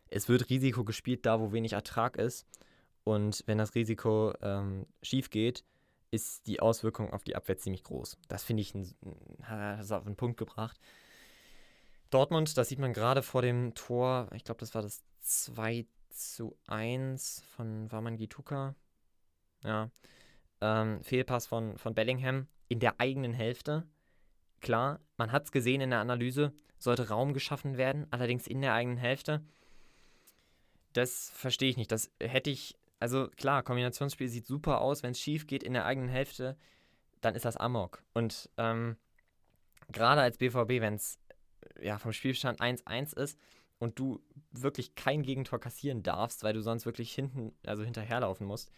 Es 0.08 0.28
wird 0.28 0.48
Risiko 0.48 0.84
gespielt, 0.84 1.26
da 1.26 1.38
wo 1.38 1.52
wenig 1.52 1.74
Ertrag 1.74 2.16
ist. 2.16 2.46
Und 3.04 3.42
wenn 3.46 3.58
das 3.58 3.74
Risiko 3.74 4.32
ähm, 4.40 4.86
schief 5.02 5.30
geht, 5.30 5.64
ist 6.10 6.46
die 6.46 6.60
Auswirkung 6.60 7.12
auf 7.12 7.24
die 7.24 7.36
Abwehr 7.36 7.58
ziemlich 7.58 7.84
groß. 7.84 8.16
Das 8.28 8.44
finde 8.44 8.62
ich, 8.62 8.74
ein, 8.74 8.94
hat 9.42 9.80
es 9.80 9.92
auf 9.92 10.04
den 10.04 10.16
Punkt 10.16 10.38
gebracht. 10.38 10.78
Dortmund, 12.10 12.56
das 12.56 12.68
sieht 12.68 12.78
man 12.78 12.92
gerade 12.92 13.22
vor 13.22 13.42
dem 13.42 13.74
Tor, 13.74 14.28
ich 14.34 14.44
glaube, 14.44 14.60
das 14.60 14.74
war 14.74 14.82
das 14.82 15.02
2 15.20 15.86
zu 16.10 16.56
1 16.66 17.42
von 17.56 17.90
Waman 17.90 18.16
Gituka. 18.16 18.74
Ja. 19.64 19.90
Ähm, 20.60 21.02
Fehlpass 21.02 21.46
von, 21.46 21.78
von 21.78 21.94
Bellingham 21.94 22.48
in 22.68 22.80
der 22.80 23.00
eigenen 23.00 23.32
Hälfte. 23.32 23.86
Klar, 24.60 25.00
man 25.16 25.32
hat 25.32 25.44
es 25.44 25.52
gesehen 25.52 25.80
in 25.80 25.90
der 25.90 26.00
Analyse, 26.00 26.52
sollte 26.78 27.08
Raum 27.08 27.32
geschaffen 27.32 27.76
werden, 27.76 28.06
allerdings 28.10 28.46
in 28.46 28.60
der 28.60 28.74
eigenen 28.74 28.98
Hälfte. 28.98 29.44
Das 30.92 31.30
verstehe 31.30 31.70
ich 31.70 31.76
nicht. 31.76 31.92
Das 31.92 32.10
hätte 32.20 32.50
ich, 32.50 32.76
also 32.98 33.28
klar, 33.36 33.62
Kombinationsspiel 33.62 34.28
sieht 34.28 34.46
super 34.46 34.80
aus. 34.80 35.02
Wenn 35.02 35.12
es 35.12 35.20
schief 35.20 35.46
geht 35.46 35.62
in 35.62 35.74
der 35.74 35.84
eigenen 35.84 36.08
Hälfte, 36.08 36.56
dann 37.20 37.34
ist 37.34 37.44
das 37.44 37.56
Amok. 37.56 38.02
Und 38.14 38.50
ähm, 38.56 38.96
gerade 39.92 40.22
als 40.22 40.38
BVB, 40.38 40.80
wenn 40.80 40.94
es 40.94 41.18
ja, 41.80 41.98
vom 41.98 42.12
Spielstand 42.12 42.60
1-1 42.60 43.16
ist, 43.16 43.38
und 43.78 43.98
du 43.98 44.20
wirklich 44.50 44.94
kein 44.94 45.22
Gegentor 45.22 45.60
kassieren 45.60 46.02
darfst, 46.02 46.42
weil 46.42 46.54
du 46.54 46.62
sonst 46.62 46.86
wirklich 46.86 47.14
hinten, 47.14 47.52
also 47.66 47.84
hinterherlaufen 47.84 48.46
musst, 48.46 48.72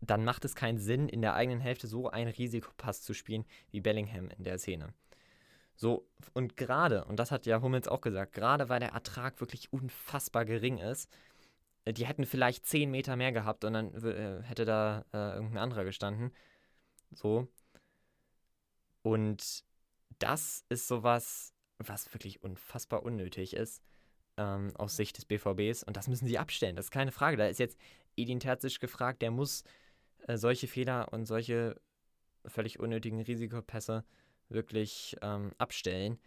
dann 0.00 0.24
macht 0.24 0.44
es 0.44 0.54
keinen 0.54 0.78
Sinn, 0.78 1.08
in 1.08 1.22
der 1.22 1.34
eigenen 1.34 1.60
Hälfte 1.60 1.86
so 1.86 2.08
einen 2.08 2.30
Risikopass 2.30 3.02
zu 3.02 3.14
spielen 3.14 3.44
wie 3.70 3.80
Bellingham 3.80 4.30
in 4.30 4.44
der 4.44 4.58
Szene. 4.58 4.92
So, 5.76 6.06
und 6.34 6.56
gerade, 6.56 7.04
und 7.04 7.18
das 7.18 7.30
hat 7.30 7.46
ja 7.46 7.62
Hummels 7.62 7.88
auch 7.88 8.00
gesagt, 8.00 8.32
gerade 8.32 8.68
weil 8.68 8.80
der 8.80 8.90
Ertrag 8.90 9.40
wirklich 9.40 9.72
unfassbar 9.72 10.44
gering 10.44 10.78
ist, 10.78 11.10
äh, 11.84 11.92
die 11.92 12.06
hätten 12.06 12.26
vielleicht 12.26 12.66
10 12.66 12.90
Meter 12.90 13.16
mehr 13.16 13.32
gehabt 13.32 13.64
und 13.64 13.72
dann 13.74 13.94
äh, 13.94 14.42
hätte 14.42 14.64
da 14.64 15.04
äh, 15.12 15.34
irgendein 15.34 15.58
anderer 15.58 15.84
gestanden. 15.84 16.32
So. 17.10 17.48
Und 19.02 19.64
das 20.18 20.64
ist 20.68 20.88
sowas, 20.88 21.54
was 21.88 22.12
wirklich 22.14 22.42
unfassbar 22.42 23.02
unnötig 23.02 23.54
ist 23.54 23.82
ähm, 24.36 24.74
aus 24.76 24.96
Sicht 24.96 25.16
des 25.16 25.24
BVBs. 25.24 25.82
Und 25.84 25.96
das 25.96 26.08
müssen 26.08 26.26
sie 26.26 26.38
abstellen, 26.38 26.76
das 26.76 26.86
ist 26.86 26.90
keine 26.90 27.12
Frage. 27.12 27.36
Da 27.36 27.46
ist 27.46 27.58
jetzt 27.58 27.78
Edin 28.16 28.40
Terzic 28.40 28.80
gefragt, 28.80 29.22
der 29.22 29.30
muss 29.30 29.64
äh, 30.26 30.36
solche 30.36 30.68
Fehler 30.68 31.12
und 31.12 31.26
solche 31.26 31.80
völlig 32.46 32.80
unnötigen 32.80 33.20
Risikopässe 33.20 34.04
wirklich 34.48 35.16
ähm, 35.22 35.52
abstellen. 35.58 36.18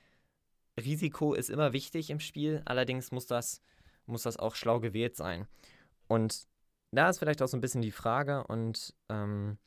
Risiko 0.77 1.33
ist 1.33 1.49
immer 1.49 1.73
wichtig 1.73 2.09
im 2.09 2.19
Spiel, 2.19 2.61
allerdings 2.65 3.11
muss 3.11 3.27
das, 3.27 3.61
muss 4.05 4.23
das 4.23 4.37
auch 4.37 4.55
schlau 4.55 4.79
gewählt 4.79 5.15
sein. 5.15 5.47
Und 6.07 6.47
da 6.91 7.09
ist 7.09 7.19
vielleicht 7.19 7.41
auch 7.41 7.47
so 7.47 7.57
ein 7.57 7.61
bisschen 7.61 7.81
die 7.81 7.91
Frage, 7.91 8.45
und 8.47 8.93
ähm, 9.09 9.57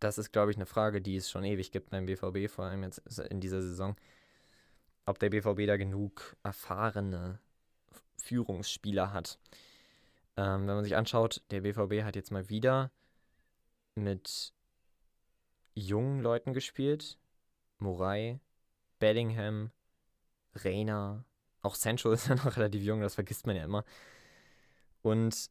das 0.00 0.18
ist, 0.18 0.32
glaube 0.32 0.50
ich, 0.50 0.56
eine 0.56 0.66
Frage, 0.66 1.00
die 1.00 1.16
es 1.16 1.30
schon 1.30 1.44
ewig 1.44 1.72
gibt 1.72 1.90
beim 1.90 2.06
BVB, 2.06 2.50
vor 2.50 2.66
allem 2.66 2.82
jetzt 2.82 2.98
in 3.30 3.40
dieser 3.40 3.62
Saison 3.62 3.96
ob 5.06 5.18
der 5.18 5.30
BVB 5.30 5.66
da 5.66 5.76
genug 5.76 6.36
erfahrene 6.42 7.38
Führungsspieler 8.16 9.12
hat. 9.12 9.38
Ähm, 10.36 10.66
wenn 10.66 10.74
man 10.74 10.84
sich 10.84 10.96
anschaut, 10.96 11.42
der 11.50 11.60
BVB 11.60 12.04
hat 12.04 12.16
jetzt 12.16 12.30
mal 12.30 12.48
wieder 12.48 12.90
mit 13.94 14.52
jungen 15.74 16.20
Leuten 16.20 16.52
gespielt. 16.54 17.18
Morai, 17.78 18.40
Bellingham, 18.98 19.70
Reina, 20.54 21.24
auch 21.62 21.74
Sancho 21.74 22.12
ist 22.12 22.28
ja 22.28 22.34
noch 22.34 22.56
relativ 22.56 22.82
jung, 22.82 23.00
das 23.00 23.14
vergisst 23.14 23.46
man 23.46 23.56
ja 23.56 23.64
immer. 23.64 23.84
Und 25.02 25.50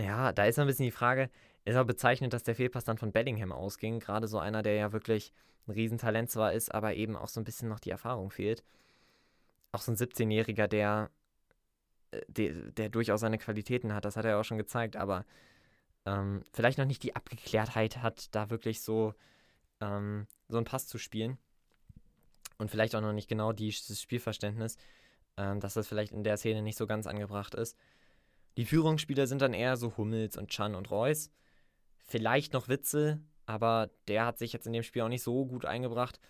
ja, 0.00 0.32
da 0.32 0.46
ist 0.46 0.58
ein 0.58 0.66
bisschen 0.66 0.84
die 0.84 0.90
Frage, 0.90 1.30
ist 1.64 1.76
auch 1.76 1.86
bezeichnend, 1.86 2.32
dass 2.32 2.42
der 2.42 2.54
Fehlpass 2.54 2.84
dann 2.84 2.98
von 2.98 3.12
Bellingham 3.12 3.52
ausging. 3.52 4.00
Gerade 4.00 4.26
so 4.26 4.38
einer, 4.38 4.62
der 4.62 4.74
ja 4.74 4.92
wirklich 4.92 5.32
ein 5.66 5.72
Riesentalent 5.72 6.30
zwar 6.30 6.52
ist, 6.52 6.74
aber 6.74 6.94
eben 6.94 7.16
auch 7.16 7.28
so 7.28 7.40
ein 7.40 7.44
bisschen 7.44 7.68
noch 7.68 7.80
die 7.80 7.90
Erfahrung 7.90 8.30
fehlt. 8.30 8.64
Auch 9.70 9.80
so 9.80 9.92
ein 9.92 9.96
17-Jähriger, 9.96 10.66
der, 10.66 11.10
äh, 12.10 12.20
der, 12.28 12.52
der, 12.72 12.88
durchaus 12.88 13.20
seine 13.20 13.38
Qualitäten 13.38 13.94
hat, 13.94 14.04
das 14.04 14.16
hat 14.16 14.24
er 14.24 14.38
auch 14.38 14.44
schon 14.44 14.58
gezeigt, 14.58 14.96
aber 14.96 15.24
ähm, 16.04 16.42
vielleicht 16.52 16.78
noch 16.78 16.84
nicht 16.84 17.02
die 17.04 17.14
Abgeklärtheit 17.14 18.02
hat, 18.02 18.34
da 18.34 18.50
wirklich 18.50 18.80
so, 18.80 19.14
ähm, 19.80 20.26
so 20.48 20.56
einen 20.56 20.66
Pass 20.66 20.88
zu 20.88 20.98
spielen. 20.98 21.38
Und 22.58 22.70
vielleicht 22.70 22.94
auch 22.94 23.00
noch 23.00 23.12
nicht 23.12 23.28
genau 23.28 23.52
dieses 23.52 24.02
Spielverständnis, 24.02 24.76
ähm, 25.36 25.60
dass 25.60 25.74
das 25.74 25.86
vielleicht 25.86 26.12
in 26.12 26.24
der 26.24 26.36
Szene 26.36 26.62
nicht 26.62 26.76
so 26.76 26.86
ganz 26.86 27.06
angebracht 27.06 27.54
ist. 27.54 27.76
Die 28.56 28.66
Führungsspieler 28.66 29.26
sind 29.26 29.42
dann 29.42 29.54
eher 29.54 29.76
so 29.76 29.96
Hummels 29.96 30.36
und 30.36 30.50
Chan 30.50 30.74
und 30.74 30.90
Reus. 30.90 31.30
Vielleicht 32.12 32.52
noch 32.52 32.68
Witzel, 32.68 33.22
aber 33.46 33.88
der 34.06 34.26
hat 34.26 34.36
sich 34.36 34.52
jetzt 34.52 34.66
in 34.66 34.74
dem 34.74 34.82
Spiel 34.82 35.00
auch 35.00 35.08
nicht 35.08 35.22
so 35.22 35.46
gut 35.46 35.64
eingebracht. 35.64 36.20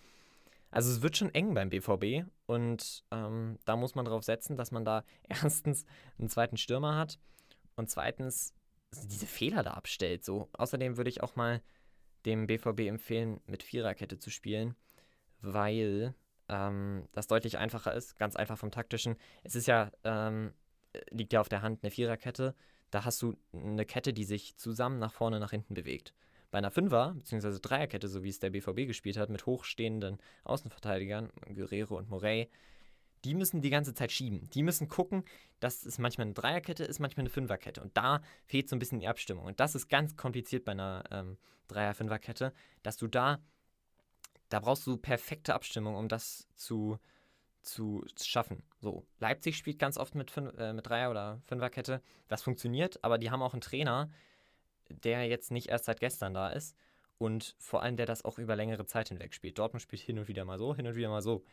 Also 0.71 0.93
es 0.93 1.03
wird 1.03 1.17
schon 1.17 1.35
eng 1.35 1.55
beim 1.55 1.71
BVB 1.71 2.25
und 2.47 3.03
ähm, 3.11 3.59
da 3.65 3.75
muss 3.75 3.97
man 3.97 4.05
darauf 4.05 4.23
setzen, 4.23 4.57
dass 4.57 4.71
man 4.71 4.85
da 4.85 5.03
erstens 5.29 5.85
einen 6.21 6.29
zweiten 6.29 6.57
Stürmer 6.57 6.97
hat 6.97 7.19
und 7.75 7.91
zweitens 7.91 8.55
diese 9.07 9.27
Fehler 9.27 9.65
da 9.65 9.73
abstellt. 9.73 10.25
So. 10.25 10.49
Außerdem 10.53 10.99
würde 10.99 11.11
ich 11.11 11.21
auch 11.21 11.35
mal 11.35 11.61
dem 12.27 12.47
BVB 12.47 12.83
empfehlen, 12.83 13.41
mit 13.47 13.65
Viererkette 13.65 14.21
zu 14.21 14.31
spielen, 14.31 14.77
weil 15.41 16.15
ähm, 16.49 17.09
das 17.11 17.27
deutlich 17.27 17.59
einfacher 17.59 17.93
ist, 17.93 18.17
ganz 18.21 18.37
einfach 18.37 18.57
vom 18.57 18.71
taktischen. 18.71 19.17
Es 19.43 19.57
ist 19.57 19.67
ja, 19.67 19.91
ähm, 20.05 20.55
liegt 21.11 21.33
ja 21.33 21.41
auf 21.41 21.49
der 21.49 21.63
Hand 21.63 21.83
eine 21.83 21.91
Viererkette. 21.91 22.55
Da 22.93 23.07
hast 23.07 23.23
du 23.23 23.35
eine 23.55 23.87
Kette, 23.87 24.13
die 24.13 24.25
sich 24.25 24.57
zusammen 24.57 24.99
nach 24.99 25.15
vorne, 25.15 25.41
nach 25.41 25.51
hinten 25.51 25.75
bewegt. 25.75 26.13
Bei 26.51 26.59
einer 26.59 26.71
Fünfer- 26.71 27.15
bzw. 27.15 27.59
Dreierkette, 27.61 28.07
so 28.07 28.23
wie 28.23 28.29
es 28.29 28.39
der 28.39 28.51
BVB 28.51 28.87
gespielt 28.87 29.17
hat, 29.17 29.31
mit 29.31 29.47
hochstehenden 29.47 30.19
Außenverteidigern, 30.45 31.31
Guerrero 31.55 31.97
und 31.97 32.11
Morey, 32.11 32.51
die 33.25 33.35
müssen 33.35 33.63
die 33.63 33.71
ganze 33.71 33.95
Zeit 33.95 34.13
schieben. 34.13 34.51
Die 34.51 34.63
müssen 34.63 34.89
gucken, 34.89 35.25
dass 35.59 35.87
es 35.87 35.99
manchmal 35.99 36.27
eine 36.27 36.35
Dreierkette 36.35 36.85
ist, 36.85 36.99
manchmal 36.99 37.23
eine 37.23 37.31
Fünferkette. 37.31 37.81
Und 37.81 37.97
da 37.97 38.21
fehlt 38.45 38.69
so 38.69 38.77
ein 38.77 38.79
bisschen 38.79 39.01
die 39.01 39.09
Abstimmung. 39.09 39.47
Und 39.47 39.59
das 39.59 39.75
ist 39.75 39.89
ganz 39.89 40.15
kompliziert 40.17 40.67
bei 40.67 40.73
einer 40.73 41.05
ähm, 41.11 41.39
Dreier-Fünferkette, 41.69 42.53
dass 42.83 42.99
du 42.99 43.07
da, 43.07 43.41
da 44.51 44.61
brauchst 44.61 44.87
du 44.87 44.99
perfekte 44.99 45.55
Abstimmung, 45.55 45.95
um 45.95 46.09
das 46.09 46.47
zu, 46.57 46.99
zu 47.63 48.05
schaffen. 48.21 48.63
So, 48.81 49.07
Leipzig 49.19 49.57
spielt 49.57 49.79
ganz 49.79 49.97
oft 49.99 50.15
mit, 50.15 50.37
äh, 50.37 50.73
mit 50.73 50.87
Dreier- 50.87 51.11
oder 51.11 51.41
Fünferkette. 51.47 52.03
Das 52.29 52.43
funktioniert, 52.43 53.03
aber 53.05 53.19
die 53.19 53.31
haben 53.31 53.43
auch 53.43 53.55
einen 53.55 53.61
Trainer, 53.61 54.11
der 54.89 55.27
jetzt 55.29 55.51
nicht 55.51 55.69
erst 55.69 55.87
seit 55.87 56.01
gestern 56.01 56.35
da 56.35 56.51
ist. 56.51 56.77
und 57.23 57.55
vor 57.59 57.83
allem 57.83 57.97
der 57.97 58.07
das 58.07 58.25
auch 58.25 58.39
über 58.39 58.57
längere 58.57 58.85
Zeit 58.87 59.09
hinweg 59.09 59.33
spielt. 59.33 59.59
Dortmund 59.59 59.83
spielt 59.83 60.03
hin 60.03 60.19
und 60.19 60.29
wieder 60.29 60.45
mal 60.45 60.59
so, 60.59 60.75
hin 60.75 60.87
und 60.89 60.97
wieder 60.97 61.09
mal 61.09 61.23
so. 61.23 61.45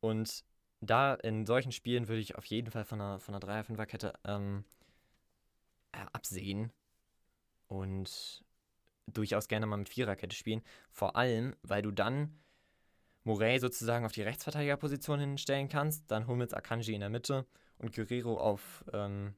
Und 0.00 0.44
da 0.80 1.14
in 1.14 1.46
solchen 1.46 1.72
Spielen 1.72 2.08
würde 2.08 2.20
ich 2.20 2.36
auf 2.36 2.44
jeden 2.46 2.70
Fall 2.70 2.84
von 2.84 3.00
einer, 3.00 3.18
von 3.20 3.34
einer 3.34 3.40
Dreier-Fünfer-Kette 3.40 4.12
ähm, 4.24 4.64
äh, 5.92 6.04
absehen 6.12 6.72
und 7.68 8.44
durchaus 9.06 9.48
gerne 9.48 9.66
mal 9.66 9.78
mit 9.78 9.88
Viererkette 9.88 10.36
spielen. 10.36 10.62
Vor 10.90 11.16
allem, 11.16 11.56
weil 11.62 11.82
du 11.82 11.90
dann 11.90 12.38
Morey 13.24 13.58
sozusagen 13.58 14.04
auf 14.04 14.12
die 14.12 14.22
Rechtsverteidigerposition 14.22 15.20
hinstellen 15.20 15.68
kannst, 15.68 16.10
dann 16.10 16.26
Hummels 16.26 16.54
Akanji 16.54 16.94
in 16.94 17.00
der 17.00 17.10
Mitte 17.10 17.46
und 17.78 17.94
Guerrero 17.94 18.38
auf 18.38 18.84
ähm, 18.92 19.34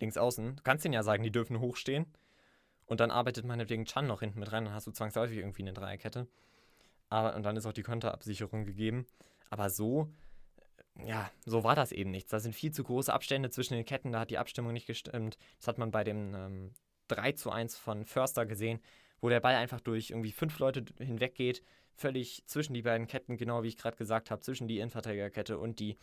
links 0.00 0.16
außen. 0.16 0.56
Du 0.56 0.62
kannst 0.62 0.84
denen 0.84 0.94
ja 0.94 1.02
sagen, 1.02 1.22
die 1.22 1.30
dürfen 1.30 1.60
hochstehen. 1.60 2.06
Und 2.86 3.00
dann 3.00 3.10
arbeitet 3.10 3.44
meinetwegen 3.44 3.84
Chan 3.84 4.06
noch 4.06 4.20
hinten 4.20 4.40
mit 4.40 4.50
rein, 4.50 4.64
dann 4.64 4.74
hast 4.74 4.86
du 4.86 4.92
zwangsläufig 4.92 5.38
irgendwie 5.38 5.62
eine 5.62 5.74
Dreierkette. 5.74 6.26
Aber, 7.10 7.36
und 7.36 7.42
dann 7.42 7.56
ist 7.56 7.66
auch 7.66 7.72
die 7.72 7.82
Konterabsicherung 7.82 8.64
gegeben. 8.64 9.06
Aber 9.50 9.68
so, 9.68 10.08
ja, 11.04 11.30
so 11.44 11.64
war 11.64 11.74
das 11.74 11.92
eben 11.92 12.10
nichts. 12.10 12.30
Da 12.30 12.40
sind 12.40 12.54
viel 12.54 12.72
zu 12.72 12.82
große 12.84 13.12
Abstände 13.12 13.50
zwischen 13.50 13.74
den 13.74 13.84
Ketten, 13.84 14.12
da 14.12 14.20
hat 14.20 14.30
die 14.30 14.38
Abstimmung 14.38 14.72
nicht 14.72 14.86
gestimmt. 14.86 15.36
Das 15.58 15.68
hat 15.68 15.78
man 15.78 15.90
bei 15.90 16.02
dem 16.02 16.34
ähm, 16.34 16.72
3 17.08 17.32
zu 17.32 17.50
1 17.50 17.76
von 17.76 18.04
Förster 18.04 18.46
gesehen, 18.46 18.80
wo 19.20 19.28
der 19.28 19.40
Ball 19.40 19.54
einfach 19.54 19.80
durch 19.80 20.10
irgendwie 20.10 20.32
fünf 20.32 20.58
Leute 20.58 20.84
hinweg 20.98 21.34
geht, 21.34 21.62
völlig 21.98 22.44
zwischen 22.46 22.74
die 22.74 22.82
beiden 22.82 23.06
Ketten, 23.06 23.36
genau 23.36 23.62
wie 23.62 23.68
ich 23.68 23.76
gerade 23.76 23.96
gesagt 23.96 24.30
habe, 24.30 24.40
zwischen 24.40 24.68
die 24.68 24.78
Innenverteidigerkette 24.78 25.58
und 25.58 25.80
die 25.80 25.98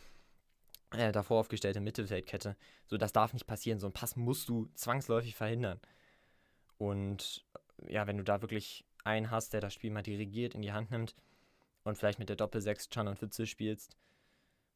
äh, 0.92 1.10
davor 1.10 1.40
aufgestellte 1.40 1.80
Mittelfeldkette. 1.80 2.56
So, 2.86 2.96
das 2.96 3.12
darf 3.12 3.32
nicht 3.32 3.46
passieren. 3.46 3.78
So 3.78 3.86
ein 3.86 3.92
Pass 3.92 4.14
musst 4.14 4.48
du 4.48 4.68
zwangsläufig 4.74 5.34
verhindern. 5.34 5.80
Und 6.78 7.44
ja, 7.88 8.06
wenn 8.06 8.18
du 8.18 8.24
da 8.24 8.42
wirklich 8.42 8.84
einen 9.04 9.30
hast, 9.30 9.52
der 9.52 9.60
das 9.60 9.72
Spiel 9.72 9.90
mal 9.90 10.02
dirigiert, 10.02 10.54
in 10.54 10.62
die 10.62 10.72
Hand 10.72 10.90
nimmt 10.90 11.14
und 11.84 11.96
vielleicht 11.96 12.18
mit 12.18 12.28
der 12.28 12.36
Doppel-6 12.36 12.90
Chan 12.90 13.08
und 13.08 13.22
Witze 13.22 13.46
spielst 13.46 13.96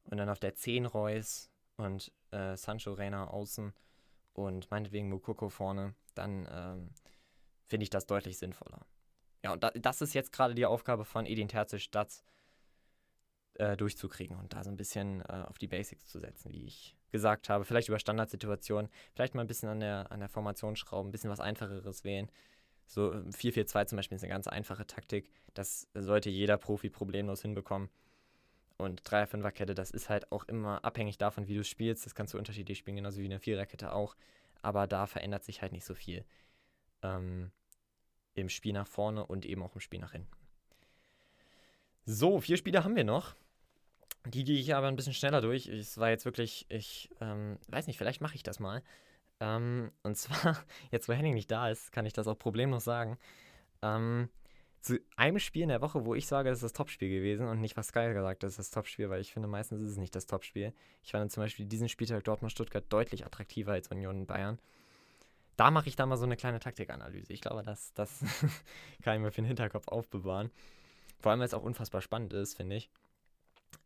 und 0.05 0.17
dann 0.17 0.29
auf 0.29 0.39
der 0.39 0.55
10 0.55 0.85
Reus 0.85 1.51
und 1.77 2.11
äh, 2.31 2.55
Sancho 2.57 2.93
Reina 2.93 3.27
außen 3.27 3.73
und 4.33 4.71
meinetwegen 4.71 5.09
Mukoko 5.09 5.49
vorne, 5.49 5.93
dann 6.15 6.47
ähm, 6.51 6.89
finde 7.65 7.83
ich 7.83 7.89
das 7.89 8.07
deutlich 8.07 8.37
sinnvoller. 8.37 8.85
Ja, 9.43 9.53
und 9.53 9.63
da, 9.63 9.71
das 9.71 10.01
ist 10.01 10.13
jetzt 10.13 10.31
gerade 10.31 10.53
die 10.55 10.65
Aufgabe 10.65 11.05
von 11.05 11.25
Edin 11.25 11.47
Terzic, 11.47 11.91
das 11.91 12.23
äh, 13.55 13.75
durchzukriegen 13.75 14.37
und 14.37 14.53
da 14.53 14.63
so 14.63 14.69
ein 14.69 14.77
bisschen 14.77 15.21
äh, 15.21 15.45
auf 15.47 15.57
die 15.57 15.67
Basics 15.67 16.07
zu 16.07 16.19
setzen, 16.19 16.51
wie 16.51 16.65
ich 16.65 16.95
gesagt 17.11 17.49
habe. 17.49 17.65
Vielleicht 17.65 17.89
über 17.89 17.99
Standardsituationen, 17.99 18.89
vielleicht 19.13 19.35
mal 19.35 19.41
ein 19.41 19.47
bisschen 19.47 19.69
an 19.69 19.79
der, 19.79 20.11
an 20.11 20.19
der 20.19 20.29
Formation 20.29 20.75
schrauben, 20.75 21.09
ein 21.09 21.11
bisschen 21.11 21.29
was 21.29 21.39
Einfacheres 21.39 22.03
wählen. 22.03 22.29
So 22.87 23.11
4-4-2 23.11 23.85
zum 23.85 23.95
Beispiel 23.97 24.17
ist 24.17 24.23
eine 24.23 24.33
ganz 24.33 24.47
einfache 24.47 24.85
Taktik. 24.85 25.31
Das 25.53 25.87
sollte 25.93 26.29
jeder 26.29 26.57
Profi 26.57 26.89
problemlos 26.89 27.41
hinbekommen. 27.41 27.89
Und 28.77 29.03
3-5er-Kette, 29.03 29.75
das 29.75 29.91
ist 29.91 30.09
halt 30.09 30.31
auch 30.31 30.45
immer 30.45 30.83
abhängig 30.83 31.17
davon, 31.17 31.47
wie 31.47 31.55
du 31.55 31.63
spielst. 31.63 32.05
Das 32.05 32.15
kannst 32.15 32.33
du 32.33 32.37
unterschiedlich 32.37 32.79
spielen, 32.79 32.97
genauso 32.97 33.21
wie 33.21 33.25
eine 33.25 33.39
Viererkette 33.39 33.93
auch. 33.93 34.15
Aber 34.61 34.87
da 34.87 35.05
verändert 35.05 35.43
sich 35.43 35.61
halt 35.61 35.71
nicht 35.71 35.85
so 35.85 35.93
viel. 35.93 36.25
Ähm, 37.03 37.51
Im 38.33 38.49
Spiel 38.49 38.73
nach 38.73 38.87
vorne 38.87 39.25
und 39.25 39.45
eben 39.45 39.63
auch 39.63 39.75
im 39.75 39.81
Spiel 39.81 39.99
nach 39.99 40.13
hinten. 40.13 40.31
So, 42.05 42.39
vier 42.39 42.57
Spiele 42.57 42.83
haben 42.83 42.95
wir 42.95 43.03
noch. 43.03 43.35
Die 44.25 44.43
gehe 44.43 44.59
ich 44.59 44.73
aber 44.75 44.87
ein 44.87 44.95
bisschen 44.95 45.13
schneller 45.13 45.41
durch. 45.41 45.67
Es 45.67 45.97
war 45.97 46.09
jetzt 46.09 46.25
wirklich, 46.25 46.65
ich 46.69 47.09
ähm, 47.21 47.57
weiß 47.67 47.87
nicht, 47.87 47.97
vielleicht 47.97 48.21
mache 48.21 48.35
ich 48.35 48.43
das 48.43 48.59
mal. 48.59 48.83
Ähm, 49.39 49.91
und 50.03 50.15
zwar, 50.17 50.63
jetzt 50.91 51.09
wo 51.09 51.13
Henning 51.13 51.33
nicht 51.33 51.51
da 51.51 51.69
ist, 51.69 51.91
kann 51.91 52.05
ich 52.05 52.13
das 52.13 52.27
auch 52.27 52.37
problemlos 52.37 52.83
sagen. 52.83 53.17
Ähm, 53.81 54.29
zu 54.81 54.99
einem 55.15 55.39
Spiel 55.39 55.63
in 55.63 55.69
der 55.69 55.81
Woche, 55.81 56.05
wo 56.05 56.15
ich 56.15 56.25
sage, 56.25 56.49
das 56.49 56.59
ist 56.59 56.63
das 56.63 56.73
Topspiel 56.73 57.09
gewesen 57.09 57.47
und 57.47 57.61
nicht 57.61 57.77
was 57.77 57.87
Sky 57.87 58.13
gesagt, 58.13 58.41
das 58.41 58.53
ist 58.53 58.59
das 58.59 58.71
Topspiel, 58.71 59.09
weil 59.09 59.21
ich 59.21 59.31
finde, 59.31 59.47
meistens 59.47 59.81
ist 59.81 59.91
es 59.91 59.97
nicht 59.97 60.15
das 60.15 60.25
Topspiel. 60.25 60.73
Ich 61.03 61.11
fand 61.11 61.31
zum 61.31 61.43
Beispiel 61.43 61.67
diesen 61.67 61.87
Spieltag 61.87 62.23
Dortmund-Stuttgart 62.23 62.85
deutlich 62.89 63.25
attraktiver 63.25 63.73
als 63.73 63.89
Union 63.89 64.25
Bayern. 64.25 64.59
Da 65.61 65.69
mache 65.69 65.89
ich 65.89 65.95
da 65.95 66.07
mal 66.07 66.17
so 66.17 66.25
eine 66.25 66.37
kleine 66.37 66.59
Taktikanalyse. 66.59 67.31
Ich 67.31 67.39
glaube, 67.39 67.61
das, 67.61 67.93
das 67.93 68.09
kann 69.03 69.17
ich 69.17 69.21
mir 69.21 69.29
für 69.29 69.43
den 69.43 69.45
Hinterkopf 69.45 69.87
aufbewahren. 69.89 70.49
Vor 71.19 71.29
allem, 71.29 71.39
weil 71.39 71.45
es 71.45 71.53
auch 71.53 71.61
unfassbar 71.61 72.01
spannend 72.01 72.33
ist, 72.33 72.57
finde 72.57 72.77
ich. 72.77 72.89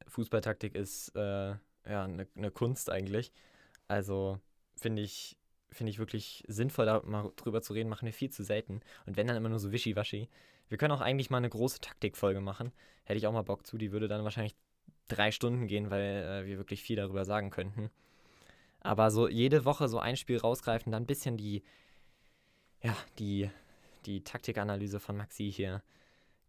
Fußballtaktik 0.07 0.73
ist 0.73 1.13
äh, 1.17 1.49
ja 1.49 1.57
eine 2.05 2.29
ne 2.33 2.49
Kunst 2.49 2.89
eigentlich. 2.89 3.33
Also 3.89 4.39
finde 4.77 5.01
ich, 5.01 5.37
finde 5.69 5.89
ich 5.89 5.99
wirklich 5.99 6.45
sinnvoll, 6.47 6.85
da 6.85 7.01
mal 7.03 7.29
drüber 7.35 7.61
zu 7.61 7.73
reden, 7.73 7.89
machen 7.89 8.05
wir 8.05 8.13
viel 8.13 8.29
zu 8.29 8.45
selten. 8.45 8.79
Und 9.05 9.17
wenn 9.17 9.27
dann 9.27 9.35
immer 9.35 9.49
nur 9.49 9.59
so 9.59 9.73
wischiwaschi. 9.73 10.29
Wir 10.69 10.77
können 10.77 10.93
auch 10.93 11.01
eigentlich 11.01 11.29
mal 11.29 11.39
eine 11.39 11.49
große 11.49 11.81
Taktikfolge 11.81 12.39
machen. 12.39 12.71
Hätte 13.03 13.17
ich 13.17 13.27
auch 13.27 13.33
mal 13.33 13.41
Bock 13.41 13.67
zu. 13.67 13.77
Die 13.77 13.91
würde 13.91 14.07
dann 14.07 14.23
wahrscheinlich 14.23 14.55
drei 15.09 15.29
Stunden 15.29 15.67
gehen, 15.67 15.91
weil 15.91 16.23
äh, 16.23 16.45
wir 16.45 16.57
wirklich 16.57 16.81
viel 16.81 16.95
darüber 16.95 17.25
sagen 17.25 17.49
könnten. 17.49 17.91
Aber 18.85 19.09
so 19.09 19.27
jede 19.27 19.65
Woche 19.65 19.89
so 19.89 19.97
ein 19.97 20.15
Spiel 20.15 20.37
rausgreifen, 20.37 20.91
dann 20.91 21.03
ein 21.03 21.07
bisschen 21.07 21.37
die, 21.37 21.63
ja, 22.83 22.95
die, 23.17 23.49
die 24.05 24.23
Taktikanalyse 24.23 24.99
von 24.99 25.17
Maxi 25.17 25.51
hier 25.51 25.81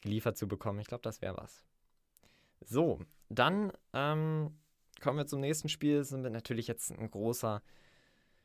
geliefert 0.03 0.37
zu 0.37 0.47
bekommen. 0.47 0.79
Ich 0.81 0.87
glaube, 0.87 1.03
das 1.03 1.23
wäre 1.23 1.39
was. 1.39 1.65
So, 2.61 3.01
dann 3.31 3.73
ähm, 3.95 4.55
kommen 5.01 5.17
wir 5.17 5.27
zum 5.27 5.41
nächsten 5.41 5.71
Spiel. 5.71 5.97
Das 5.97 6.13
ist 6.13 6.19
natürlich 6.19 6.67
jetzt 6.67 6.91
ein 6.91 7.11
großer 7.11 7.63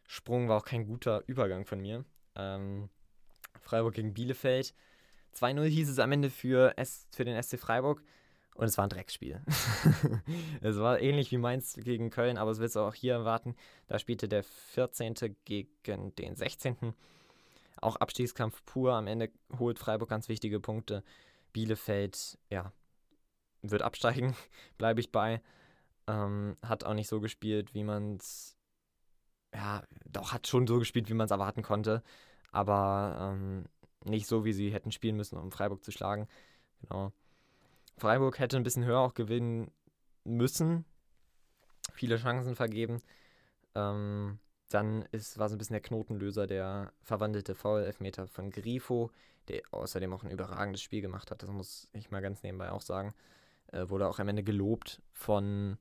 Sprung, 0.08 0.48
war 0.48 0.58
auch 0.58 0.66
kein 0.66 0.88
guter 0.88 1.24
Übergang 1.28 1.66
von 1.66 1.82
mir. 1.82 2.06
Ähm, 2.36 2.89
Freiburg 3.60 3.94
gegen 3.94 4.14
Bielefeld. 4.14 4.74
2-0 5.36 5.66
hieß 5.66 5.89
es 5.89 6.00
am 6.00 6.14
Ende 6.14 6.30
für, 6.30 6.78
S 6.78 7.08
für 7.12 7.26
den 7.26 7.42
SC 7.42 7.60
Freiburg. 7.60 8.02
Und 8.56 8.66
es 8.66 8.78
war 8.78 8.86
ein 8.86 8.89
Drecksspiel. 8.89 9.41
es 10.62 10.78
war 10.78 10.99
ähnlich 10.99 11.32
wie 11.32 11.38
Mainz 11.38 11.74
gegen 11.76 12.10
Köln, 12.10 12.38
aber 12.38 12.52
es 12.52 12.60
wird 12.60 12.76
auch 12.78 12.93
hier 12.93 13.14
erwarten. 13.14 13.56
Da 13.88 13.97
spielte 13.97 14.28
der 14.28 14.43
14. 14.43 15.16
gegen 15.45 16.16
den 16.16 16.36
16. 16.36 16.93
Auch 17.78 17.95
Abstiegskampf 17.95 18.64
pur. 18.66 18.93
Am 18.93 19.08
Ende 19.08 19.32
holt 19.58 19.80
Freiburg 19.80 20.10
ganz 20.10 20.30
wichtige 20.30 20.60
Punkte. 20.60 21.04
Bielefeld, 21.54 22.38
ja, 22.49 22.72
wird 23.62 23.82
absteigen, 23.82 24.36
bleibe 24.78 24.99
ich 24.99 25.12
bei. 25.12 25.41
Ähm, 26.08 26.58
hat 26.62 26.84
auch 26.84 26.93
nicht 26.93 27.08
so 27.08 27.20
gespielt, 27.20 27.74
wie 27.74 27.84
man 27.84 28.16
es. 28.16 28.58
Ja, 29.54 29.84
doch, 30.06 30.32
hat 30.34 30.47
schon 30.47 30.68
so 30.68 30.80
gespielt, 30.80 31.10
wie 31.10 31.14
man 31.14 31.26
es 31.26 31.32
erwarten 31.32 31.62
konnte. 31.62 32.04
Aber 32.52 33.34
ähm, 33.34 33.66
nicht 34.06 34.28
so, 34.28 34.45
wie 34.45 34.54
sie 34.54 34.72
hätten 34.72 34.91
spielen 34.91 35.18
müssen, 35.18 35.38
um 35.38 35.52
Freiburg 35.52 35.84
zu 35.84 35.91
schlagen. 35.91 36.28
Genau. 36.82 37.12
Freiburg 37.98 38.39
hätte 38.39 38.58
ein 38.58 38.64
bisschen 38.64 38.86
höher 38.86 39.00
auch 39.00 39.14
gewinnen 39.14 39.72
müssen. 40.24 40.86
Viele 41.94 42.18
Chancen 42.18 42.56
vergeben. 42.56 43.02
Ähm, 43.76 44.39
dann 44.70 45.04
ist, 45.12 45.38
war 45.38 45.50
so 45.50 45.56
ein 45.56 45.58
bisschen 45.58 45.74
der 45.74 45.82
Knotenlöser 45.82 46.48
der 46.48 46.94
verwandelte 47.02 47.56
Foul-Elfmeter 47.56 48.28
von 48.28 48.50
Grifo, 48.50 49.12
der 49.48 49.62
außerdem 49.72 50.14
auch 50.14 50.24
ein 50.24 50.32
überragendes 50.32 50.82
Spiel 50.82 51.02
gemacht 51.02 51.32
hat. 51.32 51.44
Das 51.44 51.50
muss 51.50 51.88
ich 51.94 52.12
mal 52.12 52.22
ganz 52.22 52.44
nebenbei 52.44 52.72
auch 52.72 52.82
sagen 52.82 53.14
äh, 53.72 53.89
wurde 53.89 54.08
auch 54.08 54.20
am 54.20 54.28
Ende 54.28 54.44
gelobt 54.44 55.02
von 55.12 55.78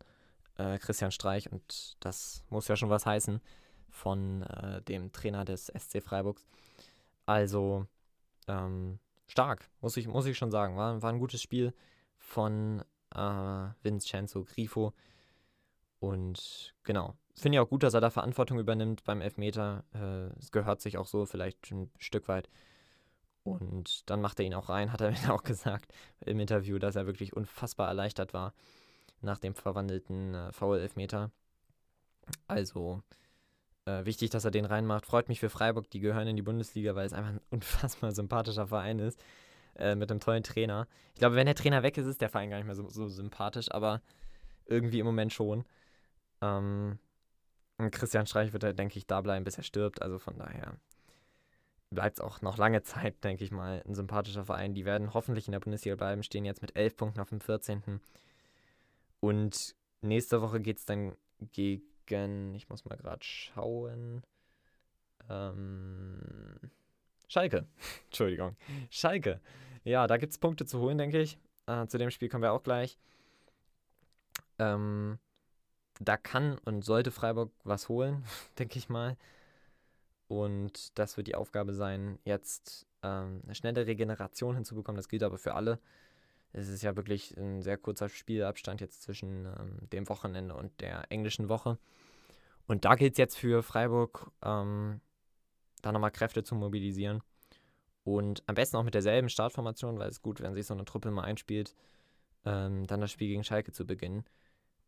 äh, 0.56 0.78
Christian 0.78 1.12
Streich 1.12 1.50
und 1.50 1.96
das 2.00 2.42
muss 2.48 2.68
ja 2.68 2.76
schon 2.76 2.90
was 2.90 3.06
heißen 3.06 3.40
von 3.88 4.42
äh, 4.42 4.82
dem 4.82 5.12
Trainer 5.12 5.44
des 5.44 5.66
SC 5.66 6.02
Freiburgs. 6.02 6.46
Also 7.26 7.86
ähm, 8.46 8.98
stark, 9.26 9.68
muss 9.80 9.96
ich, 9.96 10.06
muss 10.06 10.26
ich 10.26 10.38
schon 10.38 10.50
sagen. 10.50 10.76
War, 10.76 11.02
war 11.02 11.12
ein 11.12 11.18
gutes 11.18 11.42
Spiel 11.42 11.74
von 12.30 12.84
äh, 13.14 13.68
Vincenzo 13.82 14.44
Grifo. 14.44 14.92
Und 15.98 16.74
genau, 16.84 17.14
finde 17.34 17.56
ich 17.56 17.60
auch 17.60 17.68
gut, 17.68 17.82
dass 17.82 17.94
er 17.94 18.00
da 18.00 18.10
Verantwortung 18.10 18.58
übernimmt 18.58 19.04
beim 19.04 19.20
Elfmeter. 19.20 19.84
Äh, 19.92 20.38
es 20.38 20.52
gehört 20.52 20.80
sich 20.80 20.96
auch 20.96 21.06
so 21.06 21.26
vielleicht 21.26 21.70
ein 21.72 21.90
Stück 21.98 22.28
weit. 22.28 22.48
Und 23.42 24.08
dann 24.08 24.20
macht 24.20 24.38
er 24.38 24.46
ihn 24.46 24.54
auch 24.54 24.68
rein, 24.68 24.92
hat 24.92 25.00
er 25.00 25.10
mir 25.26 25.32
auch 25.34 25.42
gesagt 25.42 25.92
im 26.20 26.38
Interview, 26.40 26.78
dass 26.78 26.96
er 26.96 27.06
wirklich 27.06 27.34
unfassbar 27.36 27.88
erleichtert 27.88 28.32
war 28.32 28.54
nach 29.22 29.38
dem 29.38 29.54
verwandelten 29.54 30.34
äh, 30.34 30.52
Foul-Elfmeter. 30.52 31.30
Also 32.46 33.02
äh, 33.86 34.04
wichtig, 34.04 34.30
dass 34.30 34.44
er 34.44 34.52
den 34.52 34.64
reinmacht. 34.66 35.04
Freut 35.04 35.28
mich 35.28 35.40
für 35.40 35.50
Freiburg, 35.50 35.90
die 35.90 36.00
gehören 36.00 36.28
in 36.28 36.36
die 36.36 36.42
Bundesliga, 36.42 36.94
weil 36.94 37.06
es 37.06 37.12
einfach 37.12 37.30
ein 37.32 37.40
unfassbar 37.50 38.12
sympathischer 38.12 38.68
Verein 38.68 39.00
ist. 39.00 39.20
Äh, 39.76 39.94
mit 39.94 40.10
einem 40.10 40.20
tollen 40.20 40.42
Trainer. 40.42 40.86
Ich 41.14 41.20
glaube, 41.20 41.36
wenn 41.36 41.46
der 41.46 41.54
Trainer 41.54 41.82
weg 41.82 41.96
ist, 41.96 42.06
ist 42.06 42.20
der 42.20 42.28
Verein 42.28 42.50
gar 42.50 42.56
nicht 42.58 42.66
mehr 42.66 42.74
so, 42.74 42.88
so 42.88 43.08
sympathisch, 43.08 43.70
aber 43.70 44.02
irgendwie 44.66 44.98
im 44.98 45.06
Moment 45.06 45.32
schon. 45.32 45.64
Ähm, 46.42 46.98
Christian 47.90 48.26
Streich 48.26 48.52
wird, 48.52 48.78
denke 48.78 48.98
ich, 48.98 49.06
da 49.06 49.20
bleiben, 49.20 49.44
bis 49.44 49.56
er 49.56 49.62
stirbt. 49.62 50.02
Also 50.02 50.18
von 50.18 50.36
daher 50.38 50.74
bleibt 51.90 52.18
es 52.18 52.20
auch 52.20 52.42
noch 52.42 52.58
lange 52.58 52.82
Zeit, 52.82 53.22
denke 53.24 53.44
ich 53.44 53.50
mal, 53.50 53.82
ein 53.86 53.94
sympathischer 53.94 54.44
Verein. 54.44 54.74
Die 54.74 54.84
werden 54.84 55.14
hoffentlich 55.14 55.48
in 55.48 55.52
der 55.52 55.60
Bundesliga 55.60 55.96
bleiben, 55.96 56.22
stehen 56.22 56.44
jetzt 56.44 56.62
mit 56.62 56.76
11 56.76 56.96
Punkten 56.96 57.20
auf 57.20 57.30
dem 57.30 57.40
14. 57.40 58.00
Und 59.20 59.74
nächste 60.02 60.42
Woche 60.42 60.60
geht 60.60 60.78
es 60.78 60.84
dann 60.84 61.16
gegen, 61.52 62.54
ich 62.54 62.68
muss 62.68 62.84
mal 62.84 62.96
gerade 62.96 63.24
schauen, 63.24 64.22
ähm, 65.28 66.70
Schalke. 67.30 67.64
Entschuldigung. 68.06 68.56
Schalke. 68.90 69.40
Ja, 69.84 70.08
da 70.08 70.16
gibt 70.16 70.32
es 70.32 70.38
Punkte 70.38 70.66
zu 70.66 70.80
holen, 70.80 70.98
denke 70.98 71.20
ich. 71.20 71.38
Äh, 71.66 71.86
zu 71.86 71.96
dem 71.96 72.10
Spiel 72.10 72.28
kommen 72.28 72.42
wir 72.42 72.52
auch 72.52 72.64
gleich. 72.64 72.98
Ähm, 74.58 75.20
da 76.00 76.16
kann 76.16 76.58
und 76.64 76.84
sollte 76.84 77.12
Freiburg 77.12 77.52
was 77.62 77.88
holen, 77.88 78.24
denke 78.58 78.78
ich 78.78 78.88
mal. 78.88 79.16
Und 80.26 80.98
das 80.98 81.16
wird 81.16 81.28
die 81.28 81.36
Aufgabe 81.36 81.72
sein, 81.72 82.18
jetzt 82.24 82.88
ähm, 83.04 83.42
eine 83.44 83.54
schnelle 83.54 83.86
Regeneration 83.86 84.56
hinzubekommen. 84.56 84.96
Das 84.96 85.08
gilt 85.08 85.22
aber 85.22 85.38
für 85.38 85.54
alle. 85.54 85.78
Es 86.52 86.68
ist 86.68 86.82
ja 86.82 86.96
wirklich 86.96 87.36
ein 87.36 87.62
sehr 87.62 87.76
kurzer 87.76 88.08
Spielabstand 88.08 88.80
jetzt 88.80 89.02
zwischen 89.02 89.46
ähm, 89.46 89.88
dem 89.92 90.08
Wochenende 90.08 90.56
und 90.56 90.80
der 90.80 91.04
englischen 91.12 91.48
Woche. 91.48 91.78
Und 92.66 92.84
da 92.84 92.96
gilt 92.96 93.12
es 93.12 93.18
jetzt 93.18 93.38
für 93.38 93.62
Freiburg, 93.62 94.32
ähm, 94.42 95.00
da 95.82 95.92
nochmal 95.92 96.10
Kräfte 96.10 96.42
zu 96.42 96.54
mobilisieren. 96.54 97.22
Und 98.04 98.42
am 98.46 98.54
besten 98.54 98.76
auch 98.76 98.82
mit 98.82 98.94
derselben 98.94 99.28
Startformation, 99.28 99.98
weil 99.98 100.08
es 100.08 100.22
gut, 100.22 100.40
wenn 100.40 100.54
sich 100.54 100.66
so 100.66 100.74
eine 100.74 100.84
Truppe 100.84 101.10
mal 101.10 101.24
einspielt, 101.24 101.74
ähm, 102.44 102.86
dann 102.86 103.00
das 103.00 103.12
Spiel 103.12 103.28
gegen 103.28 103.44
Schalke 103.44 103.72
zu 103.72 103.86
beginnen. 103.86 104.24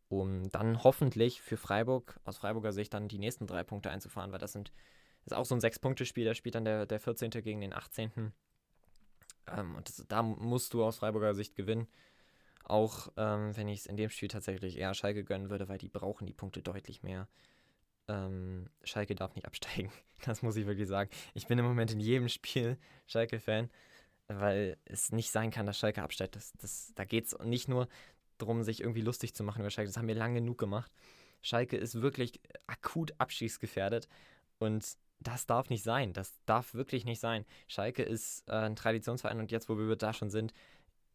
Um 0.09 0.51
dann 0.51 0.82
hoffentlich 0.84 1.40
für 1.40 1.57
Freiburg, 1.57 2.20
aus 2.24 2.38
Freiburger 2.38 2.72
Sicht, 2.72 2.93
dann 2.95 3.09
die 3.09 3.18
nächsten 3.18 3.47
drei 3.47 3.64
Punkte 3.64 3.90
einzufahren, 3.90 4.32
weil 4.32 4.38
das 4.38 4.53
sind 4.53 4.72
ist 5.24 5.34
auch 5.34 5.45
so 5.45 5.55
ein 5.55 5.61
Sechs-Punkte-Spiel, 5.61 6.24
da 6.24 6.34
spielt 6.34 6.55
dann 6.55 6.64
der, 6.64 6.86
der 6.86 7.01
14. 7.01 7.30
gegen 7.30 7.61
den 7.61 7.72
18. 7.72 8.32
Ähm, 9.47 9.76
und 9.76 9.88
das, 9.88 10.05
da 10.09 10.22
musst 10.22 10.74
du 10.74 10.84
aus 10.84 10.99
Freiburger 10.99 11.34
Sicht 11.34 11.55
gewinnen. 11.55 11.86
Auch 12.64 13.09
ähm, 13.16 13.57
wenn 13.57 13.68
ich 13.68 13.80
es 13.80 13.86
in 13.86 13.97
dem 13.97 14.11
Spiel 14.11 14.28
tatsächlich 14.28 14.78
eher 14.78 14.95
Schalke 14.95 15.24
gönnen 15.24 15.51
würde, 15.51 15.68
weil 15.68 15.78
die 15.78 15.88
brauchen 15.88 16.26
die 16.26 16.32
Punkte 16.32 16.62
deutlich 16.62 17.03
mehr. 17.03 17.28
Ähm, 18.09 18.69
Schalke 18.85 19.15
darf 19.15 19.35
nicht 19.35 19.47
absteigen. 19.47 19.93
Das 20.25 20.41
muss 20.41 20.55
ich 20.55 20.67
wirklich 20.67 20.87
sagen. 20.87 21.11
Ich 21.35 21.49
bin 21.49 21.59
im 21.59 21.65
Moment 21.65 21.91
in 21.91 21.99
jedem 21.99 22.29
Spiel 22.29 22.79
Schalke-Fan, 23.09 23.69
weil 24.29 24.77
es 24.85 25.11
nicht 25.11 25.33
sein 25.33 25.51
kann, 25.51 25.67
dass 25.67 25.77
Schalke 25.77 26.01
absteigt. 26.01 26.37
Das, 26.37 26.53
das, 26.61 26.93
da 26.95 27.05
geht 27.05 27.27
es 27.27 27.37
nicht 27.41 27.67
nur 27.67 27.89
darum, 28.39 28.63
sich 28.63 28.83
irgendwie 28.83 29.01
lustig 29.01 29.35
zu 29.35 29.43
machen 29.43 29.63
über 29.63 29.71
Schalke. 29.71 29.89
Das 29.89 29.97
haben 29.97 30.07
wir 30.07 30.15
lange 30.15 30.37
genug 30.37 30.59
gemacht. 30.59 30.93
Schalke 31.43 31.77
ist 31.77 32.01
wirklich 32.01 32.41
akut 32.69 33.15
abschießgefährdet 33.19 34.09
und 34.61 34.97
das 35.19 35.47
darf 35.47 35.71
nicht 35.71 35.83
sein. 35.83 36.13
Das 36.13 36.41
darf 36.47 36.75
wirklich 36.75 37.05
nicht 37.05 37.21
sein. 37.21 37.45
Schalke 37.69 38.03
ist 38.03 38.49
äh, 38.49 38.53
ein 38.53 38.77
Traditionsverein 38.77 39.41
und 39.41 39.51
jetzt, 39.51 39.69
wo 39.69 39.77
wir 39.77 39.97
da 39.97 40.13
schon 40.13 40.31
sind, 40.31 40.53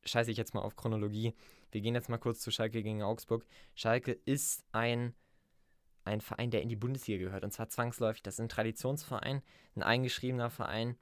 scheiße 0.03 0.31
ich 0.31 0.37
jetzt 0.37 0.53
mal 0.53 0.61
auf 0.61 0.75
Chronologie. 0.75 1.33
Wir 1.71 1.81
gehen 1.81 1.95
jetzt 1.95 2.09
mal 2.09 2.17
kurz 2.17 2.39
zu 2.39 2.51
Schalke 2.51 2.83
gegen 2.83 3.03
Augsburg. 3.03 3.45
Schalke 3.75 4.13
ist 4.25 4.63
ein, 4.71 5.13
ein 6.07 6.21
Verein, 6.21 6.51
der 6.51 6.61
in 6.61 6.69
die 6.69 6.75
Bundesliga 6.75 7.23
gehört 7.25 7.43
und 7.43 7.51
zwar 7.51 7.69
zwangsläufig. 7.69 8.23
Das 8.23 8.35
ist 8.35 8.39
ein 8.39 8.49
Traditionsverein, 8.49 9.41
ein 9.75 9.83
eingeschriebener 9.83 10.49
Verein, 10.49 10.97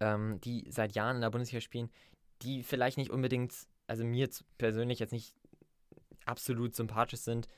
ähm, 0.00 0.40
die 0.40 0.66
seit 0.70 0.94
Jahren 0.94 1.16
in 1.16 1.22
der 1.22 1.30
Bundesliga 1.30 1.60
spielen, 1.60 1.90
die 2.42 2.62
vielleicht 2.62 2.98
nicht 2.98 3.10
unbedingt, 3.10 3.54
also 3.86 4.04
mir 4.04 4.28
persönlich 4.58 4.98
jetzt 4.98 5.12
nicht 5.12 5.34
absolut 6.24 6.74
sympathisch 6.74 7.20
sind. 7.20 7.48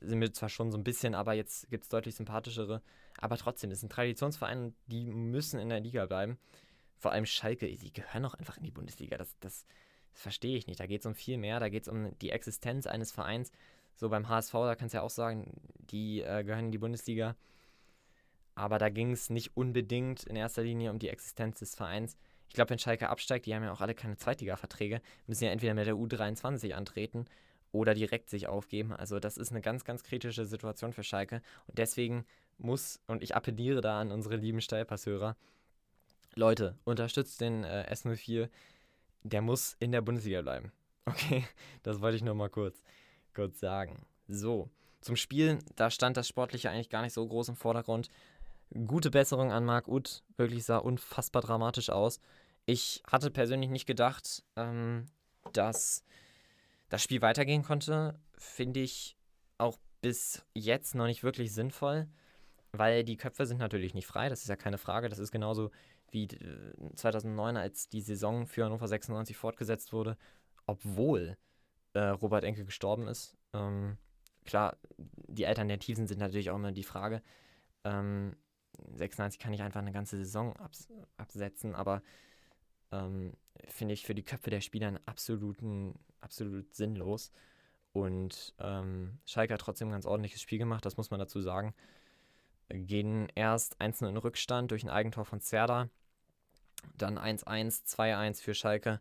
Sind 0.00 0.18
mir 0.18 0.32
zwar 0.32 0.48
schon 0.48 0.70
so 0.70 0.78
ein 0.78 0.84
bisschen, 0.84 1.14
aber 1.14 1.32
jetzt 1.32 1.70
gibt 1.70 1.84
es 1.84 1.88
deutlich 1.88 2.14
sympathischere. 2.14 2.82
Aber 3.18 3.36
trotzdem, 3.38 3.70
das 3.70 3.78
ist 3.78 3.84
ein 3.84 3.88
Traditionsverein, 3.88 4.74
die 4.86 5.10
müssen 5.10 5.58
in 5.58 5.70
der 5.70 5.80
Liga 5.80 6.04
bleiben. 6.06 6.38
Vor 6.98 7.12
allem 7.12 7.24
Schalke, 7.24 7.66
die 7.66 7.92
gehören 7.92 8.24
auch 8.26 8.34
einfach 8.34 8.58
in 8.58 8.64
die 8.64 8.70
Bundesliga. 8.70 9.16
Das, 9.16 9.38
das, 9.40 9.64
das 10.12 10.22
verstehe 10.22 10.56
ich 10.56 10.66
nicht. 10.66 10.80
Da 10.80 10.86
geht 10.86 11.00
es 11.00 11.06
um 11.06 11.14
viel 11.14 11.38
mehr. 11.38 11.60
Da 11.60 11.68
geht 11.68 11.84
es 11.84 11.88
um 11.88 12.16
die 12.18 12.30
Existenz 12.30 12.86
eines 12.86 13.10
Vereins. 13.10 13.52
So 13.96 14.08
beim 14.08 14.28
HSV, 14.28 14.52
da 14.52 14.74
kannst 14.74 14.94
du 14.94 14.98
ja 14.98 15.02
auch 15.02 15.10
sagen, 15.10 15.52
die 15.90 16.22
äh, 16.22 16.44
gehören 16.44 16.66
in 16.66 16.72
die 16.72 16.78
Bundesliga. 16.78 17.34
Aber 18.54 18.78
da 18.78 18.88
ging 18.88 19.12
es 19.12 19.28
nicht 19.28 19.56
unbedingt 19.56 20.24
in 20.24 20.36
erster 20.36 20.62
Linie 20.62 20.90
um 20.90 20.98
die 20.98 21.08
Existenz 21.08 21.58
des 21.58 21.74
Vereins. 21.74 22.16
Ich 22.48 22.54
glaube, 22.54 22.70
wenn 22.70 22.78
Schalke 22.78 23.08
absteigt, 23.08 23.46
die 23.46 23.54
haben 23.54 23.64
ja 23.64 23.72
auch 23.72 23.80
alle 23.80 23.94
keine 23.94 24.16
Zweitliga-Verträge, 24.16 25.00
müssen 25.26 25.44
ja 25.44 25.50
entweder 25.50 25.74
mit 25.74 25.86
der 25.86 25.94
U23 25.94 26.72
antreten 26.72 27.26
oder 27.72 27.94
direkt 27.94 28.30
sich 28.30 28.46
aufgeben. 28.46 28.92
Also 28.92 29.18
das 29.18 29.36
ist 29.36 29.50
eine 29.50 29.60
ganz, 29.60 29.84
ganz 29.84 30.02
kritische 30.02 30.46
Situation 30.46 30.92
für 30.92 31.02
Schalke. 31.02 31.42
Und 31.66 31.78
deswegen 31.78 32.24
muss, 32.58 33.00
und 33.06 33.22
ich 33.22 33.34
appelliere 33.34 33.80
da 33.80 34.00
an 34.00 34.12
unsere 34.12 34.36
lieben 34.36 34.60
Steilpasshörer, 34.60 35.36
Leute, 36.34 36.78
unterstützt 36.84 37.40
den 37.40 37.64
äh, 37.64 37.86
S04, 37.90 38.48
der 39.22 39.42
muss 39.42 39.76
in 39.80 39.92
der 39.92 40.02
Bundesliga 40.02 40.42
bleiben. 40.42 40.72
Okay, 41.08 41.44
das 41.84 42.00
wollte 42.00 42.16
ich 42.16 42.24
nur 42.24 42.34
mal 42.34 42.50
kurz, 42.50 42.82
kurz 43.36 43.60
sagen. 43.60 44.04
So, 44.26 44.68
zum 45.00 45.14
Spiel, 45.14 45.60
da 45.76 45.90
stand 45.90 46.16
das 46.16 46.26
Sportliche 46.26 46.70
eigentlich 46.70 46.90
gar 46.90 47.02
nicht 47.02 47.12
so 47.12 47.26
groß 47.26 47.50
im 47.50 47.56
Vordergrund. 47.56 48.08
Gute 48.86 49.10
Besserung 49.10 49.52
an 49.52 49.64
Marc 49.64 49.86
Uth, 49.86 50.24
wirklich 50.36 50.64
sah 50.64 50.78
unfassbar 50.78 51.42
dramatisch 51.42 51.90
aus. 51.90 52.18
Ich 52.64 53.02
hatte 53.08 53.30
persönlich 53.30 53.70
nicht 53.70 53.86
gedacht, 53.86 54.42
ähm, 54.56 55.06
dass 55.52 56.02
das 56.88 57.02
Spiel 57.02 57.22
weitergehen 57.22 57.62
konnte. 57.62 58.18
Finde 58.36 58.80
ich 58.80 59.16
auch 59.58 59.78
bis 60.02 60.44
jetzt 60.54 60.96
noch 60.96 61.06
nicht 61.06 61.22
wirklich 61.22 61.52
sinnvoll 61.52 62.08
weil 62.78 63.04
die 63.04 63.16
Köpfe 63.16 63.46
sind 63.46 63.58
natürlich 63.58 63.94
nicht 63.94 64.06
frei, 64.06 64.28
das 64.28 64.42
ist 64.42 64.48
ja 64.48 64.56
keine 64.56 64.78
Frage. 64.78 65.08
Das 65.08 65.18
ist 65.18 65.30
genauso 65.30 65.70
wie 66.10 66.28
2009, 66.94 67.56
äh, 67.56 67.58
als 67.58 67.88
die 67.88 68.00
Saison 68.00 68.46
für 68.46 68.64
Hannover 68.64 68.88
96 68.88 69.36
fortgesetzt 69.36 69.92
wurde, 69.92 70.16
obwohl 70.66 71.36
äh, 71.96 72.08
Robert 72.08 72.44
Enke 72.44 72.64
gestorben 72.64 73.08
ist. 73.08 73.36
Ähm, 73.52 73.96
klar, 74.44 74.76
die 74.98 75.46
Alternativen 75.46 76.06
sind 76.06 76.18
natürlich 76.18 76.50
auch 76.50 76.56
immer 76.56 76.72
die 76.72 76.84
Frage. 76.84 77.22
Ähm, 77.84 78.36
96 78.94 79.40
kann 79.40 79.52
ich 79.52 79.62
einfach 79.62 79.80
eine 79.80 79.92
ganze 79.92 80.16
Saison 80.16 80.54
abs 80.56 80.88
absetzen, 81.16 81.74
aber 81.74 82.02
ähm, 82.92 83.32
finde 83.68 83.94
ich 83.94 84.04
für 84.04 84.14
die 84.14 84.24
Köpfe 84.24 84.50
der 84.50 84.60
Spieler 84.60 85.00
absoluten, 85.06 85.98
absolut 86.20 86.74
sinnlos. 86.74 87.32
Und 87.92 88.54
ähm, 88.58 89.18
Schalke 89.24 89.54
hat 89.54 89.60
trotzdem 89.62 89.88
ein 89.88 89.92
ganz 89.92 90.06
ordentliches 90.06 90.42
Spiel 90.42 90.58
gemacht, 90.58 90.84
das 90.84 90.98
muss 90.98 91.10
man 91.10 91.18
dazu 91.18 91.40
sagen 91.40 91.74
gehen 92.68 93.28
erst 93.34 93.80
1-0 93.80 94.08
in 94.08 94.16
Rückstand 94.16 94.70
durch 94.70 94.82
ein 94.82 94.90
Eigentor 94.90 95.24
von 95.24 95.40
Zerda, 95.40 95.88
dann 96.96 97.18
1-1, 97.18 97.86
2-1 97.86 98.42
für 98.42 98.54
Schalke 98.54 99.00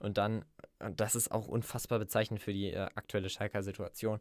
und 0.00 0.18
dann, 0.18 0.44
das 0.78 1.14
ist 1.14 1.30
auch 1.30 1.48
unfassbar 1.48 1.98
bezeichnend 1.98 2.40
für 2.42 2.52
die 2.52 2.72
äh, 2.72 2.88
aktuelle 2.94 3.30
Schalker 3.30 3.62
Situation, 3.62 4.20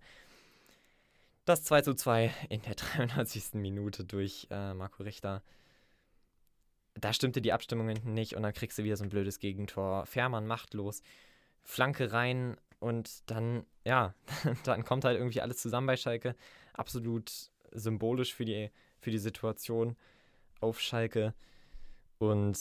das 1.45 1.69
2-2 1.69 2.32
in 2.49 2.61
der 2.63 2.76
93. 2.76 3.53
Minute 3.53 4.03
durch 4.03 4.47
äh, 4.49 4.73
Marco 4.73 5.03
Richter. 5.03 5.43
Da 6.95 7.13
stimmte 7.13 7.41
die 7.41 7.53
Abstimmung 7.53 7.89
hinten 7.89 8.13
nicht 8.13 8.36
und 8.36 8.43
dann 8.43 8.53
kriegst 8.53 8.78
du 8.78 8.84
wieder 8.84 8.97
so 8.97 9.03
ein 9.03 9.09
blödes 9.09 9.39
Gegentor. 9.39 10.05
Fährmann 10.05 10.47
machtlos, 10.47 11.01
Flanke 11.61 12.13
rein 12.13 12.57
und 12.80 13.30
dann, 13.30 13.65
ja, 13.84 14.13
dann 14.63 14.86
kommt 14.86 15.05
halt 15.05 15.17
irgendwie 15.17 15.41
alles 15.41 15.57
zusammen 15.57 15.88
bei 15.88 15.97
Schalke. 15.97 16.36
Absolut 16.73 17.32
symbolisch 17.71 18.34
für 18.34 18.45
die 18.45 18.71
für 19.05 19.11
die 19.11 19.19
Situation 19.19 19.95
auf 20.61 20.82
Schalke. 20.82 21.36
Und 22.17 22.57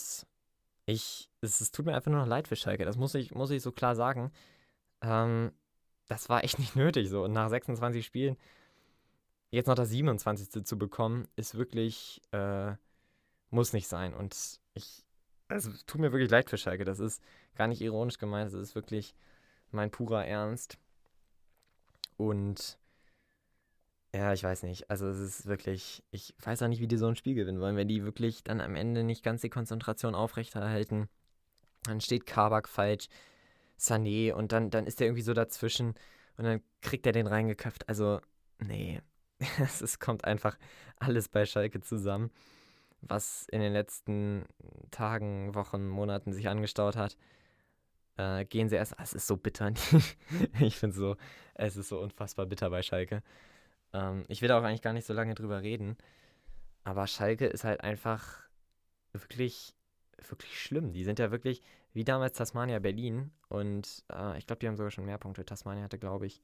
ich, 0.85 1.29
es, 1.41 1.61
es, 1.61 1.71
tut 1.71 1.85
mir 1.85 1.95
einfach 1.95 2.11
nur 2.11 2.21
noch 2.21 2.27
leid 2.27 2.47
für 2.47 2.55
Schalke. 2.55 2.85
Das 2.85 2.97
muss 2.97 3.15
ich, 3.15 3.33
muss 3.33 3.51
ich 3.51 3.61
so 3.61 3.71
klar 3.71 3.95
sagen. 3.95 4.31
Ähm, 5.01 5.51
das 6.07 6.29
war 6.29 6.43
echt 6.43 6.59
nicht 6.59 6.75
nötig 6.75 7.09
so. 7.09 7.23
Und 7.23 7.33
nach 7.33 7.49
26 7.49 8.05
Spielen 8.05 8.37
jetzt 9.51 9.67
noch 9.67 9.75
das 9.75 9.89
27. 9.89 10.65
zu 10.65 10.77
bekommen, 10.77 11.27
ist 11.35 11.55
wirklich, 11.55 12.21
äh, 12.31 12.73
muss 13.49 13.73
nicht 13.73 13.87
sein. 13.87 14.13
Und 14.13 14.59
ich, 14.73 15.05
also, 15.47 15.71
es 15.71 15.85
tut 15.85 16.01
mir 16.01 16.11
wirklich 16.11 16.31
leid 16.31 16.49
für 16.49 16.57
Schalke. 16.57 16.85
Das 16.85 16.99
ist 16.99 17.21
gar 17.55 17.67
nicht 17.67 17.81
ironisch 17.81 18.17
gemeint. 18.17 18.47
Das 18.47 18.59
ist 18.59 18.75
wirklich 18.75 19.15
mein 19.71 19.91
purer 19.91 20.25
Ernst. 20.25 20.77
Und 22.17 22.77
ja, 24.15 24.31
ich 24.33 24.43
weiß 24.43 24.63
nicht. 24.63 24.89
Also 24.89 25.07
es 25.07 25.19
ist 25.19 25.45
wirklich, 25.45 26.03
ich 26.11 26.33
weiß 26.41 26.61
auch 26.61 26.67
nicht, 26.69 26.79
wie 26.79 26.87
die 26.87 26.97
so 26.97 27.07
ein 27.07 27.17
Spiel 27.17 27.35
gewinnen 27.35 27.59
wollen, 27.59 27.75
wenn 27.75 27.87
die 27.87 28.03
wirklich 28.03 28.43
dann 28.43 28.61
am 28.61 28.75
Ende 28.75 29.03
nicht 29.03 29.23
ganz 29.23 29.41
die 29.41 29.49
Konzentration 29.49 30.15
aufrechterhalten. 30.15 31.09
Dann 31.83 31.99
steht 31.99 32.25
Kabak 32.25 32.69
falsch, 32.69 33.07
Sané 33.77 34.31
und 34.33 34.53
dann, 34.53 34.69
dann 34.69 34.87
ist 34.87 34.99
der 34.99 35.07
irgendwie 35.07 35.21
so 35.21 35.33
dazwischen 35.33 35.95
und 36.37 36.45
dann 36.45 36.61
kriegt 36.81 37.05
er 37.05 37.11
den 37.11 37.27
reingeköpft. 37.27 37.89
Also, 37.89 38.21
nee, 38.59 39.01
es 39.59 39.99
kommt 39.99 40.23
einfach 40.23 40.57
alles 40.97 41.27
bei 41.27 41.45
Schalke 41.45 41.81
zusammen, 41.81 42.31
was 43.01 43.47
in 43.51 43.59
den 43.59 43.73
letzten 43.73 44.45
Tagen, 44.91 45.53
Wochen, 45.55 45.87
Monaten 45.87 46.31
sich 46.31 46.47
angestaut 46.47 46.95
hat. 46.95 47.17
Äh, 48.17 48.45
gehen 48.45 48.69
sie 48.69 48.77
erst, 48.77 48.95
es 48.97 49.13
ist 49.13 49.27
so 49.27 49.35
bitter. 49.35 49.73
ich 50.61 50.77
finde 50.77 50.95
so, 50.95 51.17
es 51.53 51.75
ist 51.75 51.89
so 51.89 51.99
unfassbar 51.99 52.45
bitter 52.45 52.69
bei 52.69 52.81
Schalke. 52.81 53.21
Ähm, 53.95 54.25
ich 54.27 54.41
will 54.41 54.49
da 54.49 54.59
auch 54.59 54.63
eigentlich 54.63 54.81
gar 54.81 54.93
nicht 54.93 55.07
so 55.07 55.13
lange 55.13 55.35
drüber 55.35 55.61
reden. 55.61 55.97
Aber 56.83 57.07
Schalke 57.07 57.47
ist 57.47 57.63
halt 57.63 57.81
einfach 57.81 58.47
wirklich, 59.13 59.73
wirklich 60.27 60.59
schlimm. 60.61 60.93
Die 60.93 61.03
sind 61.03 61.19
ja 61.19 61.31
wirklich 61.31 61.61
wie 61.93 62.03
damals 62.03 62.33
Tasmania 62.33 62.79
Berlin. 62.79 63.31
Und 63.49 64.03
äh, 64.11 64.37
ich 64.37 64.45
glaube, 64.45 64.59
die 64.59 64.67
haben 64.67 64.77
sogar 64.77 64.91
schon 64.91 65.05
mehr 65.05 65.17
Punkte. 65.17 65.45
Tasmania 65.45 65.83
hatte, 65.83 65.97
glaube 65.97 66.27
ich, 66.27 66.43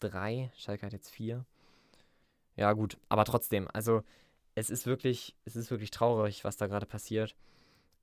drei. 0.00 0.52
Schalke 0.56 0.86
hat 0.86 0.92
jetzt 0.92 1.10
vier. 1.10 1.46
Ja, 2.56 2.72
gut. 2.74 2.98
Aber 3.08 3.24
trotzdem, 3.24 3.68
also 3.72 4.02
es 4.54 4.68
ist 4.68 4.86
wirklich, 4.86 5.34
es 5.46 5.56
ist 5.56 5.70
wirklich 5.70 5.90
traurig, 5.90 6.44
was 6.44 6.58
da 6.58 6.66
gerade 6.66 6.86
passiert. 6.86 7.34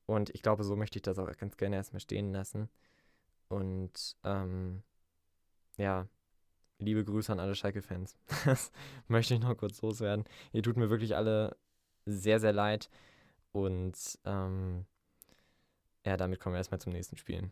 Und 0.07 0.31
ich 0.31 0.41
glaube, 0.41 0.63
so 0.63 0.75
möchte 0.75 0.97
ich 0.97 1.03
das 1.03 1.19
auch 1.19 1.31
ganz 1.37 1.55
gerne 1.57 1.75
erstmal 1.75 1.99
stehen 1.99 2.33
lassen. 2.33 2.69
Und 3.49 4.17
ähm, 4.23 4.81
ja, 5.77 6.07
liebe 6.79 7.03
Grüße 7.03 7.31
an 7.31 7.39
alle 7.39 7.55
Schalke-Fans. 7.55 8.17
Das 8.45 8.71
möchte 9.07 9.33
ich 9.35 9.39
noch 9.39 9.55
kurz 9.57 9.81
loswerden. 9.81 10.25
Ihr 10.53 10.63
tut 10.63 10.77
mir 10.77 10.89
wirklich 10.89 11.15
alle 11.15 11.55
sehr, 12.05 12.39
sehr 12.39 12.53
leid. 12.53 12.89
Und 13.51 13.95
ähm, 14.25 14.85
ja, 16.05 16.17
damit 16.17 16.39
kommen 16.39 16.53
wir 16.53 16.59
erstmal 16.59 16.81
zum 16.81 16.93
nächsten 16.93 17.17
Spielen. 17.17 17.51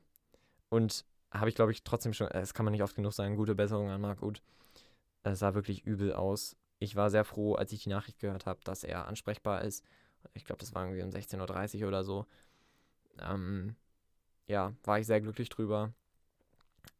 Und 0.69 1.05
habe 1.31 1.49
ich, 1.49 1.55
glaube 1.55 1.71
ich, 1.71 1.83
trotzdem 1.83 2.13
schon, 2.13 2.27
es 2.27 2.53
kann 2.53 2.65
man 2.65 2.71
nicht 2.71 2.83
oft 2.83 2.95
genug 2.95 3.13
sagen, 3.13 3.35
gute 3.35 3.55
Besserung 3.55 3.89
an 3.89 4.01
Marc 4.01 4.21
Uth. 4.21 4.41
Es 5.23 5.39
sah 5.39 5.53
wirklich 5.53 5.85
übel 5.85 6.13
aus. 6.13 6.55
Ich 6.79 6.95
war 6.95 7.09
sehr 7.09 7.25
froh, 7.25 7.55
als 7.55 7.71
ich 7.71 7.83
die 7.83 7.89
Nachricht 7.89 8.19
gehört 8.19 8.45
habe, 8.45 8.59
dass 8.63 8.83
er 8.83 9.07
ansprechbar 9.07 9.63
ist. 9.63 9.83
Ich 10.33 10.45
glaube, 10.45 10.59
das 10.59 10.73
war 10.73 10.83
irgendwie 10.83 11.03
um 11.03 11.09
16.30 11.09 11.81
Uhr 11.81 11.87
oder 11.87 12.03
so. 12.03 12.25
Ähm, 13.19 13.75
ja, 14.47 14.73
war 14.83 14.99
ich 14.99 15.07
sehr 15.07 15.19
glücklich 15.21 15.49
drüber. 15.49 15.93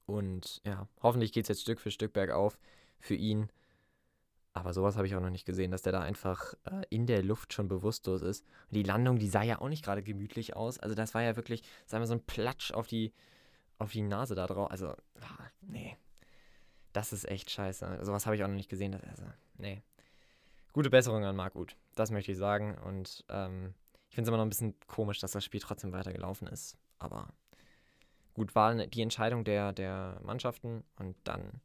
Und 0.07 0.61
ja, 0.65 0.87
hoffentlich 1.03 1.33
geht 1.33 1.43
es 1.43 1.49
jetzt 1.49 1.61
Stück 1.61 1.79
für 1.79 1.91
Stück 1.91 2.13
bergauf 2.13 2.57
für 2.99 3.13
ihn. 3.13 3.49
Aber 4.53 4.73
sowas 4.73 4.95
habe 4.95 5.05
ich 5.05 5.15
auch 5.15 5.21
noch 5.21 5.29
nicht 5.29 5.45
gesehen, 5.45 5.69
dass 5.69 5.83
der 5.83 5.91
da 5.91 5.99
einfach 5.99 6.55
äh, 6.63 6.81
in 6.89 7.05
der 7.05 7.21
Luft 7.21 7.53
schon 7.53 7.67
bewusstlos 7.67 8.23
ist. 8.23 8.43
Und 8.69 8.75
die 8.75 8.83
Landung, 8.83 9.19
die 9.19 9.29
sah 9.29 9.43
ja 9.43 9.59
auch 9.59 9.69
nicht 9.69 9.85
gerade 9.85 10.01
gemütlich 10.01 10.55
aus. 10.55 10.79
Also 10.79 10.95
das 10.95 11.13
war 11.13 11.21
ja 11.21 11.35
wirklich, 11.35 11.61
sagen 11.85 12.01
wir 12.01 12.07
so 12.07 12.15
ein 12.15 12.25
Platsch 12.25 12.71
auf 12.71 12.87
die, 12.87 13.13
auf 13.77 13.91
die 13.91 14.01
Nase 14.01 14.33
da 14.33 14.47
drauf. 14.47 14.71
Also, 14.71 14.87
ah, 14.87 15.45
nee. 15.61 15.95
Das 16.93 17.13
ist 17.13 17.27
echt 17.29 17.51
scheiße. 17.51 17.99
Sowas 18.01 18.25
habe 18.25 18.35
ich 18.35 18.43
auch 18.43 18.47
noch 18.47 18.55
nicht 18.55 18.69
gesehen. 18.69 18.95
Also, 18.95 19.23
nee. 19.57 19.83
Gute 20.73 20.89
Besserung 20.89 21.25
an 21.25 21.35
Marc 21.35 21.55
Uth. 21.55 21.75
Das 21.95 22.09
möchte 22.09 22.31
ich 22.31 22.37
sagen. 22.37 22.77
Und 22.79 23.25
ähm, 23.29 23.75
ich 24.09 24.15
finde 24.15 24.23
es 24.23 24.29
immer 24.29 24.37
noch 24.37 24.45
ein 24.45 24.49
bisschen 24.49 24.73
komisch, 24.87 25.19
dass 25.19 25.33
das 25.33 25.43
Spiel 25.43 25.59
trotzdem 25.59 25.91
weitergelaufen 25.91 26.47
ist. 26.47 26.77
Aber 26.97 27.27
gut, 28.37 28.55
war 28.55 28.73
die 28.73 29.01
Entscheidung 29.01 29.43
der, 29.43 29.73
der 29.73 30.21
Mannschaften. 30.23 30.85
Und 30.95 31.17
dann 31.25 31.59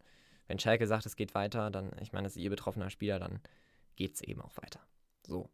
wenn 0.52 0.58
Schalke 0.58 0.86
sagt, 0.86 1.06
es 1.06 1.16
geht 1.16 1.34
weiter, 1.34 1.70
dann, 1.70 1.92
ich 2.02 2.12
meine, 2.12 2.24
das 2.24 2.36
ist 2.36 2.42
ihr 2.42 2.50
betroffener 2.50 2.90
Spieler, 2.90 3.18
dann 3.18 3.40
geht 3.96 4.16
es 4.16 4.20
eben 4.20 4.42
auch 4.42 4.54
weiter. 4.58 4.80
So. 5.26 5.48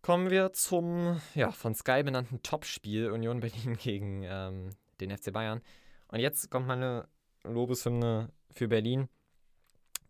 Kommen 0.00 0.30
wir 0.30 0.54
zum, 0.54 1.20
ja, 1.34 1.50
von 1.50 1.74
Sky 1.74 2.02
benannten 2.02 2.42
Topspiel 2.42 3.10
Union 3.10 3.40
Berlin 3.40 3.76
gegen 3.82 4.22
ähm, 4.22 4.70
den 5.00 5.14
FC 5.14 5.34
Bayern. 5.34 5.60
Und 6.08 6.20
jetzt 6.20 6.50
kommt 6.50 6.66
meine 6.66 7.08
Lobeshymne 7.44 8.30
für 8.52 8.68
Berlin. 8.68 9.08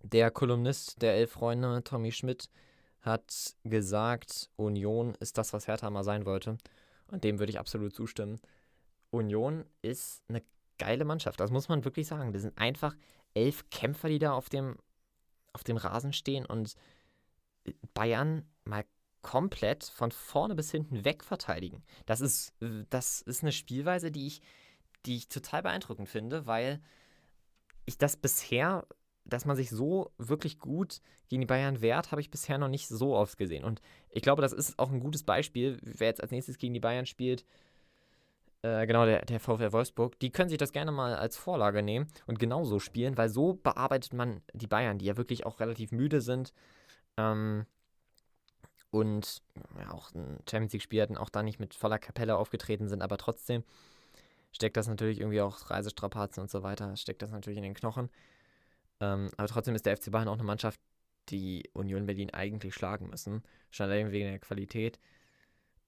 Der 0.02 0.30
Kolumnist 0.30 1.02
der 1.02 1.14
Elf 1.14 1.32
Freunde, 1.32 1.82
Tommy 1.82 2.12
Schmidt, 2.12 2.48
hat 3.00 3.56
gesagt, 3.64 4.50
Union 4.54 5.16
ist 5.18 5.36
das, 5.36 5.52
was 5.52 5.66
Hertha 5.66 5.90
mal 5.90 6.04
sein 6.04 6.26
wollte. 6.26 6.58
Und 7.08 7.24
dem 7.24 7.40
würde 7.40 7.50
ich 7.50 7.58
absolut 7.58 7.92
zustimmen. 7.92 8.40
Union 9.16 9.64
ist 9.82 10.22
eine 10.28 10.42
geile 10.78 11.04
Mannschaft. 11.04 11.40
Das 11.40 11.50
muss 11.50 11.68
man 11.68 11.84
wirklich 11.84 12.06
sagen. 12.06 12.32
Das 12.32 12.42
sind 12.42 12.58
einfach 12.58 12.96
elf 13.34 13.68
Kämpfer, 13.70 14.08
die 14.08 14.18
da 14.18 14.32
auf 14.32 14.48
dem, 14.48 14.76
auf 15.52 15.64
dem 15.64 15.76
Rasen 15.76 16.12
stehen 16.12 16.46
und 16.46 16.74
Bayern 17.94 18.48
mal 18.64 18.84
komplett 19.22 19.84
von 19.84 20.12
vorne 20.12 20.54
bis 20.54 20.70
hinten 20.70 21.04
weg 21.04 21.24
verteidigen. 21.24 21.82
Das 22.06 22.20
ist, 22.20 22.54
das 22.90 23.22
ist 23.22 23.42
eine 23.42 23.52
Spielweise, 23.52 24.12
die 24.12 24.26
ich, 24.28 24.40
die 25.04 25.16
ich 25.16 25.28
total 25.28 25.62
beeindruckend 25.62 26.08
finde, 26.08 26.46
weil 26.46 26.80
ich 27.86 27.98
das 27.98 28.16
bisher, 28.16 28.86
dass 29.24 29.44
man 29.44 29.56
sich 29.56 29.70
so 29.70 30.12
wirklich 30.18 30.60
gut 30.60 31.00
gegen 31.28 31.40
die 31.40 31.46
Bayern 31.46 31.80
wehrt, 31.80 32.12
habe 32.12 32.20
ich 32.20 32.30
bisher 32.30 32.58
noch 32.58 32.68
nicht 32.68 32.86
so 32.86 33.16
oft 33.16 33.36
gesehen. 33.36 33.64
Und 33.64 33.80
ich 34.10 34.22
glaube, 34.22 34.42
das 34.42 34.52
ist 34.52 34.78
auch 34.78 34.92
ein 34.92 35.00
gutes 35.00 35.24
Beispiel, 35.24 35.78
wer 35.82 36.08
jetzt 36.08 36.22
als 36.22 36.30
nächstes 36.30 36.58
gegen 36.58 36.74
die 36.74 36.80
Bayern 36.80 37.06
spielt, 37.06 37.44
äh, 38.66 38.86
genau, 38.86 39.06
der, 39.06 39.24
der 39.24 39.38
VfL 39.38 39.72
Wolfsburg, 39.72 40.18
die 40.18 40.30
können 40.30 40.48
sich 40.48 40.58
das 40.58 40.72
gerne 40.72 40.90
mal 40.90 41.14
als 41.14 41.36
Vorlage 41.36 41.82
nehmen 41.82 42.08
und 42.26 42.38
genauso 42.38 42.80
spielen, 42.80 43.16
weil 43.16 43.28
so 43.28 43.54
bearbeitet 43.54 44.12
man 44.12 44.42
die 44.54 44.66
Bayern, 44.66 44.98
die 44.98 45.04
ja 45.04 45.16
wirklich 45.16 45.46
auch 45.46 45.60
relativ 45.60 45.92
müde 45.92 46.20
sind. 46.20 46.52
Ähm, 47.16 47.66
und 48.90 49.42
ja, 49.78 49.92
auch 49.92 50.12
ein 50.14 50.38
Champions 50.50 50.72
League-Spiel 50.72 51.02
hatten, 51.02 51.16
auch 51.16 51.28
da 51.28 51.42
nicht 51.42 51.60
mit 51.60 51.74
voller 51.74 51.98
Kapelle 51.98 52.36
aufgetreten 52.36 52.88
sind, 52.88 53.02
aber 53.02 53.18
trotzdem 53.18 53.62
steckt 54.52 54.76
das 54.76 54.88
natürlich 54.88 55.20
irgendwie 55.20 55.40
auch 55.42 55.70
Reisestrapazen 55.70 56.42
und 56.42 56.50
so 56.50 56.62
weiter, 56.62 56.96
steckt 56.96 57.22
das 57.22 57.30
natürlich 57.30 57.58
in 57.58 57.62
den 57.62 57.74
Knochen. 57.74 58.10
Ähm, 59.00 59.30
aber 59.36 59.48
trotzdem 59.48 59.74
ist 59.74 59.86
der 59.86 59.96
FC 59.96 60.10
Bayern 60.10 60.28
auch 60.28 60.34
eine 60.34 60.44
Mannschaft, 60.44 60.80
die 61.28 61.68
Union 61.72 62.06
Berlin 62.06 62.30
eigentlich 62.32 62.74
schlagen 62.74 63.10
müssen, 63.10 63.42
schon 63.70 63.86
allein 63.86 64.12
wegen 64.12 64.28
der 64.28 64.38
Qualität. 64.38 64.98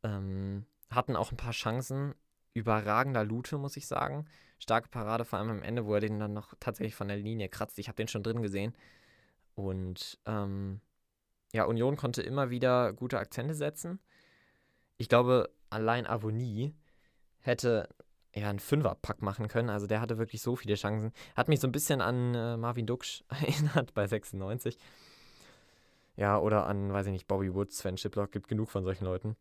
Ähm, 0.03 0.67
hatten 0.91 1.17
auch 1.17 1.33
ein 1.33 1.37
paar 1.37 1.53
Chancen, 1.53 2.15
überragender 2.59 3.25
Lute, 3.25 3.59
muss 3.59 3.77
ich 3.77 3.87
sagen. 3.87 4.27
Starke 4.59 4.89
Parade, 4.89 5.25
vor 5.25 5.39
allem 5.39 5.51
am 5.51 5.63
Ende, 5.63 5.87
wo 5.87 5.95
er 5.95 6.01
den 6.01 6.19
dann 6.19 6.33
noch 6.33 6.55
tatsächlich 6.61 6.95
von 6.95 7.09
der 7.09 7.17
Linie 7.17 7.49
kratzt. 7.49 7.79
Ich 7.79 7.89
habe 7.89 7.97
den 7.97 8.09
schon 8.09 8.23
drin 8.23 8.43
gesehen. 8.43 8.75
Und 9.55 10.19
ähm, 10.27 10.81
ja, 11.53 11.65
Union 11.65 11.97
konnte 11.97 12.23
immer 12.23 12.51
wieder 12.51 12.93
gute 12.93 13.19
Akzente 13.19 13.55
setzen. 13.55 14.01
Ich 14.97 15.09
glaube, 15.09 15.51
allein 15.71 16.07
Avonie 16.07 16.75
hätte 17.41 17.89
ja 18.35 18.51
einen 18.51 18.59
Fünferpack 18.59 19.23
machen 19.23 19.49
können. 19.49 19.71
Also 19.71 19.87
der 19.87 20.01
hatte 20.01 20.19
wirklich 20.19 20.43
so 20.43 20.57
viele 20.57 20.75
Chancen. 20.75 21.13
Hat 21.37 21.49
mich 21.49 21.61
so 21.61 21.69
ein 21.69 21.73
bisschen 21.73 22.01
an 22.01 22.35
äh, 22.35 22.57
Marvin 22.57 22.87
Duksch 22.87 23.23
erinnert 23.29 23.95
bei 23.95 24.07
96. 24.07 24.79
Ja, 26.17 26.39
oder 26.39 26.67
an, 26.67 26.93
weiß 26.93 27.07
ich 27.07 27.13
nicht, 27.13 27.29
Bobby 27.29 27.55
Woods, 27.55 27.79
Sven 27.79 27.97
Schiplock, 27.97 28.33
gibt 28.33 28.49
genug 28.49 28.71
von 28.71 28.83
solchen 28.83 29.05
Leuten. 29.05 29.37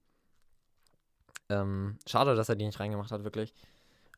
Ähm, 1.49 1.97
schade, 2.07 2.35
dass 2.35 2.49
er 2.49 2.55
die 2.55 2.65
nicht 2.65 2.79
reingemacht 2.79 3.11
hat, 3.11 3.23
wirklich. 3.23 3.53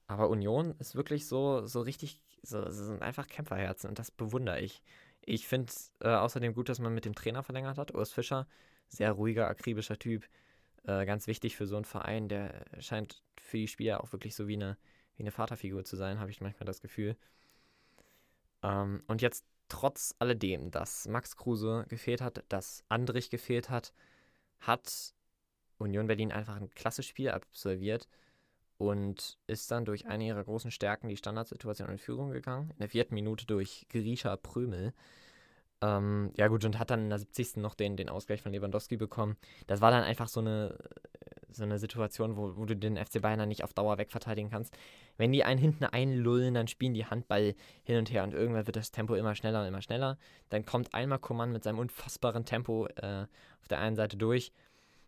Aber 0.07 0.29
Union 0.29 0.73
ist 0.79 0.95
wirklich 0.95 1.27
so, 1.27 1.65
so 1.67 1.81
richtig, 1.81 2.21
so, 2.41 2.63
so 2.71 2.85
sind 2.85 3.01
einfach 3.03 3.27
Kämpferherzen 3.27 3.89
und 3.89 3.99
das 3.99 4.11
bewundere 4.11 4.59
ich. 4.59 4.81
Ich 5.21 5.47
finde 5.47 5.69
es 5.69 5.91
äh, 5.99 6.09
außerdem 6.09 6.53
gut, 6.53 6.69
dass 6.69 6.79
man 6.79 6.93
mit 6.93 7.05
dem 7.05 7.13
Trainer 7.13 7.43
verlängert 7.43 7.77
hat, 7.77 7.93
Urs 7.93 8.11
Fischer. 8.11 8.47
Sehr 8.87 9.11
ruhiger, 9.11 9.47
akribischer 9.47 9.99
Typ. 9.99 10.25
Äh, 10.83 11.05
ganz 11.05 11.27
wichtig 11.27 11.55
für 11.55 11.67
so 11.67 11.75
einen 11.75 11.85
Verein, 11.85 12.27
der 12.27 12.65
scheint 12.79 13.21
für 13.39 13.57
die 13.57 13.67
Spieler 13.67 14.03
auch 14.03 14.11
wirklich 14.11 14.35
so 14.35 14.47
wie 14.47 14.55
eine, 14.55 14.77
wie 15.15 15.23
eine 15.23 15.31
Vaterfigur 15.31 15.83
zu 15.83 15.95
sein, 15.95 16.19
habe 16.19 16.31
ich 16.31 16.41
manchmal 16.41 16.65
das 16.65 16.81
Gefühl. 16.81 17.15
Ähm, 18.63 19.03
und 19.07 19.21
jetzt 19.21 19.45
trotz 19.67 20.15
alledem, 20.17 20.71
dass 20.71 21.07
Max 21.07 21.35
Kruse 21.35 21.85
gefehlt 21.89 22.21
hat, 22.21 22.43
dass 22.49 22.83
Andrich 22.89 23.29
gefehlt 23.29 23.69
hat, 23.69 23.93
hat 24.59 25.13
Union 25.79 26.07
Berlin 26.07 26.31
einfach 26.31 26.57
ein 26.57 26.69
klasse 26.71 27.03
Spiel 27.03 27.29
absolviert 27.31 28.07
und 28.77 29.37
ist 29.47 29.71
dann 29.71 29.85
durch 29.85 30.07
eine 30.07 30.25
ihrer 30.25 30.43
großen 30.43 30.71
Stärken 30.71 31.09
die 31.09 31.17
Standardsituation 31.17 31.89
in 31.89 31.97
Führung 31.97 32.31
gegangen. 32.31 32.69
In 32.71 32.79
der 32.79 32.89
vierten 32.89 33.13
Minute 33.13 33.45
durch 33.45 33.85
Grisha 33.89 34.37
Prömel. 34.37 34.93
Ähm, 35.81 36.31
ja 36.37 36.47
gut, 36.47 36.63
und 36.65 36.79
hat 36.79 36.89
dann 36.89 37.03
in 37.03 37.09
der 37.09 37.19
70. 37.19 37.57
noch 37.57 37.75
den, 37.75 37.97
den 37.97 38.09
Ausgleich 38.09 38.41
von 38.41 38.51
Lewandowski 38.51 38.97
bekommen. 38.97 39.37
Das 39.67 39.81
war 39.81 39.91
dann 39.91 40.03
einfach 40.03 40.29
so 40.29 40.39
eine, 40.39 40.77
so 41.51 41.63
eine 41.63 41.77
Situation, 41.77 42.37
wo, 42.37 42.55
wo 42.55 42.65
du 42.65 42.75
den 42.75 42.97
FC 42.97 43.21
Bayern 43.21 43.47
nicht 43.47 43.65
auf 43.65 43.73
Dauer 43.73 43.97
wegverteidigen 43.97 44.49
kannst. 44.49 44.77
Wenn 45.17 45.33
die 45.33 45.43
einen 45.43 45.59
hinten 45.59 45.83
einlullen, 45.83 46.53
dann 46.53 46.67
spielen 46.67 46.93
die 46.93 47.05
Handball 47.05 47.55
hin 47.83 47.97
und 47.97 48.11
her 48.11 48.23
und 48.23 48.33
irgendwann 48.33 48.65
wird 48.65 48.77
das 48.77 48.91
Tempo 48.91 49.15
immer 49.15 49.35
schneller 49.35 49.61
und 49.61 49.67
immer 49.67 49.81
schneller. 49.81 50.17
Dann 50.49 50.65
kommt 50.65 50.93
einmal 50.93 51.19
Coman 51.19 51.51
mit 51.51 51.63
seinem 51.63 51.79
unfassbaren 51.79 52.45
Tempo 52.45 52.87
äh, 52.95 53.25
auf 53.61 53.67
der 53.69 53.79
einen 53.79 53.97
Seite 53.97 54.15
durch 54.15 54.53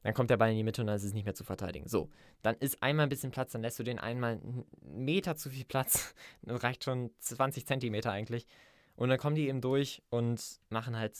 dann 0.03 0.13
kommt 0.13 0.29
der 0.29 0.37
Ball 0.37 0.49
in 0.49 0.57
die 0.57 0.63
Mitte 0.63 0.81
und 0.81 0.87
dann 0.87 0.95
ist 0.95 1.03
es 1.03 1.13
nicht 1.13 1.25
mehr 1.25 1.35
zu 1.35 1.43
verteidigen. 1.43 1.87
So, 1.87 2.09
dann 2.41 2.55
ist 2.55 2.81
einmal 2.81 3.05
ein 3.05 3.09
bisschen 3.09 3.31
Platz, 3.31 3.51
dann 3.51 3.61
lässt 3.61 3.77
du 3.79 3.83
den 3.83 3.99
einmal 3.99 4.33
einen 4.33 4.65
Meter 4.81 5.35
zu 5.35 5.49
viel 5.49 5.65
Platz. 5.65 6.13
Das 6.43 6.63
reicht 6.63 6.83
schon 6.83 7.11
20 7.19 7.67
Zentimeter 7.67 8.11
eigentlich. 8.11 8.47
Und 8.95 9.09
dann 9.09 9.19
kommen 9.19 9.35
die 9.35 9.47
eben 9.47 9.61
durch 9.61 10.01
und 10.09 10.59
machen 10.69 10.97
halt 10.97 11.13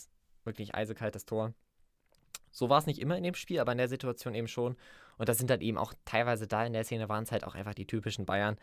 wirklich 0.44 0.74
eisekalt 0.74 1.14
das 1.14 1.24
Tor. 1.24 1.54
So 2.50 2.68
war 2.68 2.78
es 2.78 2.86
nicht 2.86 3.00
immer 3.00 3.16
in 3.16 3.22
dem 3.22 3.34
Spiel, 3.34 3.60
aber 3.60 3.72
in 3.72 3.78
der 3.78 3.88
Situation 3.88 4.34
eben 4.34 4.48
schon. 4.48 4.76
Und 5.16 5.28
das 5.28 5.38
sind 5.38 5.48
dann 5.48 5.60
eben 5.60 5.78
auch 5.78 5.94
teilweise 6.04 6.46
da 6.46 6.64
in 6.64 6.72
der 6.72 6.84
Szene 6.84 7.08
waren 7.08 7.24
es 7.24 7.32
halt 7.32 7.44
auch 7.44 7.54
einfach 7.54 7.74
die 7.74 7.86
typischen 7.86 8.26
Bayern. 8.26 8.58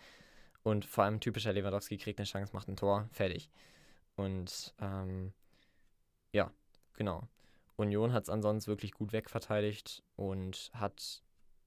Und 0.63 0.85
vor 0.85 1.05
allem 1.05 1.19
typischer 1.19 1.53
Lewandowski 1.53 1.97
kriegt 1.97 2.19
eine 2.19 2.27
Chance, 2.27 2.53
macht 2.53 2.67
ein 2.67 2.75
Tor, 2.75 3.07
fertig. 3.11 3.49
Und 4.15 4.73
ähm, 4.79 5.33
ja, 6.31 6.51
genau. 6.93 7.27
Union 7.79 8.13
hat 8.13 8.23
es 8.23 8.29
ansonsten 8.29 8.69
wirklich 8.69 8.91
gut 8.91 9.13
wegverteidigt 9.13 10.03
und 10.15 10.69
hat 10.73 11.23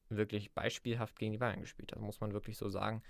wirklich 0.08 0.52
beispielhaft 0.52 1.18
gegen 1.18 1.32
die 1.32 1.38
Bayern 1.38 1.60
gespielt. 1.60 1.92
Das 1.92 2.00
muss 2.00 2.20
man 2.20 2.32
wirklich 2.32 2.58
so 2.58 2.68
sagen. 2.68 3.02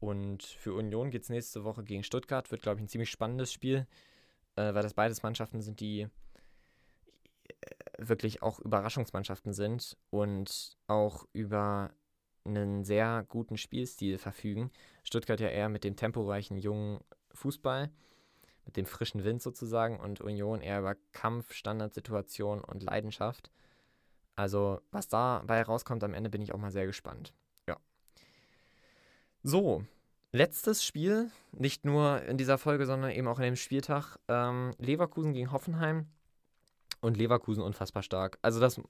Und 0.00 0.42
für 0.42 0.74
Union 0.74 1.10
geht 1.10 1.22
es 1.22 1.30
nächste 1.30 1.64
Woche 1.64 1.82
gegen 1.82 2.02
Stuttgart. 2.02 2.50
Wird, 2.50 2.60
glaube 2.60 2.78
ich, 2.78 2.84
ein 2.84 2.88
ziemlich 2.88 3.10
spannendes 3.10 3.52
Spiel, 3.52 3.86
äh, 4.56 4.74
weil 4.74 4.82
das 4.82 4.92
beides 4.92 5.22
Mannschaften 5.22 5.62
sind, 5.62 5.80
die 5.80 6.02
äh, 6.02 6.08
wirklich 7.96 8.42
auch 8.42 8.58
Überraschungsmannschaften 8.60 9.54
sind 9.54 9.96
und 10.10 10.76
auch 10.86 11.26
über 11.32 11.90
einen 12.44 12.84
sehr 12.84 13.24
guten 13.28 13.56
Spielstil 13.56 14.18
verfügen. 14.18 14.70
Stuttgart 15.04 15.40
ja 15.40 15.48
eher 15.48 15.70
mit 15.70 15.84
dem 15.84 15.96
temporeichen 15.96 16.58
jungen 16.58 17.00
Fußball 17.32 17.90
mit 18.64 18.76
dem 18.76 18.86
frischen 18.86 19.24
Wind 19.24 19.42
sozusagen 19.42 19.98
und 19.98 20.20
Union 20.20 20.60
eher 20.60 20.80
über 20.80 20.96
Kampf, 21.12 21.52
Standardsituation 21.52 22.62
und 22.62 22.82
Leidenschaft. 22.82 23.50
Also, 24.36 24.80
was 24.90 25.08
dabei 25.08 25.62
rauskommt 25.62 26.02
am 26.02 26.14
Ende, 26.14 26.30
bin 26.30 26.42
ich 26.42 26.52
auch 26.52 26.58
mal 26.58 26.72
sehr 26.72 26.86
gespannt. 26.86 27.32
Ja. 27.68 27.76
So, 29.42 29.84
letztes 30.32 30.84
Spiel, 30.84 31.30
nicht 31.52 31.84
nur 31.84 32.22
in 32.22 32.36
dieser 32.36 32.58
Folge, 32.58 32.86
sondern 32.86 33.10
eben 33.12 33.28
auch 33.28 33.38
in 33.38 33.44
dem 33.44 33.56
Spieltag. 33.56 34.18
Ähm, 34.28 34.74
Leverkusen 34.78 35.32
gegen 35.32 35.52
Hoffenheim 35.52 36.08
und 37.00 37.16
Leverkusen 37.16 37.62
unfassbar 37.62 38.02
stark. 38.02 38.38
Also, 38.42 38.58
das 38.58 38.80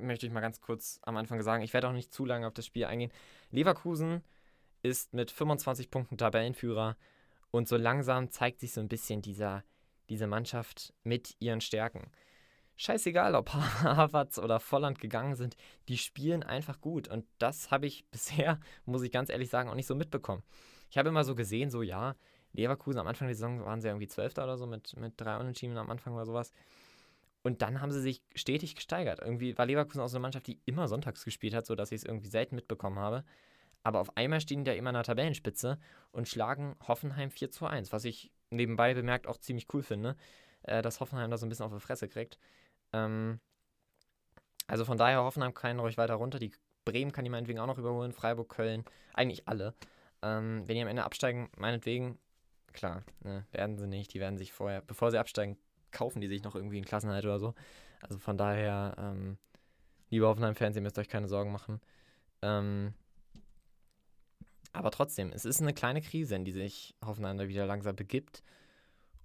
möchte 0.00 0.26
ich 0.26 0.32
mal 0.32 0.40
ganz 0.40 0.60
kurz 0.60 0.98
am 1.02 1.16
Anfang 1.16 1.42
sagen. 1.42 1.62
Ich 1.62 1.74
werde 1.74 1.88
auch 1.88 1.92
nicht 1.92 2.12
zu 2.12 2.24
lange 2.24 2.46
auf 2.46 2.54
das 2.54 2.66
Spiel 2.66 2.86
eingehen. 2.86 3.12
Leverkusen 3.50 4.22
ist 4.82 5.14
mit 5.14 5.30
25 5.30 5.90
Punkten 5.90 6.18
Tabellenführer 6.18 6.96
und 7.52 7.68
so 7.68 7.76
langsam 7.76 8.30
zeigt 8.30 8.60
sich 8.60 8.72
so 8.72 8.80
ein 8.80 8.88
bisschen 8.88 9.22
dieser, 9.22 9.62
diese 10.08 10.26
Mannschaft 10.26 10.92
mit 11.04 11.36
ihren 11.38 11.60
Stärken. 11.60 12.10
Scheißegal, 12.76 13.36
ob 13.36 13.52
Havertz 13.82 14.38
oder 14.38 14.58
Volland 14.58 14.98
gegangen 14.98 15.36
sind, 15.36 15.56
die 15.88 15.98
spielen 15.98 16.42
einfach 16.42 16.80
gut. 16.80 17.06
Und 17.06 17.26
das 17.38 17.70
habe 17.70 17.86
ich 17.86 18.04
bisher, 18.10 18.58
muss 18.86 19.02
ich 19.02 19.12
ganz 19.12 19.30
ehrlich 19.30 19.50
sagen, 19.50 19.68
auch 19.68 19.76
nicht 19.76 19.86
so 19.86 19.94
mitbekommen. 19.94 20.42
Ich 20.90 20.98
habe 20.98 21.10
immer 21.10 21.24
so 21.24 21.34
gesehen, 21.34 21.70
so 21.70 21.82
ja, 21.82 22.16
Leverkusen 22.52 22.98
am 22.98 23.06
Anfang 23.06 23.28
der 23.28 23.36
Saison 23.36 23.64
waren 23.64 23.80
sie 23.80 23.88
irgendwie 23.88 24.08
Zwölfter 24.08 24.44
oder 24.44 24.56
so 24.56 24.66
mit, 24.66 24.96
mit 24.96 25.14
drei 25.16 25.36
Unentschieden 25.36 25.76
am 25.76 25.90
Anfang 25.90 26.14
oder 26.14 26.26
sowas. 26.26 26.52
Und 27.42 27.60
dann 27.60 27.80
haben 27.80 27.92
sie 27.92 28.00
sich 28.00 28.22
stetig 28.34 28.76
gesteigert. 28.76 29.20
Irgendwie 29.20 29.56
war 29.58 29.66
Leverkusen 29.66 30.00
auch 30.00 30.08
so 30.08 30.16
eine 30.16 30.22
Mannschaft, 30.22 30.46
die 30.46 30.60
immer 30.64 30.88
sonntags 30.88 31.24
gespielt 31.24 31.54
hat, 31.54 31.66
sodass 31.66 31.92
ich 31.92 32.02
es 32.02 32.04
irgendwie 32.04 32.28
selten 32.28 32.54
mitbekommen 32.54 32.98
habe. 32.98 33.24
Aber 33.82 34.00
auf 34.00 34.16
einmal 34.16 34.40
stehen 34.40 34.64
die 34.64 34.70
ja 34.70 34.76
immer 34.76 34.90
an 34.90 34.94
der 34.94 35.04
Tabellenspitze 35.04 35.78
und 36.12 36.28
schlagen 36.28 36.76
Hoffenheim 36.86 37.30
4 37.30 37.50
zu 37.50 37.66
1, 37.66 37.92
was 37.92 38.04
ich 38.04 38.32
nebenbei 38.50 38.94
bemerkt 38.94 39.26
auch 39.26 39.38
ziemlich 39.38 39.66
cool 39.72 39.82
finde, 39.82 40.16
äh, 40.62 40.82
dass 40.82 41.00
Hoffenheim 41.00 41.30
da 41.30 41.38
so 41.38 41.46
ein 41.46 41.48
bisschen 41.48 41.66
auf 41.66 41.72
die 41.72 41.80
Fresse 41.80 42.08
kriegt. 42.08 42.38
Ähm, 42.92 43.40
also 44.66 44.84
von 44.84 44.98
daher 44.98 45.22
Hoffenheim 45.22 45.54
kann 45.54 45.80
ruhig 45.80 45.98
weiter 45.98 46.14
runter. 46.14 46.38
Die 46.38 46.52
Bremen 46.84 47.12
kann 47.12 47.24
die 47.24 47.30
meinetwegen 47.30 47.58
auch 47.58 47.66
noch 47.66 47.78
überholen, 47.78 48.12
Freiburg, 48.12 48.48
Köln, 48.48 48.84
eigentlich 49.14 49.48
alle. 49.48 49.74
Ähm, 50.22 50.62
wenn 50.66 50.76
die 50.76 50.82
am 50.82 50.88
Ende 50.88 51.04
absteigen, 51.04 51.50
meinetwegen, 51.56 52.18
klar, 52.72 53.02
ne, 53.20 53.44
werden 53.50 53.76
sie 53.76 53.88
nicht. 53.88 54.14
Die 54.14 54.20
werden 54.20 54.38
sich 54.38 54.52
vorher, 54.52 54.82
bevor 54.82 55.10
sie 55.10 55.18
absteigen, 55.18 55.58
kaufen 55.90 56.20
die 56.20 56.28
sich 56.28 56.42
noch 56.42 56.54
irgendwie 56.54 56.76
einen 56.76 56.86
Klassenhalt 56.86 57.24
oder 57.24 57.38
so. 57.38 57.54
Also 58.00 58.18
von 58.18 58.36
daher, 58.36 58.94
ähm, 58.98 59.38
liebe 60.10 60.26
Hoffenheim-Fans, 60.26 60.76
ihr 60.76 60.82
müsst 60.82 60.98
euch 60.98 61.08
keine 61.08 61.28
Sorgen 61.28 61.52
machen. 61.52 61.80
Ähm, 62.40 62.94
aber 64.72 64.90
trotzdem, 64.90 65.32
es 65.32 65.44
ist 65.44 65.60
eine 65.60 65.74
kleine 65.74 66.00
Krise, 66.00 66.34
in 66.34 66.44
die 66.44 66.52
sich 66.52 66.94
Hoffenheim 67.04 67.38
wieder 67.48 67.66
langsam 67.66 67.96
begibt. 67.96 68.42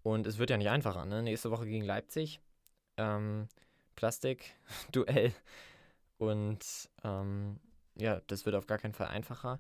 Und 0.04 0.28
es 0.28 0.38
wird 0.38 0.50
ja 0.50 0.58
nicht 0.58 0.70
einfacher. 0.70 1.06
Ne? 1.06 1.24
Nächste 1.24 1.52
Woche 1.52 1.66
gegen 1.66 1.84
Leipzig. 1.84 2.40
Ähm, 2.98 3.48
Plastik-Duell. 3.96 5.34
Und 6.18 6.90
ähm, 7.04 7.60
ja, 7.96 8.22
das 8.28 8.46
wird 8.46 8.56
auf 8.56 8.68
gar 8.68 8.78
keinen 8.78 8.94
Fall 8.94 9.08
einfacher. 9.08 9.60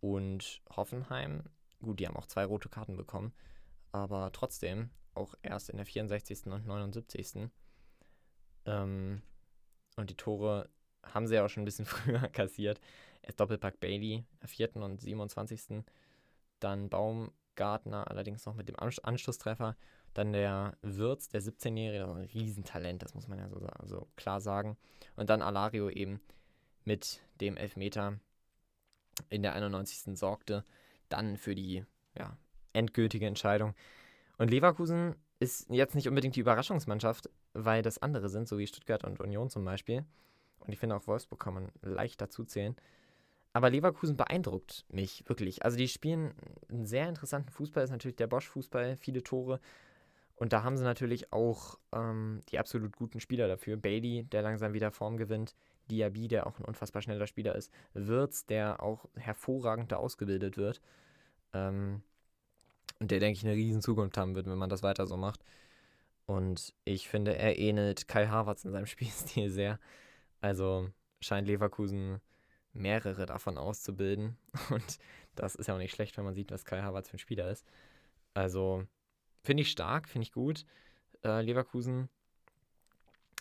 Und 0.00 0.60
Hoffenheim, 0.74 1.44
gut, 1.80 2.00
die 2.00 2.06
haben 2.06 2.16
auch 2.16 2.26
zwei 2.26 2.44
rote 2.44 2.68
Karten 2.68 2.96
bekommen. 2.96 3.32
Aber 3.92 4.30
trotzdem, 4.32 4.90
auch 5.14 5.34
erst 5.42 5.70
in 5.70 5.76
der 5.76 5.86
64. 5.86 6.46
und 6.46 6.66
79. 6.66 7.48
Ähm, 8.66 9.22
und 9.96 10.10
die 10.10 10.16
Tore 10.16 10.68
haben 11.02 11.26
sie 11.26 11.34
ja 11.34 11.44
auch 11.44 11.48
schon 11.48 11.62
ein 11.62 11.66
bisschen 11.66 11.86
früher 11.86 12.28
kassiert. 12.28 12.80
Erst 13.24 13.40
Doppelpack 13.40 13.80
Bailey, 13.80 14.24
der 14.42 14.48
4. 14.48 14.76
und 14.76 15.00
27. 15.00 15.82
Dann 16.60 16.88
Baumgartner, 16.90 18.10
allerdings 18.10 18.44
noch 18.44 18.54
mit 18.54 18.68
dem 18.68 18.76
Anschlusstreffer. 18.78 19.76
Dann 20.12 20.32
der 20.32 20.76
Wirtz, 20.82 21.28
der 21.28 21.42
17-Jährige, 21.42 22.04
ein 22.04 22.24
Riesentalent, 22.24 23.02
das 23.02 23.14
muss 23.14 23.26
man 23.26 23.38
ja 23.38 23.48
so, 23.48 23.66
so 23.84 24.08
klar 24.16 24.40
sagen. 24.40 24.76
Und 25.16 25.30
dann 25.30 25.42
Alario 25.42 25.88
eben 25.88 26.20
mit 26.84 27.20
dem 27.40 27.56
Elfmeter 27.56 28.20
in 29.30 29.42
der 29.42 29.54
91. 29.54 30.16
sorgte 30.18 30.64
dann 31.08 31.36
für 31.36 31.54
die 31.54 31.84
ja, 32.16 32.36
endgültige 32.72 33.26
Entscheidung. 33.26 33.74
Und 34.38 34.50
Leverkusen 34.50 35.16
ist 35.40 35.68
jetzt 35.70 35.94
nicht 35.94 36.08
unbedingt 36.08 36.36
die 36.36 36.40
Überraschungsmannschaft, 36.40 37.30
weil 37.54 37.82
das 37.82 37.98
andere 37.98 38.28
sind, 38.28 38.48
so 38.48 38.58
wie 38.58 38.66
Stuttgart 38.66 39.04
und 39.04 39.20
Union 39.20 39.50
zum 39.50 39.64
Beispiel. 39.64 40.04
Und 40.60 40.72
ich 40.72 40.78
finde 40.78 40.96
auch 40.96 41.06
Wolfsburg 41.06 41.40
kann 41.40 41.54
man 41.54 41.72
leicht 41.82 42.20
dazu 42.20 42.44
zählen. 42.44 42.76
Aber 43.54 43.70
Leverkusen 43.70 44.16
beeindruckt 44.16 44.84
mich 44.88 45.26
wirklich. 45.28 45.64
Also 45.64 45.76
die 45.76 45.86
spielen 45.86 46.34
einen 46.68 46.86
sehr 46.86 47.08
interessanten 47.08 47.50
Fußball, 47.50 47.84
ist 47.84 47.90
natürlich 47.90 48.16
der 48.16 48.26
Bosch-Fußball, 48.26 48.96
viele 48.96 49.22
Tore. 49.22 49.60
Und 50.34 50.52
da 50.52 50.64
haben 50.64 50.76
sie 50.76 50.82
natürlich 50.82 51.32
auch 51.32 51.78
ähm, 51.92 52.42
die 52.50 52.58
absolut 52.58 52.96
guten 52.96 53.20
Spieler 53.20 53.46
dafür. 53.46 53.76
Bailey, 53.76 54.24
der 54.24 54.42
langsam 54.42 54.72
wieder 54.72 54.90
Form 54.90 55.16
gewinnt. 55.16 55.54
Diaby, 55.88 56.26
der 56.26 56.48
auch 56.48 56.58
ein 56.58 56.64
unfassbar 56.64 57.00
schneller 57.00 57.28
Spieler 57.28 57.54
ist. 57.54 57.72
Wirtz, 57.92 58.44
der 58.44 58.82
auch 58.82 59.08
hervorragend 59.14 59.92
da 59.92 59.96
ausgebildet 59.96 60.56
wird. 60.56 60.80
Ähm, 61.52 62.02
und 62.98 63.12
der, 63.12 63.20
denke 63.20 63.38
ich, 63.38 63.44
eine 63.44 63.54
riesen 63.54 63.82
Zukunft 63.82 64.18
haben 64.18 64.34
wird, 64.34 64.46
wenn 64.46 64.58
man 64.58 64.70
das 64.70 64.82
weiter 64.82 65.06
so 65.06 65.16
macht. 65.16 65.44
Und 66.26 66.74
ich 66.84 67.08
finde, 67.08 67.36
er 67.36 67.56
ähnelt 67.56 68.08
Kai 68.08 68.26
Havertz 68.26 68.64
in 68.64 68.72
seinem 68.72 68.86
Spielstil 68.86 69.48
sehr. 69.48 69.78
Also 70.40 70.90
scheint 71.20 71.46
Leverkusen 71.46 72.20
mehrere 72.74 73.26
davon 73.26 73.56
auszubilden. 73.56 74.36
Und 74.70 74.98
das 75.34 75.54
ist 75.54 75.66
ja 75.66 75.74
auch 75.74 75.78
nicht 75.78 75.94
schlecht, 75.94 76.16
wenn 76.16 76.24
man 76.24 76.34
sieht, 76.34 76.50
was 76.50 76.64
Kai 76.64 76.82
Havertz 76.82 77.08
für 77.08 77.16
ein 77.16 77.20
Spieler 77.20 77.50
ist. 77.50 77.64
Also 78.34 78.86
finde 79.42 79.62
ich 79.62 79.70
stark, 79.70 80.08
finde 80.08 80.24
ich 80.24 80.32
gut. 80.32 80.66
Äh, 81.22 81.40
Leverkusen, 81.42 82.08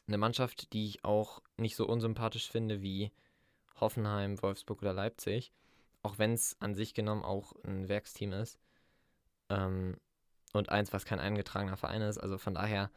eine 0.07 0.17
Mannschaft, 0.17 0.73
die 0.73 0.85
ich 0.85 1.03
auch 1.03 1.41
nicht 1.57 1.75
so 1.75 1.87
unsympathisch 1.87 2.49
finde 2.49 2.81
wie 2.81 3.11
Hoffenheim, 3.79 4.41
Wolfsburg 4.41 4.81
oder 4.81 4.93
Leipzig. 4.93 5.51
Auch 6.03 6.17
wenn 6.19 6.33
es 6.33 6.57
an 6.59 6.75
sich 6.75 6.93
genommen 6.93 7.23
auch 7.23 7.53
ein 7.63 7.87
Werksteam 7.87 8.33
ist. 8.33 8.59
Ähm, 9.49 9.97
und 10.53 10.69
eins, 10.69 10.93
was 10.93 11.05
kein 11.05 11.19
eingetragener 11.19 11.77
Verein 11.77 12.01
ist. 12.01 12.17
Also 12.17 12.37
von 12.37 12.53
daher, 12.53 12.91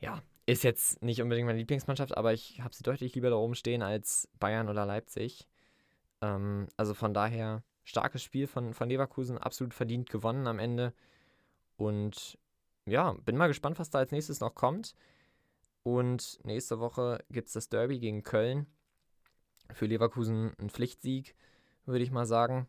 ja, 0.00 0.22
ist 0.50 0.64
jetzt 0.64 1.02
nicht 1.02 1.22
unbedingt 1.22 1.46
meine 1.46 1.58
Lieblingsmannschaft, 1.58 2.16
aber 2.16 2.32
ich 2.32 2.60
habe 2.60 2.74
sie 2.74 2.82
deutlich 2.82 3.14
lieber 3.14 3.30
da 3.30 3.36
oben 3.36 3.54
stehen 3.54 3.82
als 3.82 4.28
Bayern 4.38 4.68
oder 4.68 4.84
Leipzig. 4.86 5.46
Ähm, 6.20 6.66
also 6.76 6.94
von 6.94 7.14
daher, 7.14 7.62
starkes 7.84 8.22
Spiel 8.22 8.46
von, 8.46 8.74
von 8.74 8.88
Leverkusen, 8.88 9.38
absolut 9.38 9.74
verdient 9.74 10.10
gewonnen 10.10 10.46
am 10.46 10.58
Ende. 10.58 10.92
Und 11.76 12.38
ja, 12.86 13.12
bin 13.24 13.36
mal 13.36 13.46
gespannt, 13.46 13.78
was 13.78 13.90
da 13.90 13.98
als 13.98 14.12
nächstes 14.12 14.40
noch 14.40 14.54
kommt. 14.54 14.94
Und 15.82 16.38
nächste 16.44 16.80
Woche 16.80 17.24
gibt 17.30 17.48
es 17.48 17.54
das 17.54 17.68
Derby 17.68 17.98
gegen 17.98 18.22
Köln. 18.22 18.66
Für 19.72 19.86
Leverkusen 19.86 20.52
ein 20.58 20.70
Pflichtsieg, 20.70 21.36
würde 21.86 22.02
ich 22.02 22.10
mal 22.10 22.26
sagen. 22.26 22.66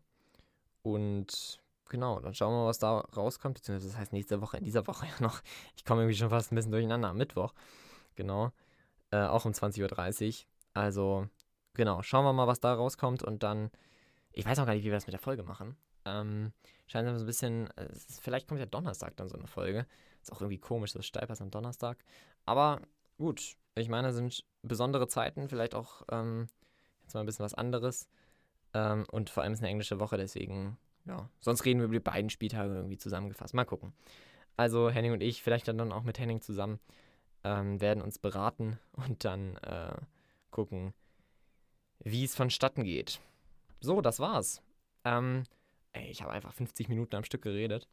Und 0.84 1.62
Genau, 1.92 2.22
dann 2.22 2.34
schauen 2.34 2.54
wir 2.54 2.62
mal, 2.62 2.68
was 2.68 2.80
da 2.80 3.00
rauskommt. 3.00 3.56
Beziehungsweise 3.56 3.89
das 3.89 4.00
heißt 4.00 4.14
nächste 4.14 4.39
Woche, 4.39 4.56
in 4.56 4.64
dieser 4.64 4.88
Woche 4.88 5.06
ja 5.08 5.14
noch. 5.20 5.42
Ich 5.76 5.84
komme 5.84 6.04
irgendwie 6.04 6.18
schon 6.18 6.30
fast 6.30 6.52
ein 6.52 6.56
bisschen 6.56 6.72
durcheinander 6.72 7.10
am 7.10 7.18
Mittwoch. 7.18 7.54
Genau. 8.16 8.54
Äh, 9.12 9.26
auch 9.26 9.44
um 9.44 9.52
20.30 9.52 10.30
Uhr. 10.30 10.48
Also, 10.74 11.28
genau, 11.74 12.02
schauen 12.02 12.24
wir 12.24 12.32
mal, 12.32 12.48
was 12.48 12.62
da 12.62 12.74
rauskommt. 12.74 13.24
Und 13.24 13.44
dann, 13.44 13.72
ich 14.32 14.46
weiß 14.46 14.60
auch 14.60 14.66
gar 14.66 14.74
nicht, 14.74 14.84
wie 14.84 14.88
wir 14.88 14.94
das 14.94 15.06
mit 15.06 15.12
der 15.12 15.20
Folge 15.20 15.44
machen. 15.44 15.76
Ähm, 16.06 16.54
scheint 16.88 17.10
so 17.10 17.24
ein 17.24 17.26
bisschen, 17.26 17.70
äh, 17.76 17.89
vielleicht 18.22 18.48
kommt 18.48 18.62
ja 18.62 18.66
Donnerstag 18.66 19.18
dann 19.18 19.28
so 19.28 19.38
eine 19.38 19.48
Folge. 19.48 19.86
Ist 20.22 20.32
auch 20.32 20.39
irgendwie 20.39 20.60
komisch, 20.60 20.94
dass 20.94 21.06
Steipers 21.06 21.42
am 21.42 21.52
Donnerstag. 21.52 21.98
Aber 22.46 22.80
gut, 23.18 23.58
ich 23.76 23.89
meine, 23.89 24.08
es 24.08 24.16
sind 24.16 24.46
besondere 24.62 25.10
Zeiten, 25.10 25.50
vielleicht 25.50 25.76
auch 25.76 26.04
ähm, 26.10 26.48
jetzt 27.04 27.16
mal 27.16 27.20
ein 27.20 27.26
bisschen 27.26 27.44
was 27.44 27.54
anderes. 27.54 28.08
Ähm, 28.74 29.06
und 29.12 29.30
vor 29.30 29.44
allem 29.44 29.52
ist 29.52 29.60
eine 29.60 29.68
englische 29.68 30.00
Woche, 30.00 30.16
deswegen 30.16 30.78
ja, 31.06 31.30
sonst 31.39 31.66
reden 31.66 31.80
wir 31.80 31.86
über 31.86 31.93
die 31.93 31.99
beiden 31.99 32.30
Spieltage 32.30 32.76
irgendwie 32.76 32.97
zusammengefasst. 32.97 33.54
Mal 33.54 33.66
gucken. 33.66 33.93
Also 34.58 34.89
Henning 34.89 35.14
und 35.14 35.22
ich, 35.22 35.41
vielleicht 35.41 35.68
dann 35.68 35.91
auch 35.91 36.04
mit 36.04 36.20
Henning 36.20 36.41
zusammen, 36.41 36.80
ähm, 37.43 37.82
werden 37.82 38.04
uns 38.04 38.20
beraten 38.20 38.80
und 38.93 39.24
dann 39.26 39.58
äh, 39.58 39.95
gucken, 40.52 40.93
wie 41.99 42.24
es 42.24 42.36
vonstatten 42.36 42.84
geht. 42.84 43.20
So, 43.80 44.02
das 44.02 44.20
war's. 44.20 44.62
Ähm, 45.04 45.43
ey, 45.93 46.10
ich 46.10 46.22
habe 46.22 46.32
einfach 46.32 46.54
50 46.54 46.89
Minuten 46.89 47.16
am 47.16 47.24
Stück 47.24 47.41
geredet. 47.41 47.88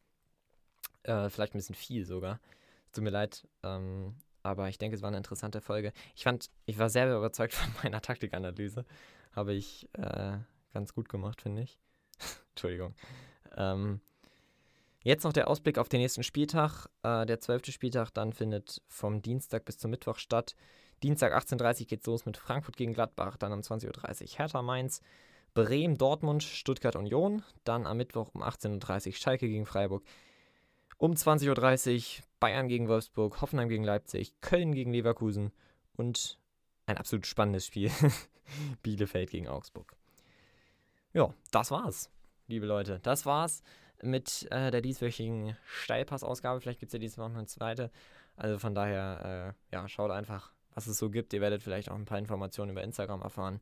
Äh, 1.04 1.30
vielleicht 1.30 1.54
ein 1.54 1.58
bisschen 1.58 1.74
viel 1.74 2.04
sogar. 2.04 2.40
Tut 2.92 3.04
mir 3.04 3.10
leid. 3.10 3.46
Ähm, 3.62 4.14
aber 4.42 4.68
ich 4.68 4.78
denke, 4.78 4.96
es 4.96 5.02
war 5.02 5.08
eine 5.08 5.16
interessante 5.16 5.60
Folge. 5.60 5.92
Ich 6.14 6.24
fand, 6.24 6.50
ich 6.66 6.78
war 6.78 6.90
sehr 6.90 7.14
überzeugt 7.14 7.52
von 7.54 7.72
meiner 7.82 8.00
Taktikanalyse. 8.00 8.84
Habe 9.32 9.54
ich 9.54 9.88
äh, 9.94 10.38
ganz 10.72 10.94
gut 10.94 11.08
gemacht, 11.08 11.42
finde 11.42 11.62
ich. 11.62 11.78
Entschuldigung. 12.50 12.94
Ähm, 13.56 14.00
jetzt 15.02 15.24
noch 15.24 15.32
der 15.32 15.48
Ausblick 15.48 15.78
auf 15.78 15.88
den 15.88 16.00
nächsten 16.00 16.22
Spieltag. 16.22 16.88
Äh, 17.02 17.26
der 17.26 17.40
zwölfte 17.40 17.72
Spieltag 17.72 18.10
dann 18.10 18.32
findet 18.32 18.82
vom 18.88 19.22
Dienstag 19.22 19.64
bis 19.64 19.78
zum 19.78 19.90
Mittwoch 19.90 20.18
statt. 20.18 20.54
Dienstag 21.02 21.34
18.30 21.34 21.80
Uhr 21.80 21.86
geht 21.86 22.00
es 22.00 22.06
los 22.06 22.26
mit 22.26 22.36
Frankfurt 22.36 22.76
gegen 22.76 22.92
Gladbach, 22.92 23.36
dann 23.36 23.52
um 23.52 23.60
20.30 23.60 24.22
Uhr 24.22 24.38
Hertha 24.38 24.62
Mainz, 24.62 25.00
Bremen, 25.54 25.96
Dortmund, 25.96 26.42
Stuttgart 26.42 26.96
Union, 26.96 27.42
dann 27.64 27.86
am 27.86 27.96
Mittwoch 27.96 28.30
um 28.34 28.42
18.30 28.42 29.06
Uhr 29.06 29.12
Schalke 29.14 29.48
gegen 29.48 29.66
Freiburg, 29.66 30.04
um 30.96 31.12
20.30 31.12 32.18
Uhr 32.18 32.24
Bayern 32.40 32.68
gegen 32.68 32.88
Wolfsburg, 32.88 33.40
Hoffenheim 33.40 33.68
gegen 33.68 33.84
Leipzig, 33.84 34.40
Köln 34.40 34.72
gegen 34.72 34.92
Leverkusen 34.92 35.52
und 35.96 36.38
ein 36.86 36.96
absolut 36.96 37.26
spannendes 37.26 37.66
Spiel. 37.66 37.90
Bielefeld 38.82 39.30
gegen 39.30 39.48
Augsburg. 39.48 39.97
Ja, 41.18 41.34
das 41.50 41.72
war's, 41.72 42.12
liebe 42.46 42.64
Leute. 42.64 43.00
Das 43.02 43.26
war's 43.26 43.64
mit 44.00 44.46
äh, 44.52 44.70
der 44.70 44.80
dieswöchigen 44.80 45.56
Steilpass-Ausgabe. 45.66 46.60
Vielleicht 46.60 46.78
gibt 46.78 46.90
es 46.90 46.92
ja 46.92 47.00
dieses 47.00 47.16
Mal 47.16 47.28
noch 47.28 47.38
eine 47.38 47.48
zweite. 47.48 47.90
Also 48.36 48.60
von 48.60 48.72
daher, 48.72 49.56
äh, 49.72 49.74
ja, 49.74 49.88
schaut 49.88 50.12
einfach, 50.12 50.52
was 50.74 50.86
es 50.86 50.96
so 50.96 51.10
gibt. 51.10 51.32
Ihr 51.32 51.40
werdet 51.40 51.60
vielleicht 51.60 51.90
auch 51.90 51.96
ein 51.96 52.04
paar 52.04 52.20
Informationen 52.20 52.70
über 52.70 52.84
Instagram 52.84 53.22
erfahren, 53.22 53.60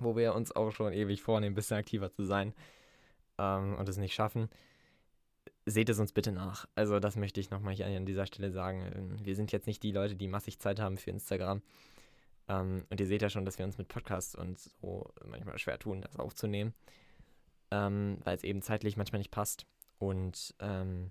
wo 0.00 0.16
wir 0.16 0.34
uns 0.34 0.50
auch 0.56 0.72
schon 0.72 0.92
ewig 0.92 1.22
vornehmen, 1.22 1.52
ein 1.52 1.54
bisschen 1.54 1.76
aktiver 1.76 2.10
zu 2.10 2.24
sein 2.24 2.52
ähm, 3.38 3.76
und 3.76 3.88
es 3.88 3.96
nicht 3.96 4.14
schaffen. 4.14 4.48
Seht 5.66 5.88
es 5.88 6.00
uns 6.00 6.12
bitte 6.12 6.32
nach. 6.32 6.66
Also 6.74 6.98
das 6.98 7.14
möchte 7.14 7.38
ich 7.38 7.50
nochmal 7.50 7.74
hier 7.74 7.86
an 7.86 8.06
dieser 8.06 8.26
Stelle 8.26 8.50
sagen. 8.50 8.90
Ähm, 8.92 9.24
wir 9.24 9.36
sind 9.36 9.52
jetzt 9.52 9.68
nicht 9.68 9.84
die 9.84 9.92
Leute, 9.92 10.16
die 10.16 10.26
massig 10.26 10.58
Zeit 10.58 10.80
haben 10.80 10.98
für 10.98 11.10
Instagram. 11.10 11.62
Ähm, 12.48 12.84
und 12.90 13.00
ihr 13.00 13.06
seht 13.06 13.22
ja 13.22 13.30
schon, 13.30 13.44
dass 13.44 13.58
wir 13.58 13.64
uns 13.64 13.78
mit 13.78 13.88
Podcasts 13.88 14.34
und 14.34 14.58
so 14.58 15.12
manchmal 15.24 15.58
schwer 15.58 15.78
tun, 15.78 16.00
das 16.00 16.16
aufzunehmen 16.16 16.74
ähm, 17.70 18.18
weil 18.24 18.36
es 18.36 18.44
eben 18.44 18.62
zeitlich 18.62 18.96
manchmal 18.96 19.18
nicht 19.18 19.30
passt. 19.30 19.66
Und 19.98 20.54
ähm, 20.60 21.10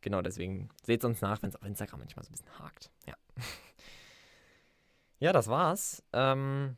genau 0.00 0.22
deswegen 0.22 0.68
seht 0.84 1.04
uns 1.04 1.20
nach, 1.20 1.42
wenn 1.42 1.50
es 1.50 1.56
auf 1.56 1.64
Instagram 1.64 2.00
manchmal 2.00 2.24
so 2.24 2.30
ein 2.30 2.32
bisschen 2.32 2.58
hakt. 2.58 2.90
Ja, 3.06 3.14
ja 5.20 5.32
das 5.32 5.48
war's. 5.48 6.02
Ähm, 6.12 6.76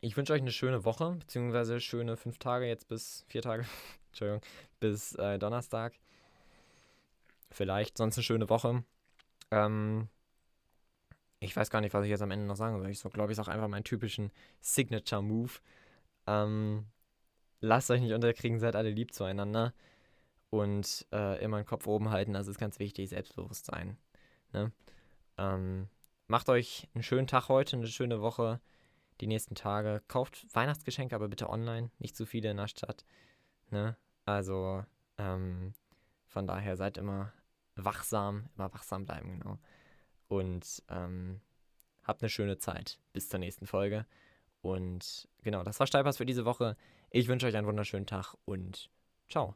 ich 0.00 0.16
wünsche 0.16 0.32
euch 0.32 0.42
eine 0.42 0.52
schöne 0.52 0.84
Woche, 0.84 1.16
beziehungsweise 1.18 1.80
schöne 1.80 2.16
fünf 2.16 2.38
Tage, 2.38 2.66
jetzt 2.66 2.88
bis 2.88 3.24
vier 3.28 3.42
Tage, 3.42 3.66
Entschuldigung, 4.08 4.42
bis 4.80 5.14
äh, 5.14 5.38
Donnerstag. 5.38 5.94
Vielleicht 7.50 7.96
sonst 7.96 8.16
eine 8.16 8.24
schöne 8.24 8.48
Woche. 8.48 8.82
Ähm, 9.50 10.08
ich 11.46 11.56
weiß 11.56 11.70
gar 11.70 11.80
nicht, 11.80 11.94
was 11.94 12.04
ich 12.04 12.10
jetzt 12.10 12.22
am 12.22 12.30
Ende 12.30 12.46
noch 12.46 12.56
sagen 12.56 12.78
soll. 12.78 12.90
Ich 12.90 12.98
so, 12.98 13.08
glaube 13.08 13.32
ich, 13.32 13.38
ist 13.38 13.44
auch 13.44 13.48
einfach 13.48 13.68
meinen 13.68 13.84
typischen 13.84 14.30
Signature-Move. 14.60 15.52
Ähm, 16.26 16.86
lasst 17.60 17.90
euch 17.90 18.00
nicht 18.00 18.12
unterkriegen, 18.12 18.58
seid 18.58 18.76
alle 18.76 18.90
lieb 18.90 19.12
zueinander. 19.14 19.72
Und 20.50 21.06
äh, 21.12 21.42
immer 21.42 21.58
den 21.58 21.66
Kopf 21.66 21.86
oben 21.86 22.10
halten, 22.10 22.32
das 22.32 22.46
ist 22.46 22.58
ganz 22.58 22.78
wichtig, 22.78 23.08
Selbstbewusstsein. 23.10 23.96
Ne? 24.52 24.72
Ähm, 25.38 25.88
macht 26.28 26.48
euch 26.48 26.88
einen 26.94 27.02
schönen 27.02 27.26
Tag 27.26 27.48
heute, 27.48 27.76
eine 27.76 27.86
schöne 27.86 28.20
Woche, 28.20 28.60
die 29.20 29.26
nächsten 29.26 29.54
Tage. 29.54 30.02
Kauft 30.08 30.46
Weihnachtsgeschenke, 30.54 31.14
aber 31.14 31.28
bitte 31.28 31.50
online, 31.50 31.90
nicht 31.98 32.16
zu 32.16 32.26
viele 32.26 32.50
in 32.50 32.56
der 32.56 32.68
Stadt. 32.68 33.04
Ne? 33.70 33.96
Also 34.24 34.84
ähm, 35.18 35.74
von 36.26 36.46
daher 36.46 36.76
seid 36.76 36.96
immer 36.98 37.32
wachsam, 37.74 38.48
immer 38.56 38.72
wachsam 38.72 39.04
bleiben, 39.04 39.38
genau. 39.38 39.58
Und 40.28 40.82
ähm, 40.88 41.40
habt 42.02 42.22
eine 42.22 42.30
schöne 42.30 42.58
Zeit. 42.58 42.98
Bis 43.12 43.28
zur 43.28 43.38
nächsten 43.38 43.66
Folge. 43.66 44.06
Und 44.62 45.28
genau, 45.42 45.62
das 45.62 45.78
war 45.78 45.86
Steilpass 45.86 46.16
für 46.16 46.26
diese 46.26 46.44
Woche. 46.44 46.76
Ich 47.10 47.28
wünsche 47.28 47.46
euch 47.46 47.56
einen 47.56 47.68
wunderschönen 47.68 48.06
Tag 48.06 48.34
und 48.44 48.90
ciao. 49.28 49.54